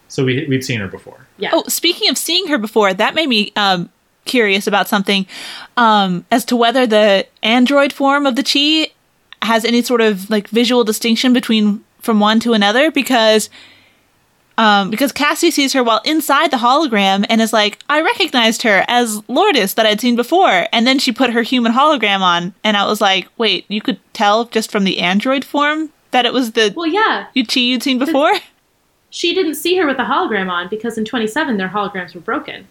[0.08, 1.26] So we we'd seen her before.
[1.38, 1.50] Yeah.
[1.52, 3.90] Oh, speaking of seeing her before, that made me um,
[4.24, 5.26] curious about something
[5.76, 8.92] um, as to whether the android form of the chee
[9.42, 13.50] has any sort of like visual distinction between from one to another because
[14.58, 18.84] um, because Cassie sees her while inside the hologram and is like, I recognized her
[18.88, 20.66] as Lourdes that I'd seen before.
[20.72, 23.98] And then she put her human hologram on, and I was like, wait, you could
[24.12, 27.26] tell just from the android form that it was the Well, yeah.
[27.48, 28.32] chee you'd seen before?
[29.10, 32.66] She didn't see her with the hologram on because in 27 their holograms were broken.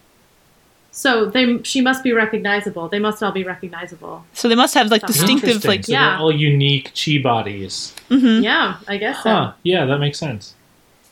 [0.91, 2.87] So they she must be recognizable.
[2.87, 4.25] They must all be recognizable.
[4.33, 5.13] So they must have like Somehow.
[5.27, 6.11] distinctive, like, so yeah.
[6.11, 7.93] they're all unique chee bodies.
[8.09, 8.41] mhm.
[8.43, 9.29] Yeah, I guess so.
[9.29, 9.53] Huh.
[9.63, 10.53] Yeah, that makes sense.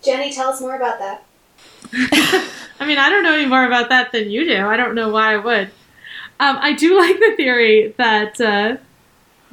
[0.03, 1.23] Jenny, tell us more about that.
[2.79, 4.65] I mean, I don't know any more about that than you do.
[4.67, 5.67] I don't know why I would.
[6.39, 8.77] Um, I do like the theory that uh,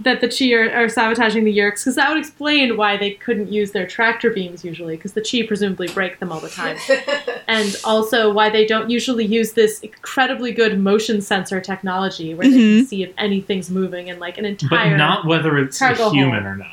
[0.01, 3.52] that the Chee are, are sabotaging the Yeerks because that would explain why they couldn't
[3.52, 6.78] use their tractor beams usually because the Chee presumably break them all the time,
[7.48, 12.56] and also why they don't usually use this incredibly good motion sensor technology where they
[12.56, 12.78] Mhm.
[12.78, 16.43] can see if anything's moving and like an entire But not whether it's a human
[16.44, 16.47] hold.
[16.47, 16.70] or not.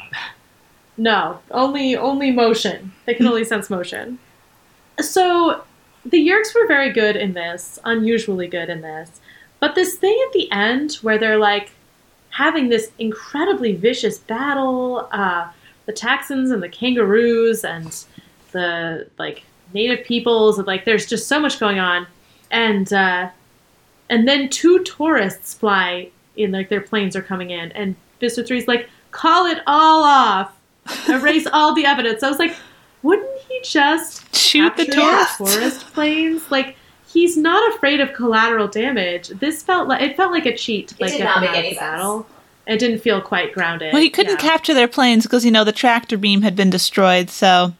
[0.97, 2.91] No, only only motion.
[3.05, 4.17] They can only sense motion.
[4.99, 5.63] So
[6.05, 9.21] the Yeerks were very good in this, unusually good in this.
[9.59, 11.71] But this thing at the end where they're like
[12.29, 15.49] having this incredibly vicious battle, uh,
[15.85, 18.05] the Taxxons and the kangaroos and
[18.51, 19.43] the like
[19.73, 22.07] native peoples, and like there's just so much going on,
[22.49, 23.29] and uh,
[24.09, 28.67] and then two tourists fly in, like their planes are coming in, and Visser Three's
[28.67, 30.56] like, call it all off
[31.09, 32.23] erase all the evidence.
[32.23, 32.55] I was like,
[33.03, 35.37] wouldn't he just shoot the capture tourists.
[35.55, 36.49] tourist planes?
[36.51, 36.75] Like
[37.07, 39.29] he's not afraid of collateral damage.
[39.29, 40.89] This felt like it felt like a cheat.
[40.89, 41.79] to, Like did not make any the sense.
[41.79, 42.27] battle.
[42.65, 43.93] It didn't feel quite grounded.
[43.93, 44.49] Well, he couldn't Yeah.
[44.49, 47.29] capture their planes because you know the tractor beam had been destroyed.
[47.29, 47.73] So,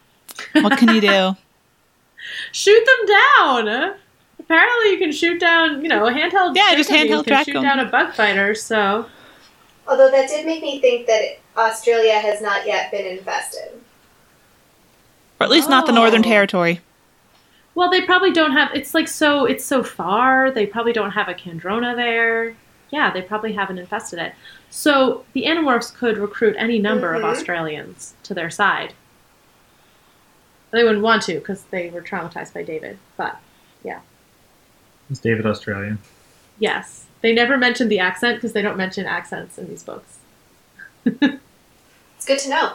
[0.54, 1.36] what can you do?
[2.52, 3.16] shoot them
[3.68, 3.96] down.
[4.40, 5.82] Apparently, you can shoot down.
[5.82, 6.56] You know, a handheld.
[6.56, 7.64] Yeah, just tractor beams handheld can shoot them.
[7.64, 8.56] down a bug fighter.
[8.56, 9.06] So
[9.88, 13.82] Although that did make me think that Australia has not yet been infested.
[15.40, 16.24] or at least not the Northern Oh.
[16.24, 16.82] Territory.
[17.76, 18.74] Well, they probably don't have.
[18.74, 19.46] It's like so.
[19.46, 20.50] It's so far.
[20.50, 22.56] They probably don't have a Kandrona there.
[22.90, 24.34] Yeah, they probably haven't infested it.
[24.72, 27.18] So the Animorphs could recruit any number Mhm.
[27.18, 28.94] of Australians to their side.
[30.72, 32.98] They wouldn't want to because they were traumatized by David.
[33.16, 33.38] But
[33.84, 34.00] yeah,
[35.12, 36.00] Is David Australian?
[36.60, 40.18] yes, they never mentioned the accent because they don't mention accents in these books.
[42.28, 42.74] It's good to know.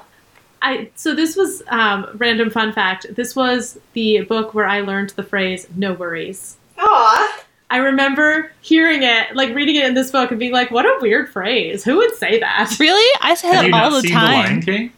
[0.63, 3.07] I so this was um, random fun fact.
[3.15, 7.45] This was the book where I learned the phrase "no worries." Aw.
[7.69, 10.99] I remember hearing it, like reading it in this book, and being like, "What a
[11.01, 11.83] weird phrase!
[11.85, 13.19] Who would say that?" Really?
[13.23, 14.63] I say Have that you all not the seen The Lion time.
[14.63, 14.93] King?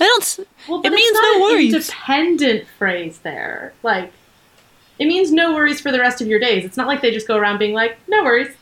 [0.00, 0.38] I don't.
[0.68, 1.74] Well, It but it's means not no worries.
[1.74, 4.12] Independent phrase there, like
[4.98, 6.64] it means no worries for the rest of your days.
[6.64, 8.54] It's not like they just go around being like, "No worries."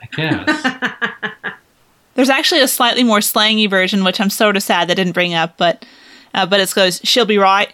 [0.00, 1.52] I guess.
[2.14, 5.34] There's actually a slightly more slangy version, which I'm sort of sad they didn't bring
[5.34, 5.84] up, but
[6.34, 7.72] uh, but it goes, "She'll be right,"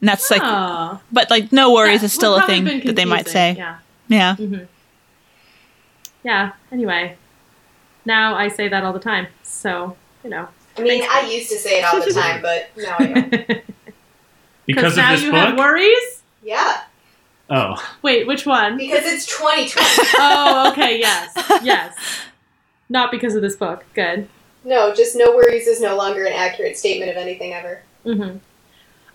[0.00, 3.04] and that's like, oh, but like, no worries That is still a thing that they
[3.04, 3.54] might say.
[3.56, 3.78] Yeah.
[4.08, 4.36] Yeah.
[4.36, 4.58] hmm
[6.24, 6.52] Yeah.
[6.72, 7.16] Anyway,
[8.04, 10.48] now I say that all the time, so you know.
[10.78, 13.64] I mean, I used to say it all the time, but now I don't.
[14.66, 16.22] Because of now this you have worries.
[16.44, 16.82] Yeah,
[17.48, 17.74] oh.
[18.02, 18.76] Wait, which one?
[18.76, 20.08] because it's 2020.
[20.18, 21.32] oh, okay, yes,
[21.62, 21.96] yes.
[22.90, 23.86] Not because of this book.
[23.94, 24.28] Good.
[24.64, 27.82] no, just no worries is no longer an accurate statement of anything ever.
[28.04, 28.36] Mm-hmm.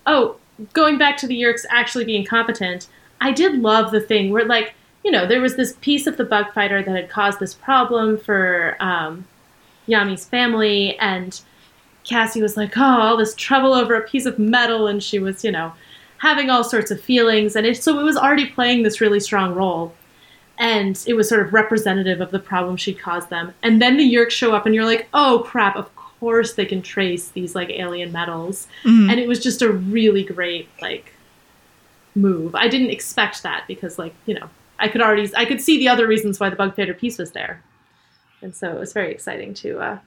[0.06, 0.36] Oh,
[0.72, 2.88] going back to the Yeerks actually being competent,
[3.20, 4.74] I did love the thing where, like,
[5.04, 8.18] you know, there was this piece of the bug fighter that had caused this problem
[8.18, 9.26] for um,
[9.86, 11.40] Yami's family, and
[12.02, 15.44] Cassie was like, oh, all this trouble over a piece of metal, and she was,
[15.44, 15.72] you know,
[16.18, 19.54] having all sorts of feelings, and it, so it was already playing this really strong
[19.54, 19.94] role.
[20.58, 23.52] And it was sort of representative of the problem she'd caused them.
[23.62, 26.80] And then the Yeerks show up, and you're like, oh crap, of course they can
[26.80, 29.10] trace these like alien metals Mhm.
[29.10, 31.12] and it was just a really great like
[32.14, 32.54] move.
[32.54, 35.88] I didn't expect that because like you know I could already I could see the
[35.88, 37.62] other reasons why the bug fighter piece was there,
[38.40, 39.98] and so it was very exciting to uh,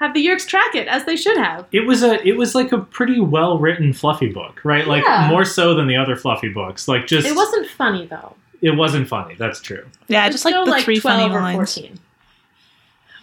[0.00, 1.66] have the Yeerks track it as they should have.
[1.72, 4.86] It was a it was like a pretty well written fluffy book, right?
[4.86, 5.28] Like Yeah.
[5.30, 6.86] more so than the other fluffy books.
[6.86, 8.34] Like just It wasn't funny though.
[8.62, 9.34] It wasn't funny.
[9.34, 9.84] That's true.
[10.08, 11.74] Yeah, It's just like still the three funny or lines.
[11.74, 11.98] 14.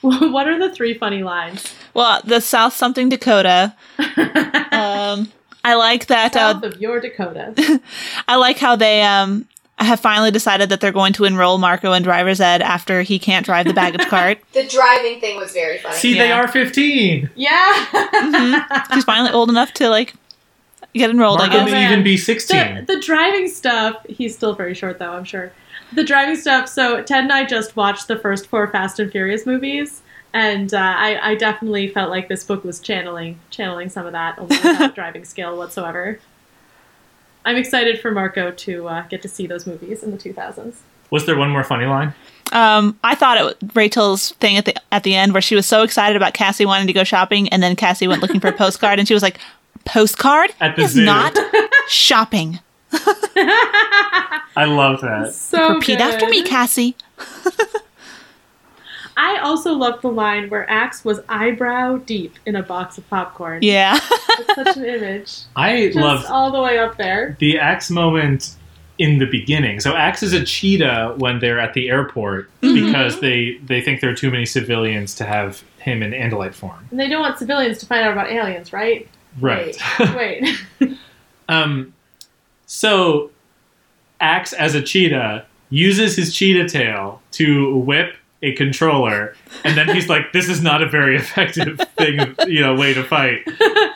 [0.32, 1.74] what are the three funny lines?
[1.94, 3.76] Well, the South something Dakota.
[4.74, 5.32] Um,
[5.66, 6.36] I like that.
[6.36, 7.82] Uh, South of your Dakota.
[8.28, 9.45] I like how they um
[9.78, 13.45] have finally decided that they're going to enroll Marco in driver's ed after he can't
[13.45, 14.40] drive the baggage cart.
[14.53, 15.95] The driving thing was very funny.
[15.95, 17.30] See, they are fifteen.
[17.36, 18.86] yeah.
[18.94, 20.14] He's finally old enough to like
[20.99, 21.39] get enrolled.
[21.39, 21.72] Marco I guess.
[21.72, 22.85] May even be sixteen.
[22.85, 25.51] the driving stuff, he's still very short though, I'm sure.
[25.93, 29.45] The driving stuff, so Ted and I just watched the first four Fast and Furious
[29.45, 30.01] movies.
[30.34, 34.39] And uh, I, I definitely felt like this book was channeling channeling some of that,
[34.39, 36.19] only without driving skill whatsoever.
[37.43, 40.76] I'm excited for Marco to uh, get to see those movies in the 2000s.
[41.09, 42.13] Was there one more funny line?
[42.53, 45.65] Um, I thought it was Rachel's thing at the at the end where she was
[45.65, 48.53] so excited about Cassie wanting to go shopping, and then Cassie went looking for a
[48.57, 49.39] postcard, and she was like,
[49.86, 51.38] "Postcard At the is zoo." not
[51.88, 52.60] shopping."
[52.94, 55.34] I love that.
[55.34, 56.44] So Repeat after me.
[56.44, 56.95] Cassie.
[59.18, 63.60] I also love the line where Ax was eyebrow deep in a box of popcorn.
[63.62, 63.99] Yeah,
[64.40, 65.40] It's such an image.
[65.56, 67.36] I Just love all the way up there.
[67.40, 68.56] the Ax moment
[68.98, 69.80] in the beginning.
[69.80, 72.86] So Ax is a cheetah when they're at the airport Mm-hmm.
[72.86, 76.88] because they they think there are too many civilians to have him in Andalite form.
[76.91, 79.08] And they don't want civilians to find out about aliens, right?
[79.40, 79.78] Right.
[80.16, 80.56] Wait.
[80.80, 80.98] Wait.
[81.49, 81.94] um
[82.66, 83.32] so
[84.20, 90.10] Ax as a cheetah uses his cheetah tail to whip a controller and then he's
[90.10, 93.40] like this is not a very effective thing you know way to fight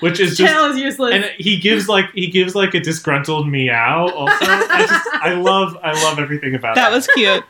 [0.01, 1.13] which is just Tail is useless.
[1.15, 5.75] and he gives like he gives like a disgruntled meow also i just i love
[5.81, 7.43] i love everything about that That was cute.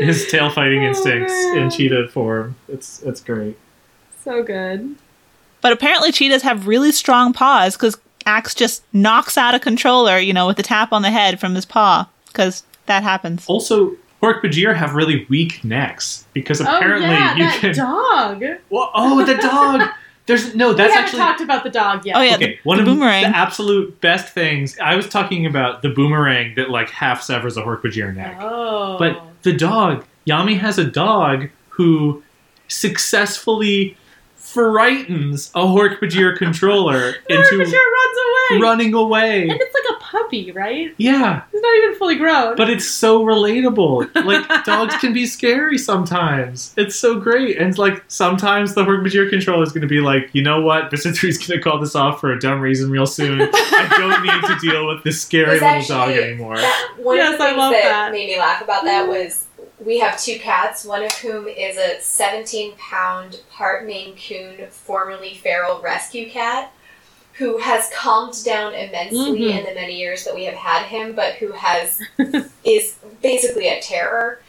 [0.00, 3.58] his tail fighting Oh, instincts in cheetah form it's it's great
[4.24, 4.96] so good.
[5.60, 10.32] But apparently, cheetahs have really strong paws because Ax just knocks out a controller, you
[10.32, 13.44] know, with a tap on the head from his paw because that happens.
[13.46, 13.90] also
[14.22, 18.42] Hork Bajir have really weak necks because oh, apparently oh yeah, you that can dog.
[18.68, 19.88] Well, oh the dog
[20.26, 22.16] there's no that's we haven't actually talked about the dog yet.
[22.16, 22.34] Oh, yeah.
[22.34, 23.22] okay the- one the of boomerang.
[23.22, 27.62] the absolute best things i was talking about the boomerang that like half severs a
[27.62, 28.98] Hork Bajir neck Oh.
[28.98, 32.22] But the dog, Yami has a dog who
[32.68, 33.96] successfully
[34.52, 38.18] frightens a Hork Bajir controller into Hork-Bajir runs
[38.52, 38.60] away.
[38.60, 39.42] running away.
[39.48, 40.94] And it's like a puppy, right?
[40.96, 42.56] Yeah, He's not even fully grown.
[42.56, 44.14] but it's so relatable.
[44.24, 46.74] Like dogs can be scary sometimes.
[46.76, 47.58] It's so great.
[47.58, 50.90] And like sometimes the Hork Bajir controller is going to be like, you know what,
[50.90, 53.40] Visser Three's going to call this off for a dumb reason real soon.
[53.52, 56.58] I don't need to deal with this scary Was little dog anymore.
[56.98, 58.12] One Yes, of the I love that, that.
[58.12, 59.46] made me laugh about that was
[59.84, 65.34] we have two cats, one of whom is a 17 pound part Maine Coon, formerly
[65.34, 66.72] feral rescue cat,
[67.34, 69.58] who has calmed down immensely Mhm.
[69.60, 72.00] in the many years that we have had him, but who has
[72.64, 74.42] is basically a terror.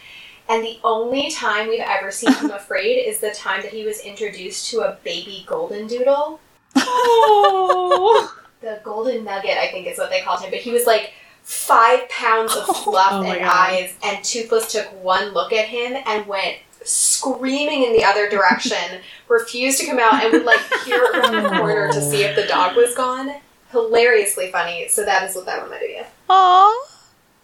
[0.49, 4.01] And the only time we've ever seen him afraid is the time that he was
[4.01, 6.41] introduced to a baby golden doodle.
[6.75, 8.35] oh.
[8.61, 10.51] the golden nugget, I think is what they called him.
[10.51, 11.13] But he was like
[11.43, 13.69] five pounds of oh fluff Oh and God.
[13.72, 19.01] eyes, and Toothless took one look at him and went screaming in the other direction,
[19.27, 22.45] refused to come out, and would like peer around the corner to see if the
[22.45, 22.47] oh.
[22.47, 23.35] dog was gone.
[23.72, 24.88] Hilariously funny.
[24.89, 26.05] So that is what that reminded me of.
[26.30, 26.77] Aww.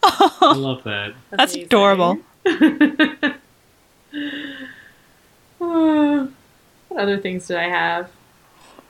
[0.02, 1.14] I love that.
[1.30, 1.66] That's Amazing.
[1.66, 2.18] adorable.
[5.58, 6.28] What
[6.98, 8.10] other things did I have?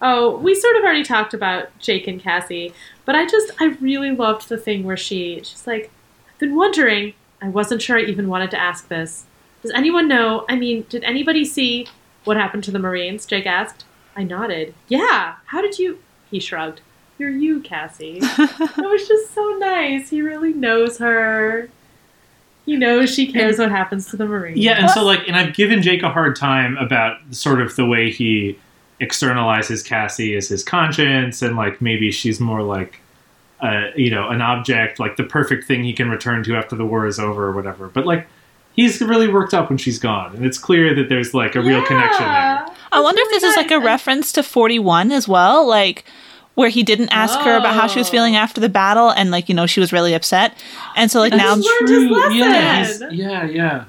[0.00, 2.72] Oh, we sort of already talked about Jake and Cassie,
[3.08, 5.90] but I just I really loved the thing where she she's like,
[6.30, 7.14] I've been wondering.
[7.40, 9.24] I wasn't sure I even wanted to ask this.
[9.62, 10.44] Does anyone know?
[10.46, 11.86] I mean, did anybody see
[12.24, 13.24] what happened to the Marines?
[13.24, 13.86] Jake asked.
[14.14, 14.74] I nodded.
[14.88, 15.36] Yeah.
[15.46, 16.00] How did you?
[16.30, 16.82] He shrugged.
[17.16, 18.18] You're you, Cassie.
[18.22, 20.10] it was just so nice.
[20.10, 21.70] He really knows her.
[22.66, 24.58] He knows she cares what happens to the Marines.
[24.58, 27.86] Yeah, and so like, and I've given Jake a hard time about sort of the
[27.86, 28.58] way he
[29.00, 33.00] externalizes Cassie as his conscience, and like maybe she's more like,
[33.60, 36.84] uh, you know, an object, like the perfect thing he can return to after the
[36.86, 37.88] war is over or whatever.
[37.88, 38.26] But like,
[38.74, 41.84] he's really worked up when she's gone, and it's clear that there's like a real
[41.84, 42.66] connection there.
[42.90, 46.04] I wonder if this is like a reference to 41 as well, like
[46.54, 48.10] where he didn't ask her about how she was Oh.
[48.12, 50.56] feeling after the battle and like, you know, she was really upset.
[50.96, 51.54] And so like That's now
[51.86, 51.86] true.
[52.10, 53.10] learned his lesson.
[53.14, 53.84] Yeah, yeah, yeah.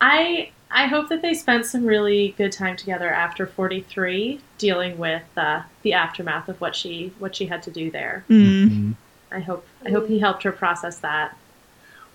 [0.00, 5.22] I I hope that they spent some really good time together after 43, dealing with
[5.34, 8.24] uh, the aftermath of what she what she had to do there.
[8.28, 8.68] Mm.
[8.68, 8.94] Mhm.
[9.32, 11.34] I hope I hope he helped her process that.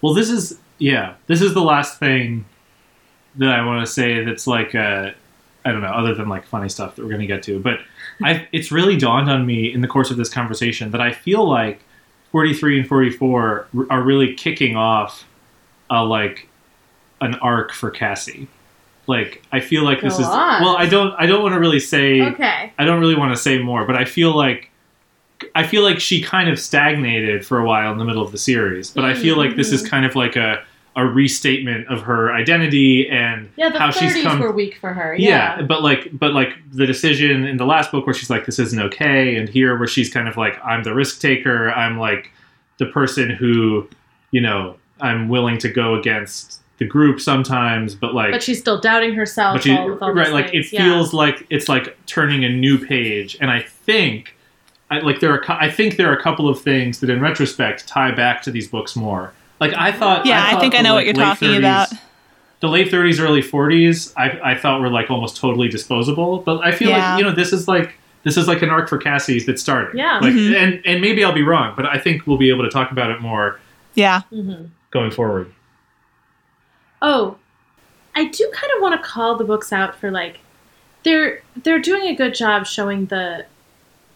[0.02, 1.16] Well, this is yeah.
[1.26, 2.46] This is the last thing
[3.38, 4.24] that I want to say.
[4.24, 5.16] That's like I
[5.66, 7.60] don't know, other than like funny stuff that we're going to get to.
[7.60, 7.80] But
[8.24, 11.50] I, it's really dawned on me in the course of this conversation that I feel
[11.50, 11.82] like
[12.32, 15.26] 43 and 44 are really kicking off
[15.90, 16.48] a like
[17.22, 18.48] an arc for Cassie.
[19.08, 20.62] Like I feel like this is on.
[20.62, 22.72] well, I don't I don't want to really say Okay.
[22.78, 24.70] I don't really want to say more, but I feel like
[25.56, 28.38] I feel like she kind of stagnated for a while in the middle of the
[28.38, 28.92] series.
[28.92, 29.90] But I feel like this is mm-hmm.
[29.90, 30.64] kind of like a
[30.96, 34.94] a restatement of her identity and Yeah, the how she's 30s come were weak for
[34.94, 35.16] her.
[35.16, 35.58] yeah.
[35.58, 35.62] Yeah.
[35.64, 38.80] but like but like the decision in the last book where she's like this isn't
[38.80, 42.32] okay and here where she's kind of like I'm the risk taker, I'm like
[42.78, 43.90] the person who,
[44.32, 48.80] you know, I'm willing to go against the group sometimes, but like But she's still
[48.82, 49.58] doubting herself.
[49.58, 50.66] but you, all, with all right like things.
[50.72, 50.84] it Yeah.
[50.86, 54.36] feels like it's like turning a new page and i think
[54.90, 57.88] I, like there are i think there are a couple of things that in retrospect
[57.88, 60.96] tie back to these books more like i thought Yeah, I, thought think I know
[60.96, 61.90] like, what you're talking 30s about.
[62.62, 66.72] the late 30s early 40s I, I thought were like almost totally disposable but i
[66.72, 67.12] feel Yeah.
[67.14, 67.94] like you know this is like
[68.24, 69.96] this is like an arc for cassie's that started.
[69.96, 70.18] Yeah.
[70.20, 70.56] like Mhm.
[70.56, 73.12] and and maybe i'll be wrong but i think we'll be able to talk about
[73.12, 73.60] it more
[73.94, 74.22] Yeah.
[74.34, 74.70] Mhm.
[74.90, 75.52] going forward
[77.02, 77.38] Oh,
[78.16, 80.40] I do kind of want to call the books out for like
[81.04, 83.46] they're they're doing a good job showing the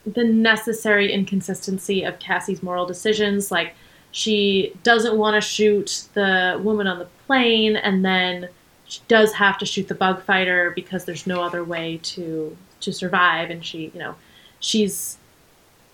[0.06, 3.52] the necessary inconsistency of Cassie's moral decisions.
[3.52, 3.74] Like
[4.12, 8.49] she doesn't want to shoot the woman on the plane, and then
[8.86, 12.94] she does have to shoot the bug fighter because there's no other way to to
[12.94, 14.16] survive, and she you know
[14.60, 15.18] she's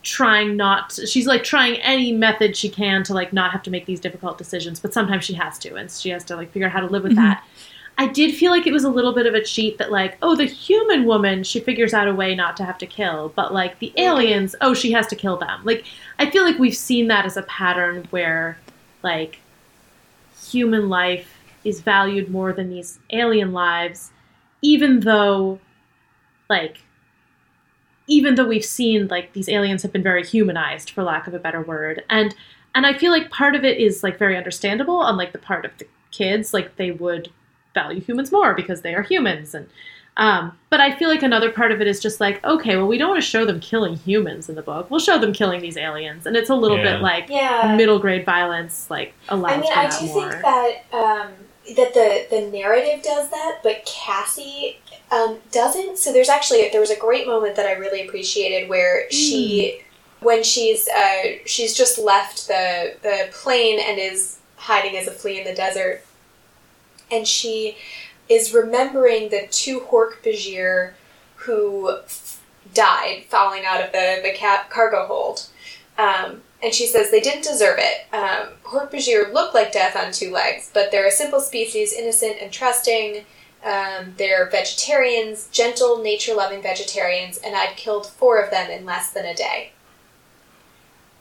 [0.03, 3.69] trying not to, she's like trying any method she can to like not have to
[3.69, 6.68] make these difficult decisions but sometimes she has to and she has to like figure
[6.68, 7.22] out how to live with mm-hmm.
[7.22, 7.44] that.
[7.98, 10.36] I did feel like it was a little bit of a cheat that like oh
[10.36, 13.78] the human woman she figures out a way not to have to kill but like
[13.80, 13.99] the mm-hmm.
[13.99, 15.61] aliens oh she has to kill them.
[15.64, 15.86] Like
[16.18, 18.57] i feel like we've seen that as a pattern where
[19.03, 19.40] like
[20.49, 24.11] human life is valued more than these alien lives
[24.64, 25.60] even though
[26.49, 26.80] like
[28.07, 31.40] even though we've seen like these aliens have been very humanized for lack of a
[31.40, 32.36] better word and
[32.76, 35.65] and i feel like part of it is like very understandable on like the part
[35.65, 37.30] of the kids like they would
[37.73, 39.68] value humans more because they are humans and
[40.18, 42.98] um, but i feel like another part of it is just like okay well we
[42.98, 45.78] don't want to show them killing humans in the book we'll show them killing these
[45.78, 46.94] aliens and it's a little Yeah.
[46.95, 47.76] bit like Yeah.
[47.78, 51.32] middle grade violence like allows I mean, for I do more think that um,
[51.76, 54.80] that the the narrative does that, but Cassie
[55.11, 55.98] um, doesn't.
[55.98, 59.81] So there's actually there was a great moment that I really appreciated where she,
[60.22, 65.39] when she's uh, she's just left the the plane and is hiding as a flea
[65.39, 66.03] in the desert,
[67.11, 67.77] and she
[68.30, 70.93] is remembering the two Hork-Bajir
[71.35, 72.41] who f-
[72.73, 75.48] died falling out of the the ca- cargo hold.
[75.98, 78.14] Um, and she says they didn't deserve it.
[78.14, 82.52] Um, Hork-Bajir look like death on two legs, but they're a simple species, innocent and
[82.52, 83.26] trusting.
[83.64, 89.26] Um, they're vegetarians, gentle, nature-loving vegetarians, and I'd killed four of them in less than
[89.26, 89.72] a day.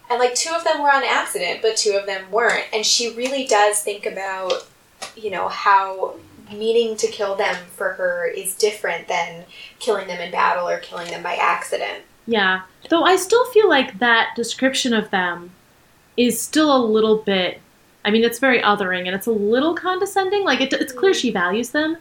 [0.08, 2.66] And like two of them were on accident, but two of them weren't.
[2.72, 4.66] And she really does think about,
[5.16, 6.16] you know, how
[6.52, 9.44] meaning to kill them for her is different than
[9.78, 12.02] killing them in battle or killing them by accident.
[12.30, 12.62] Yeah.
[12.88, 15.50] Though I still feel like that description of them
[16.16, 17.60] is still a little bit.
[18.04, 20.44] I mean, it's very othering and it's a little condescending.
[20.44, 21.96] Like it, it's clear she values them,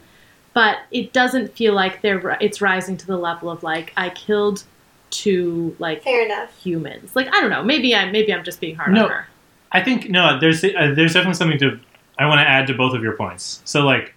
[0.54, 2.38] but it doesn't feel like they're.
[2.40, 4.64] It's rising to the level of like I killed
[5.10, 6.56] two like Fair enough.
[6.62, 7.14] humans.
[7.16, 7.62] Like I don't know.
[7.62, 9.04] Maybe I maybe I'm just being hard No.
[9.04, 9.26] on her.
[9.72, 10.38] I think no.
[10.40, 11.78] There's uh, there's definitely something to
[12.18, 13.60] I want to add to both of your points.
[13.64, 14.14] So like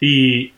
[0.00, 0.52] the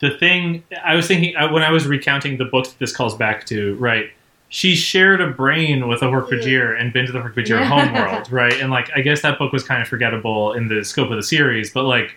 [0.00, 3.16] the thing I was thinking uh, when I was recounting the books that this calls
[3.16, 4.10] back to, right?
[4.50, 7.64] She shared a brain with a Hork-Bajir and been to the Hork-Bajir Yeah.
[7.64, 8.54] homeworld, right?
[8.60, 11.22] And like I guess that book was kind of forgettable in the scope of the
[11.22, 12.16] series, but like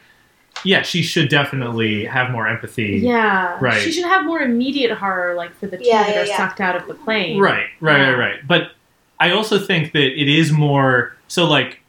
[0.64, 3.00] yeah, she should definitely have more empathy.
[3.02, 3.58] Yeah.
[3.60, 3.82] Right.
[3.82, 6.38] She should have more immediate horror, like for the two Yeah, that yeah, are yeah.
[6.38, 7.40] sucked out of the plane.
[7.40, 8.10] Right, right, Yeah.
[8.12, 8.48] right, right.
[8.48, 8.72] But
[9.20, 11.80] I also think that it is more so like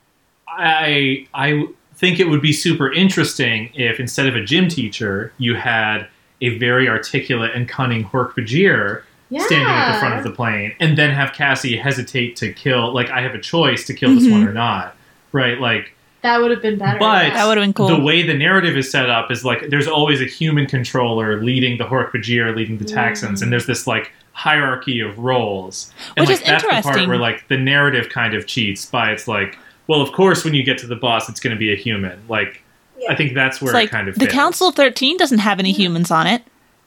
[0.49, 1.67] I I
[1.97, 6.09] think it would be super interesting if instead of a gym teacher, you had
[6.41, 9.03] a very articulate and cunning Hork-Bajir
[9.33, 9.47] Yeah.
[9.47, 12.93] standing at the front of the plane, and then have Cassie hesitate to kill.
[12.93, 14.33] Like I have a choice to kill this Mhm.
[14.33, 14.95] one or not.
[15.33, 16.99] Right, like That would have been better.
[17.01, 17.89] But- That would have been cool.
[17.89, 21.79] the way the narrative is set up is like there's always a human controller leading
[21.79, 23.43] the Hork-Bajir, leading the Taxxons, Mm.
[23.43, 25.93] and there's this like hierarchy of roles.
[26.17, 29.11] And Which like is that's the part where like the narrative kind of cheats by
[29.11, 31.73] it's like, well, of course when you get to the boss it's going to be
[31.73, 32.19] a human.
[32.29, 32.63] Like
[33.01, 33.11] Yeah.
[33.13, 34.33] I think that's where it's like it kind of the fails.
[34.35, 36.43] Council of Thirteen doesn't have any humans on it.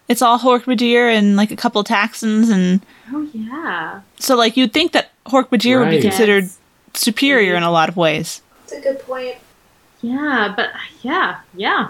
[0.07, 4.01] It's all Hork-Bajir and like a couple of Taxxons, and Oh yeah.
[4.19, 6.59] so like you'd think that Hork-Bajir would be considered Yes.
[6.93, 8.41] superior in a lot of ways.
[8.65, 9.35] It's a good point.
[10.01, 10.69] Yeah, but
[11.01, 11.89] yeah, yeah.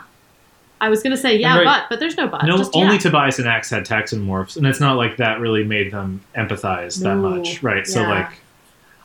[0.80, 1.66] I was gonna say yeah, Right.
[1.66, 2.44] but but there's no but.
[2.46, 3.00] no, just, only yeah.
[3.00, 7.02] Tobias and Ax had Taxxon morphs, and it's not like that really made them empathize
[7.02, 7.86] that much, right?
[7.88, 8.30] So like,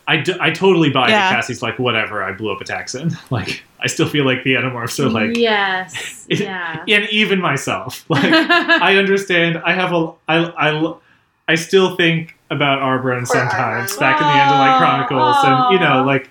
[0.08, 1.30] I, d- I totally buy Yeah.
[1.30, 2.22] that Cassie's like whatever.
[2.22, 3.16] I blew up a Taxxon.
[3.30, 6.84] Like I still feel like the Animorphs are like, yes, it- yeah.
[6.88, 9.58] and even myself, like I understand.
[9.64, 10.94] I have a I I
[11.48, 14.00] I still think about Arbron Poor sometimes Arbron.
[14.00, 16.28] back in the Andalite Aw, Chronicles, and you know like.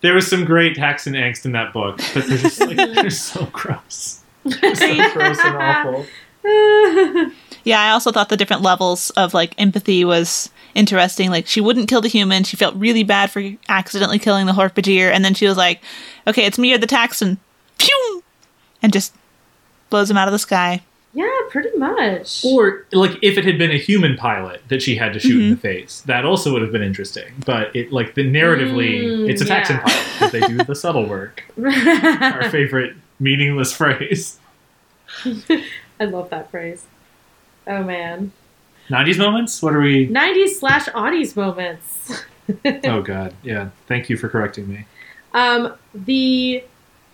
[0.00, 3.46] There was some great Taxxon angst in that book, but they're just like they're so
[3.46, 4.22] gross.
[4.44, 6.06] They're so gross and awful.
[7.68, 11.30] Yeah, I also thought the different levels of like empathy was interesting.
[11.30, 12.44] Like she wouldn't kill the human.
[12.44, 15.80] She felt really bad for accidentally killing the Hork-Bajir, and then she was like,
[16.26, 17.36] "Okay, it's me or the Taxxon,"
[17.78, 18.22] pew,
[18.82, 19.14] and just
[19.90, 20.82] blows him out of the sky.
[21.14, 22.44] yeah, pretty much.
[22.44, 25.42] Or like if it had been a human pilot that she had to shoot Mm-hmm.
[25.44, 27.32] in the face, that also would have been interesting.
[27.44, 29.62] But it like the narratively, Mm, it's a yeah.
[29.62, 31.44] Taxxon pilot because they do the subtle work.
[31.62, 34.38] Our favorite meaningless phrase.
[36.00, 36.86] I love that phrase.
[37.68, 38.32] Oh man,
[38.90, 39.62] Nineties moments.
[39.62, 40.08] What are we?
[40.08, 42.24] '90s slash '80s moments.
[42.84, 43.68] Oh God, yeah.
[43.88, 44.86] Thank you for correcting me.
[45.34, 46.64] Um, the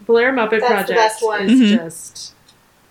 [0.07, 1.51] Blair Muppet That's the Project best one.
[1.51, 1.77] is Mhm.
[1.77, 2.35] just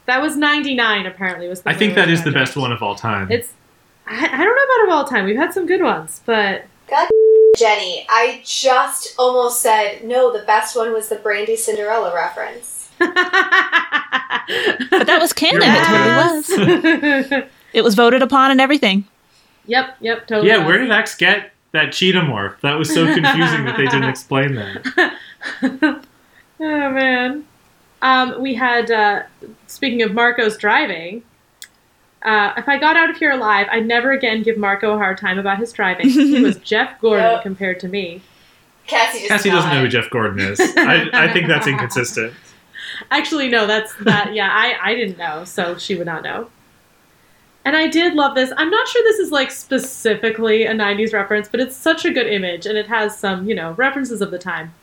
[0.08, 1.06] that was '99.
[1.06, 2.50] Apparently, was the I think Blair that is the Project.
[2.50, 3.32] best one of all time.
[3.32, 3.54] It's
[4.06, 5.24] I, I don't know about of all time.
[5.24, 6.66] We've had some good ones, but
[7.58, 10.34] Jenny, I just almost said no.
[10.38, 12.83] The best one was the Brandy Cinderella reference.
[14.90, 15.62] But that was canon.
[15.62, 17.32] You're It totally was.
[17.32, 17.50] was.
[17.74, 19.04] It was voted upon and everything.
[19.66, 20.48] yep, yep, totally.
[20.48, 20.68] yeah, was.
[20.68, 22.60] where did Ax get that cheetah morph?
[22.62, 25.16] That was so confusing that they didn't explain that.
[26.60, 27.46] oh man.
[28.04, 29.24] Um, we had uh,
[29.66, 31.24] speaking of Marco's driving.
[32.22, 35.18] Uh, if I got out of here alive, I'd never again give Marco a hard
[35.18, 36.10] time about his driving.
[36.10, 37.42] he was Jeff Gordon Yep.
[37.44, 38.22] compared to me.
[38.86, 39.88] Cassie just Cassie doesn't know who.
[39.88, 40.60] Jeff Gordon is.
[40.60, 42.34] I, I think that's inconsistent.
[43.12, 44.34] Actually, no, that's that.
[44.34, 46.50] Yeah, I I didn't know, so she would not know.
[47.66, 48.52] And I did love this.
[48.58, 52.28] I'm not sure this is like specifically a 90s reference, but it's such a good
[52.28, 54.74] image and it has some, you know, references of the time.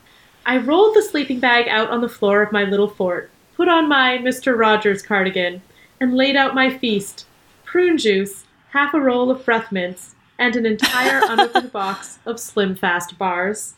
[0.46, 3.88] I rolled the sleeping bag out on the floor of my little fort, put on
[3.88, 4.58] my Mr.
[4.58, 5.60] Rogers cardigan,
[6.00, 7.26] and laid out my feast
[7.64, 12.74] prune juice, half a roll of breath mints, and an entire unopened box of slim
[12.74, 13.74] fast bars.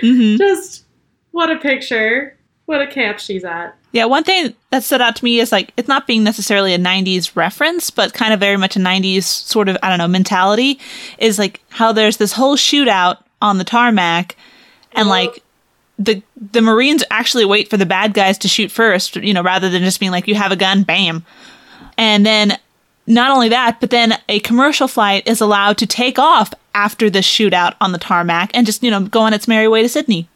[0.00, 0.84] hmm Just
[1.30, 2.36] what a picture.
[2.66, 3.76] What a camp she's at.
[3.92, 6.78] Yeah, one thing that stood out to me is like it's not being necessarily a
[6.78, 10.78] 90s reference, but kind of very much a 90s sort of, I don't know, mentality
[11.18, 14.36] is like how there's this whole shootout on the tarmac
[14.92, 15.10] and uh-huh.
[15.10, 15.42] like
[15.98, 16.22] the
[16.52, 19.82] the Marines actually wait for the bad guys to shoot first, you know, rather than
[19.82, 21.24] just being like you have a gun, bam.
[21.98, 22.58] And then
[23.06, 27.18] not only that, but then a commercial flight is allowed to take off after the
[27.18, 30.28] shootout on the tarmac and just, you know, go on its merry way to Sydney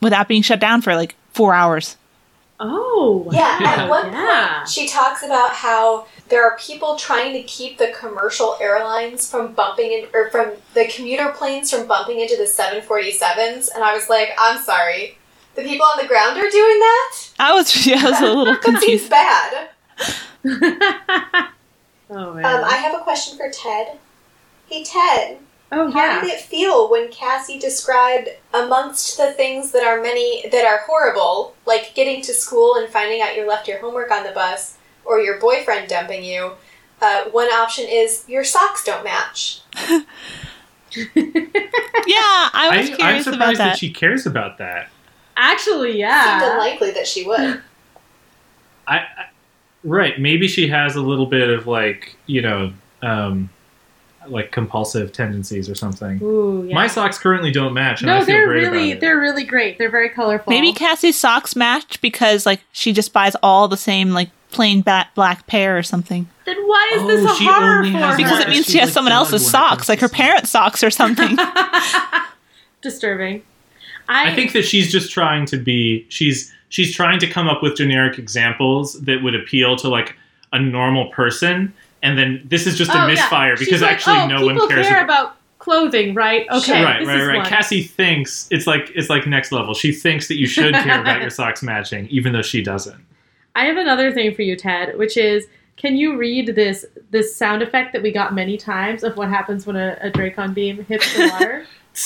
[0.00, 1.96] without being shut down for like 4 hours.
[2.60, 3.28] Oh.
[3.32, 3.82] Yeah, Yeah.
[3.82, 4.54] at one Yeah.
[4.58, 9.52] point she talks about how there are people trying to keep the commercial airlines from
[9.52, 14.08] bumping in, or from the commuter planes from bumping into the 747s, and I was
[14.08, 15.18] like, I'm sorry,
[15.56, 17.16] the people on the ground are doing that.
[17.40, 19.10] I was yeah, I was a little That seems confused.
[19.10, 19.68] bad.
[22.10, 22.44] oh man.
[22.44, 23.98] Um, I have a question for Ted.
[24.68, 25.38] Hey Ted,
[25.74, 30.64] oh how did it feel when Cassie described amongst the things that are many that
[30.64, 34.32] are horrible, like getting to school and finding out you left your homework on the
[34.32, 36.52] bus, or your boyfriend dumping you?
[37.00, 39.60] Uh, one option is your socks don't match.
[42.06, 43.56] Yeah, I was I, I'm curious about that.
[43.56, 43.78] that.
[43.78, 44.90] she cares about that.
[45.36, 46.52] Actually, Seemed yeah.
[46.52, 47.40] unlikely that she would.
[48.86, 49.26] I, I
[49.82, 50.18] right.
[50.20, 52.72] Maybe she has a little bit of like you know,
[53.02, 53.50] um,
[54.28, 56.20] like compulsive tendencies or something.
[56.22, 56.74] Ooh, yeah.
[56.74, 59.00] My socks currently don't match, and I no, feel they're great really about it.
[59.00, 59.78] they're really great.
[59.78, 60.50] They're very colorful.
[60.50, 65.08] Maybe Cassie's socks match because like she just buys all the same like plain ba-
[65.14, 66.28] black pair or something.
[66.46, 68.16] Then why is Oh, this a she horror only for her?
[68.16, 70.90] Because it means She's she has like someone else's socks, like her parents' socks or
[70.90, 71.36] something.
[72.82, 73.42] disturbing.
[74.08, 77.62] I, I think that she's just trying to be she's she's trying to come up
[77.62, 80.14] with generic examples that would appeal to like
[80.52, 81.72] a normal person,
[82.04, 83.06] and then this is just Oh, a yeah.
[83.14, 85.20] misfire She's because like, actually oh, no one cares care about.
[85.24, 86.46] about clothing, right?
[86.52, 87.36] Okay, right, this right, is right.
[87.38, 87.46] one.
[87.46, 89.74] Cassie thinks it's like it's like next level.
[89.74, 93.04] She thinks that you should care about your socks matching, even though she doesn't.
[93.56, 97.62] I have another thing for you, Ted, which is can you read this this sound
[97.62, 101.16] effect that we got many times of what happens when a, a Dracon beam hits
[101.16, 101.66] the water?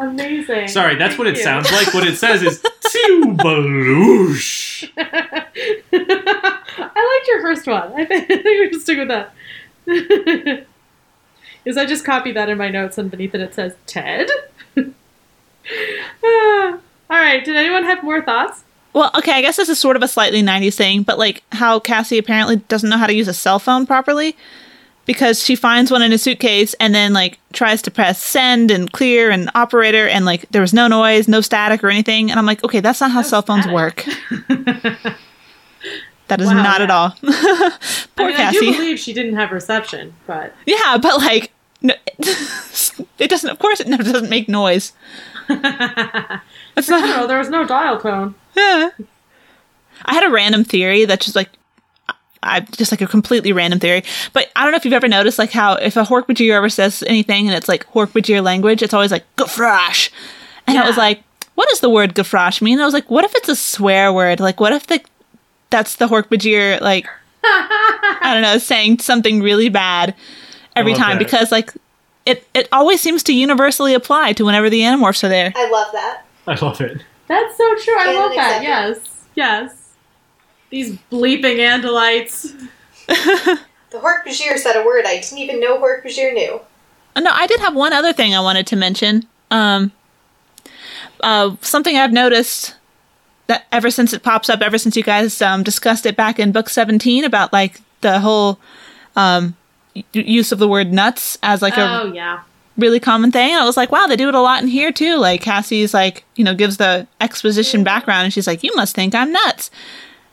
[0.00, 0.68] Amazing.
[0.68, 1.42] Sorry, that's Thank what it you.
[1.42, 1.92] sounds like.
[1.92, 4.88] What it says is "Tsew baloosh."
[6.98, 7.92] I liked your first one.
[8.00, 9.32] I think, we should stick with that.
[11.64, 14.28] Is I just copied that in my notes and beneath it it says Ted.
[16.24, 16.78] Ah.
[17.10, 17.44] All right.
[17.44, 18.64] Did anyone have more thoughts?
[18.94, 21.78] Well, okay, I guess this is sort of a slightly 90s thing, but like how
[21.78, 24.34] Cassie apparently doesn't know how to use a cell phone properly
[25.04, 28.90] because she finds one in a suitcase and then like tries to press send and
[28.92, 32.30] clear and operator and like there was no noise, no static or anything.
[32.30, 34.06] And I'm like, okay, that's not how cell phones work.
[36.28, 37.10] That is Wow, not at all.
[37.20, 41.94] Poor I mean, I do believe she didn't have reception, but yeah, but like, no,
[42.18, 43.50] it doesn't.
[43.50, 44.92] Of course, it never doesn't make noise.
[45.48, 47.00] That's not.
[47.08, 48.34] no, there was no dial tone.
[48.56, 48.90] Yeah.
[50.04, 51.48] I had a random theory that just like,
[52.42, 54.04] I just like a completely random theory.
[54.32, 57.02] But I don't know if you've ever noticed like how if a Hork-Bajir ever says
[57.06, 60.10] anything and it's like Hork-Bajir language, it's always like Gafrash.
[60.66, 61.22] And I was like,
[61.54, 62.74] what does the word Gafrash mean?
[62.74, 64.38] And I was like, what if it's a swear word?
[64.38, 65.00] Like, what if the
[65.70, 67.06] that's the Hork-Bajir like
[67.44, 70.14] I don't know saying something really bad
[70.76, 71.24] every time that.
[71.24, 71.72] because like
[72.26, 75.52] it it always seems to universally apply to whenever the Animorphs are there.
[75.56, 76.24] I love that.
[76.46, 77.02] I love it.
[77.26, 77.96] That's so true.
[77.98, 78.62] I love that.
[78.62, 79.02] accepted.
[79.04, 79.24] Yes.
[79.34, 79.88] Yes.
[80.70, 82.54] These bleeping Andalites.
[83.90, 86.60] The Hork Bajir said a word I didn't even know Hork Bajir knew.
[87.16, 89.26] Uh, No, I did have one other thing I wanted to mention.
[89.50, 89.92] Um,
[91.22, 92.74] uh, something I've noticed
[93.48, 96.52] that ever since it pops up, ever since you guys um, discussed it back in
[96.52, 98.58] book 17 about like the whole
[99.16, 99.56] um,
[100.12, 102.42] use of the word nuts as like a oh yeah.
[102.76, 103.50] really common thing.
[103.52, 105.16] And I was like, wow, they do it a lot in here too.
[105.16, 109.14] Like Cassie's like, you know, gives the exposition background and she's like, you must think
[109.14, 109.70] I'm nuts.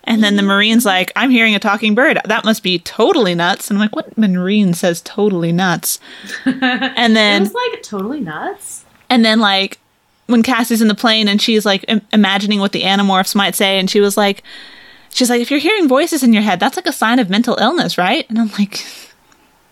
[0.07, 2.19] And then the Marine's like, I'm hearing a talking bird.
[2.25, 3.69] That must be totally nuts.
[3.71, 5.99] And I'm like, what Marine says totally nuts?
[6.45, 8.85] and It then was like totally nuts.
[9.09, 9.79] and then like
[10.27, 13.79] when Cassie's in the plane and she's like Im- imagining what the Animorphs might say,
[13.79, 14.43] and she was like,
[15.09, 17.55] she's like, if you're hearing voices in your head, that's like a sign of mental
[17.57, 18.25] illness, right?
[18.29, 18.85] And I'm like,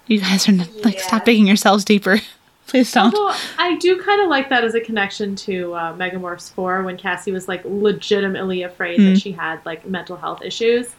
[0.07, 2.19] you guys are n- like, stop digging yourselves deeper,
[2.67, 3.13] please don't.
[3.15, 6.97] Although I do kind of like that as a connection to uh, Megamorphs 4 when
[6.97, 9.05] Cassie was like legitimately afraid Hmm.
[9.13, 10.95] that she had like mental health issues.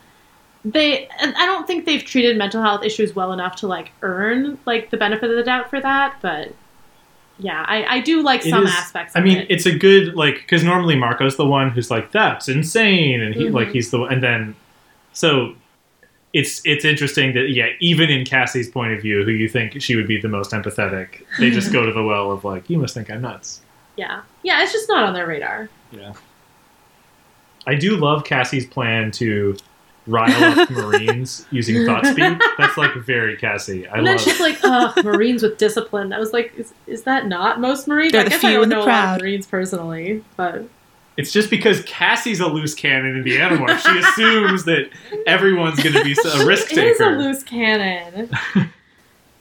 [0.67, 4.89] They, I don't think they've treated mental health issues well enough to like earn like
[4.91, 6.17] the benefit of the doubt for that.
[6.23, 6.55] But
[7.39, 9.15] yeah, I, I do like It some is- aspects.
[9.17, 9.47] I mean, it.
[9.51, 13.45] it's a good like because normally Marco's the one who's like that's insane, and he
[13.47, 13.53] Mhm.
[13.55, 14.55] like he's the and then
[15.13, 15.55] so
[16.33, 19.95] it's it's interesting that yeah, even in Cassie's point of view, who you think she
[19.97, 22.95] would be the most empathetic, they just go to the well of like you must
[22.95, 23.61] think I'm nuts.
[23.97, 25.69] yeah, yeah, it's just not on their radar.
[25.93, 26.13] Yeah,
[27.67, 29.57] I do love Cassie's plan to
[30.07, 32.41] rile up Marines using thought-speak.
[32.59, 33.87] That's like very Cassie.
[33.89, 34.25] I And then love.
[34.25, 38.13] she's like, "Ugh, Marines with discipline." I was like, "Is, is that not most Marines?"
[38.13, 39.17] They're I the guess I few don't and the know a lot proud.
[39.17, 40.65] of Marines personally, but
[41.17, 43.79] It's just because Cassie's a loose cannon in the Animorph.
[43.79, 44.91] She assumes that
[45.27, 48.31] everyone's going to be a risk It is a loose cannon.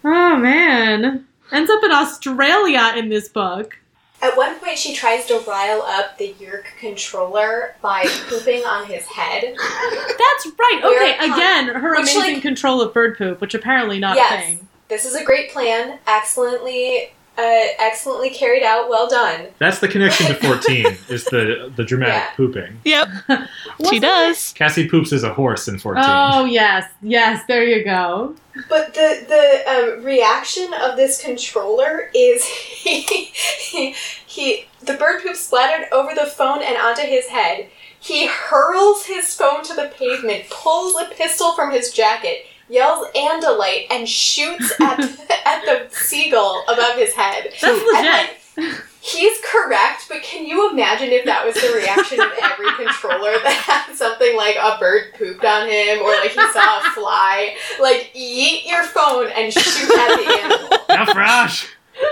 [0.05, 3.77] oh man, ends up in Australia in this book.
[4.23, 9.05] At one point, she tries to rile up the Yeerk controller by pooping on his
[9.05, 9.43] head.
[9.57, 10.81] That's right.
[10.83, 14.31] Okay, con- again, her which, amazing like- control of bird poop, which apparently not Yes.
[14.33, 14.67] a thing.
[14.87, 15.99] This is a great plan.
[16.07, 18.89] Excellently, uh, excellently carried out.
[18.89, 19.47] Well done.
[19.59, 22.29] That's the connection to 14, is the, the dramatic Yeah.
[22.35, 22.79] pooping.
[22.85, 23.35] Yep, she
[23.79, 24.53] Wasn't does.
[24.53, 26.03] Cassie poops as a horse in 14.
[26.05, 27.43] Oh yes, yes.
[27.47, 28.35] There you go.
[28.69, 32.45] But the the um, reaction of this controller is
[32.83, 33.95] he, he
[34.27, 37.67] he the bird poop splattered over the phone and onto his head.
[37.99, 43.87] He hurls his phone to the pavement, pulls a pistol from his jacket, yells "Andalite,"
[43.91, 44.99] and shoots at
[45.45, 47.45] at the seagull above his head.
[47.45, 48.05] That's And, legit.
[48.05, 53.33] like, He's correct, but can you imagine if that was the reaction of every controller
[53.43, 53.51] that
[53.87, 57.53] had something like a bird pooped on him or like he saw a fly?
[57.81, 60.69] Like, yeet your phone and shoot at the animal.
[60.87, 61.67] Now, Frosh!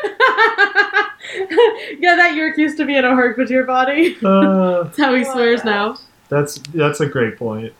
[1.99, 4.17] yeah, that Yeerk used to be in a Hork-Bajir body.
[4.23, 5.97] Uh, That's how he swears now.
[6.29, 7.73] that's, that's a great point.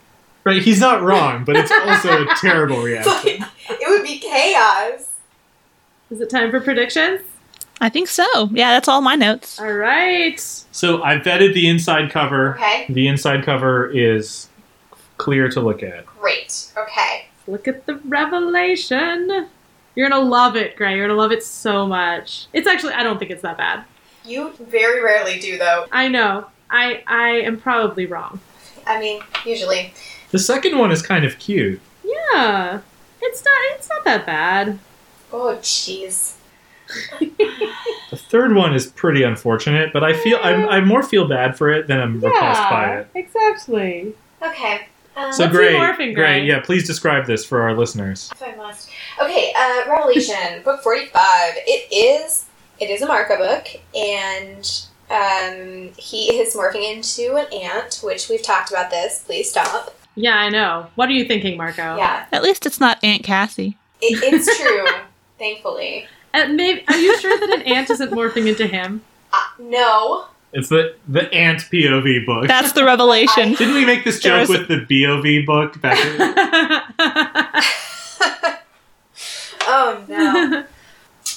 [0.44, 3.44] Right, he's not wrong, but it's also a terrible But reaction.
[3.68, 5.08] it would be chaos.
[6.10, 7.20] Is it time for predictions?
[7.80, 8.48] I think so.
[8.52, 9.60] Yeah, that's all my notes.
[9.60, 10.38] All right.
[10.72, 12.54] So I vetted the inside cover.
[12.56, 14.48] Okay, The inside cover is
[15.16, 16.06] clear to look at.
[16.06, 16.72] great.
[16.76, 17.26] Okay.
[17.46, 19.48] Look at the revelation.
[19.94, 20.96] You're gonna love it, Gray.
[20.96, 22.46] You're gonna love it so much.
[22.52, 23.84] It's actually, I don't think it's that bad.
[24.24, 25.86] You very rarely do, though.
[25.92, 26.46] I know.
[26.70, 28.40] I I am probably wrong.
[28.86, 29.92] I mean, usually.
[30.32, 31.80] The second one is kind of cute.
[32.04, 32.80] Yeah,
[33.20, 33.54] it's not.
[33.74, 34.78] It's not that bad.
[35.32, 36.34] Oh, jeez.
[37.20, 41.70] The third one is pretty unfortunate, but I feel I'm, I more feel bad for
[41.70, 43.08] it than I'm repulsed by it.
[43.14, 44.14] exactly.
[44.42, 44.86] Okay.
[45.16, 46.38] Um, So What's great, morphing, Gray?
[46.40, 46.44] great.
[46.44, 48.30] Yeah, please describe this for our listeners.
[48.32, 48.90] If I must.
[49.22, 51.12] Okay, uh, Revelation, book 45.
[51.66, 52.46] It is
[52.80, 54.70] it is a Marco book, and
[55.10, 59.22] Um, he is morphing into an ant, which we've talked about this.
[59.24, 59.94] Please stop.
[60.14, 60.88] Yeah, I know.
[60.94, 61.96] What are you thinking, Marco?
[61.96, 63.76] Yeah, At least it's not Aunt Cassie.
[64.00, 64.86] it, it's true.
[65.38, 69.02] thankfully, Uh, maybe, are you sure that an ant isn't morphing into him?
[69.32, 70.26] uh, no.
[70.54, 72.46] It's the the ant POV book.
[72.46, 73.54] That's the revelation.
[73.54, 75.98] Didn't we make this joke was- with the BOV book back?
[79.64, 80.64] Oh no.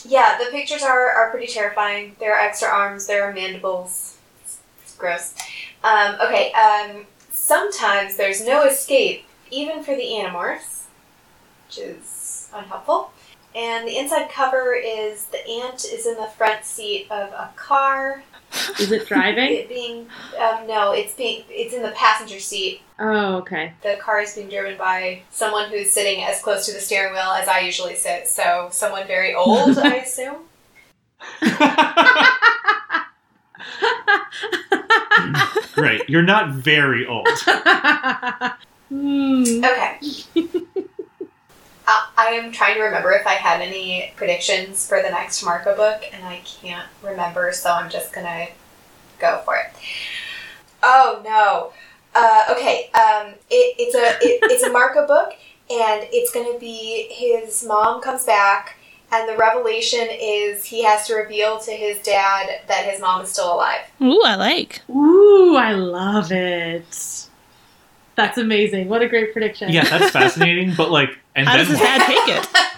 [0.06, 2.16] yeah, the pictures are, are pretty terrifying.
[2.20, 4.18] There are extra arms, there are mandibles.
[4.44, 5.36] It's, it's gross.
[5.84, 7.06] Um, okay, um,
[7.46, 10.86] sometimes there's no escape, even for the Animorphs,
[11.68, 13.12] which is unhelpful.
[13.54, 18.24] And the inside cover is the ant is in the front seat of a car.
[18.80, 19.54] Is it driving?
[19.54, 20.08] It being
[20.40, 22.82] um, no, it's being it's in the passenger seat.
[23.00, 23.74] Oh, okay.
[23.82, 27.32] The car is being driven by someone who's sitting as close to the steering wheel
[27.32, 28.28] as I usually sit.
[28.28, 30.38] So someone very old, I assume.
[35.74, 36.10] Great.
[36.10, 37.28] You're not very old.
[38.90, 39.44] Hmm.
[39.44, 40.00] Okay.
[41.88, 45.76] uh, I am trying to remember if I had any predictions for the next Marco
[45.76, 48.48] book, and I can't remember, so I'm just gonna
[49.20, 49.74] go for it.
[50.84, 51.74] Oh no.
[52.14, 52.92] Uh, okay.
[52.94, 55.34] Um, it, it's a it, it's a Marco book,
[55.70, 58.78] and it's gonna be his mom comes back,
[59.12, 63.32] and the revelation is he has to reveal to his dad that his mom is
[63.32, 63.82] still alive.
[64.02, 64.82] Ooh, I like.
[64.90, 67.28] Ooh, I love it.
[68.16, 68.88] That's amazing.
[68.88, 69.70] What a great prediction.
[69.70, 70.74] Yeah, that's fascinating.
[70.76, 72.48] But like, and How then does his dad take it?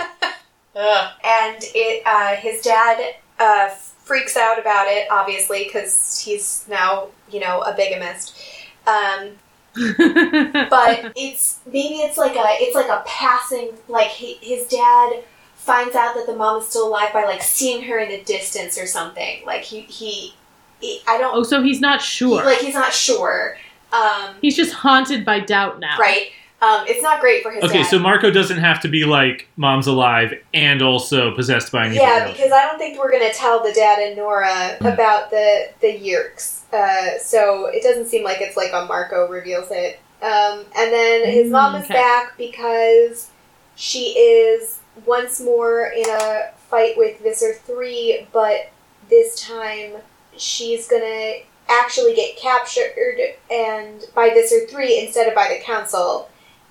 [0.77, 7.39] And it, uh, his dad uh, freaks out about it, obviously, because he's now, you
[7.39, 8.37] know, a bigamist.
[8.85, 9.31] Um,
[9.75, 15.23] but it's maybe it's like a it's like a passing like he, his dad
[15.67, 18.77] finds out that the mom is still alive by like seeing her in the distance
[18.79, 19.45] or something.
[19.45, 20.33] Like he he,
[20.79, 22.43] he I don't oh, so he's not sure.
[22.43, 23.57] like he's not sure.
[23.93, 25.97] Um, he's just haunted by doubt now.
[25.99, 26.27] right.
[26.59, 27.87] Um, it's not great for his Okay, dad.
[27.87, 32.03] so Marco doesn't have to be like mom's alive and also possessed by an evil
[32.07, 32.37] Yeah, ghost.
[32.37, 36.61] because I don't think we're gonna tell the dad and Nora about the the Yeerks.
[36.73, 39.99] Uh, so it doesn't seem like it's like a Marco reveals it.
[40.23, 43.29] Um, and then his Mm, mom is back because
[43.75, 48.69] she is once more in a fight with Visser Three, but
[49.09, 49.93] this time
[50.35, 51.33] she's gonna
[51.69, 53.17] actually get captured
[53.51, 56.29] and by Visser Three instead of by the Council.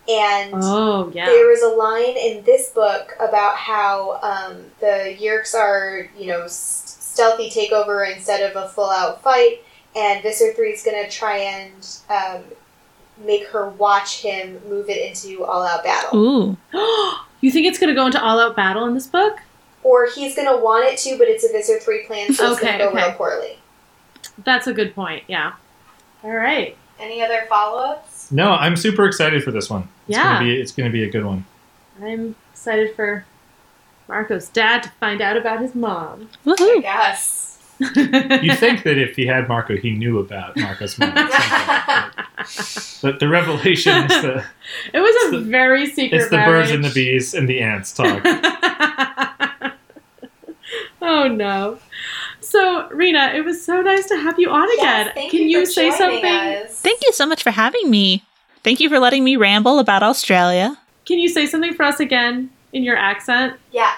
[0.09, 1.27] And Oh, yeah.
[1.27, 6.43] there is a line in this book about how um, the Yeerks are, you know,
[6.43, 9.65] s- stealthy takeover instead of a full out fight,
[9.97, 12.45] and Visser 3 is going to try and um,
[13.25, 16.17] make her watch him move it into all out battle.
[16.17, 16.57] Ooh.
[17.47, 19.39] you think it's going to go into all out battle in this book?
[19.83, 22.61] Or he's going to want it to, but it's a Visser 3 plan, so it's
[22.61, 22.97] going to go okay.
[23.07, 23.59] real poorly.
[24.45, 25.23] That's a good point.
[25.29, 25.53] Yeah.
[26.23, 26.77] All right.
[26.99, 28.31] Any other follow ups?
[28.33, 29.83] no, I'm super excited for this one.
[30.09, 30.25] It's Yeah.
[30.25, 31.45] gonna be it's gonna be a good one.
[32.03, 33.25] I'm excited for
[34.09, 36.29] Marco's dad to find out about his mom.
[36.47, 37.36] I guess.
[37.79, 41.11] You'd think that if he had Marco, he knew about Marco's mom.
[41.17, 42.13] at.
[43.03, 44.45] But the revelation is the
[44.95, 47.93] It was a the- very secret it's the birds and the bees and the ants
[47.93, 48.23] talk.
[51.03, 51.79] oh no.
[52.41, 55.07] So, Rena, it was so nice to have you on again.
[55.07, 56.25] Yes, thank Can you, for say something?
[56.25, 56.81] us.
[56.81, 58.23] Thank you so much for having me.
[58.63, 60.79] Thank you for letting me ramble about Australia.
[61.05, 63.59] Can you say something for us again in your accent?
[63.73, 63.93] Yeah.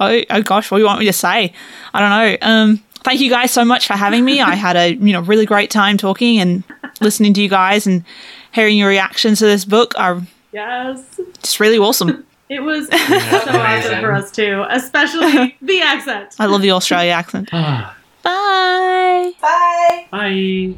[0.00, 1.52] Oh, oh gosh, what do you want me to say?
[1.92, 2.36] I don't know.
[2.48, 4.40] Um, thank you guys so much for having me.
[4.40, 6.62] I had a you know really great time talking and
[7.00, 8.04] listening to you guys and
[8.52, 9.94] hearing your reactions to this book.
[9.98, 10.20] Are
[10.52, 11.18] Yes.
[11.42, 12.24] just really awesome.
[12.48, 13.50] It was so amazing.
[13.50, 16.34] awesome for us too, especially the accent.
[16.38, 17.48] I love the Australia accent.
[17.52, 19.32] Ah, Bye.
[19.40, 20.06] Bye.
[20.10, 20.74] Bye.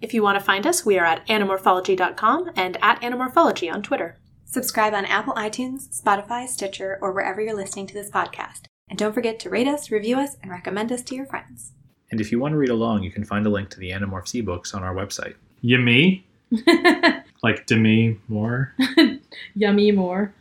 [0.00, 4.16] If you want to find us, we are at animorphology.com and at animorphology on Twitter.
[4.56, 8.62] Subscribe on Apple iTunes, Spotify, Stitcher, or wherever you're listening to this podcast.
[8.88, 11.72] And don't forget to rate us, review us, and recommend us to your friends.
[12.10, 14.32] And if you want to read along, you can find a link to the Animorphs
[14.32, 15.34] ebooks on our website.
[15.60, 16.24] Yummy?
[17.42, 18.72] Like Demi Moore?
[19.54, 20.32] Yummy more.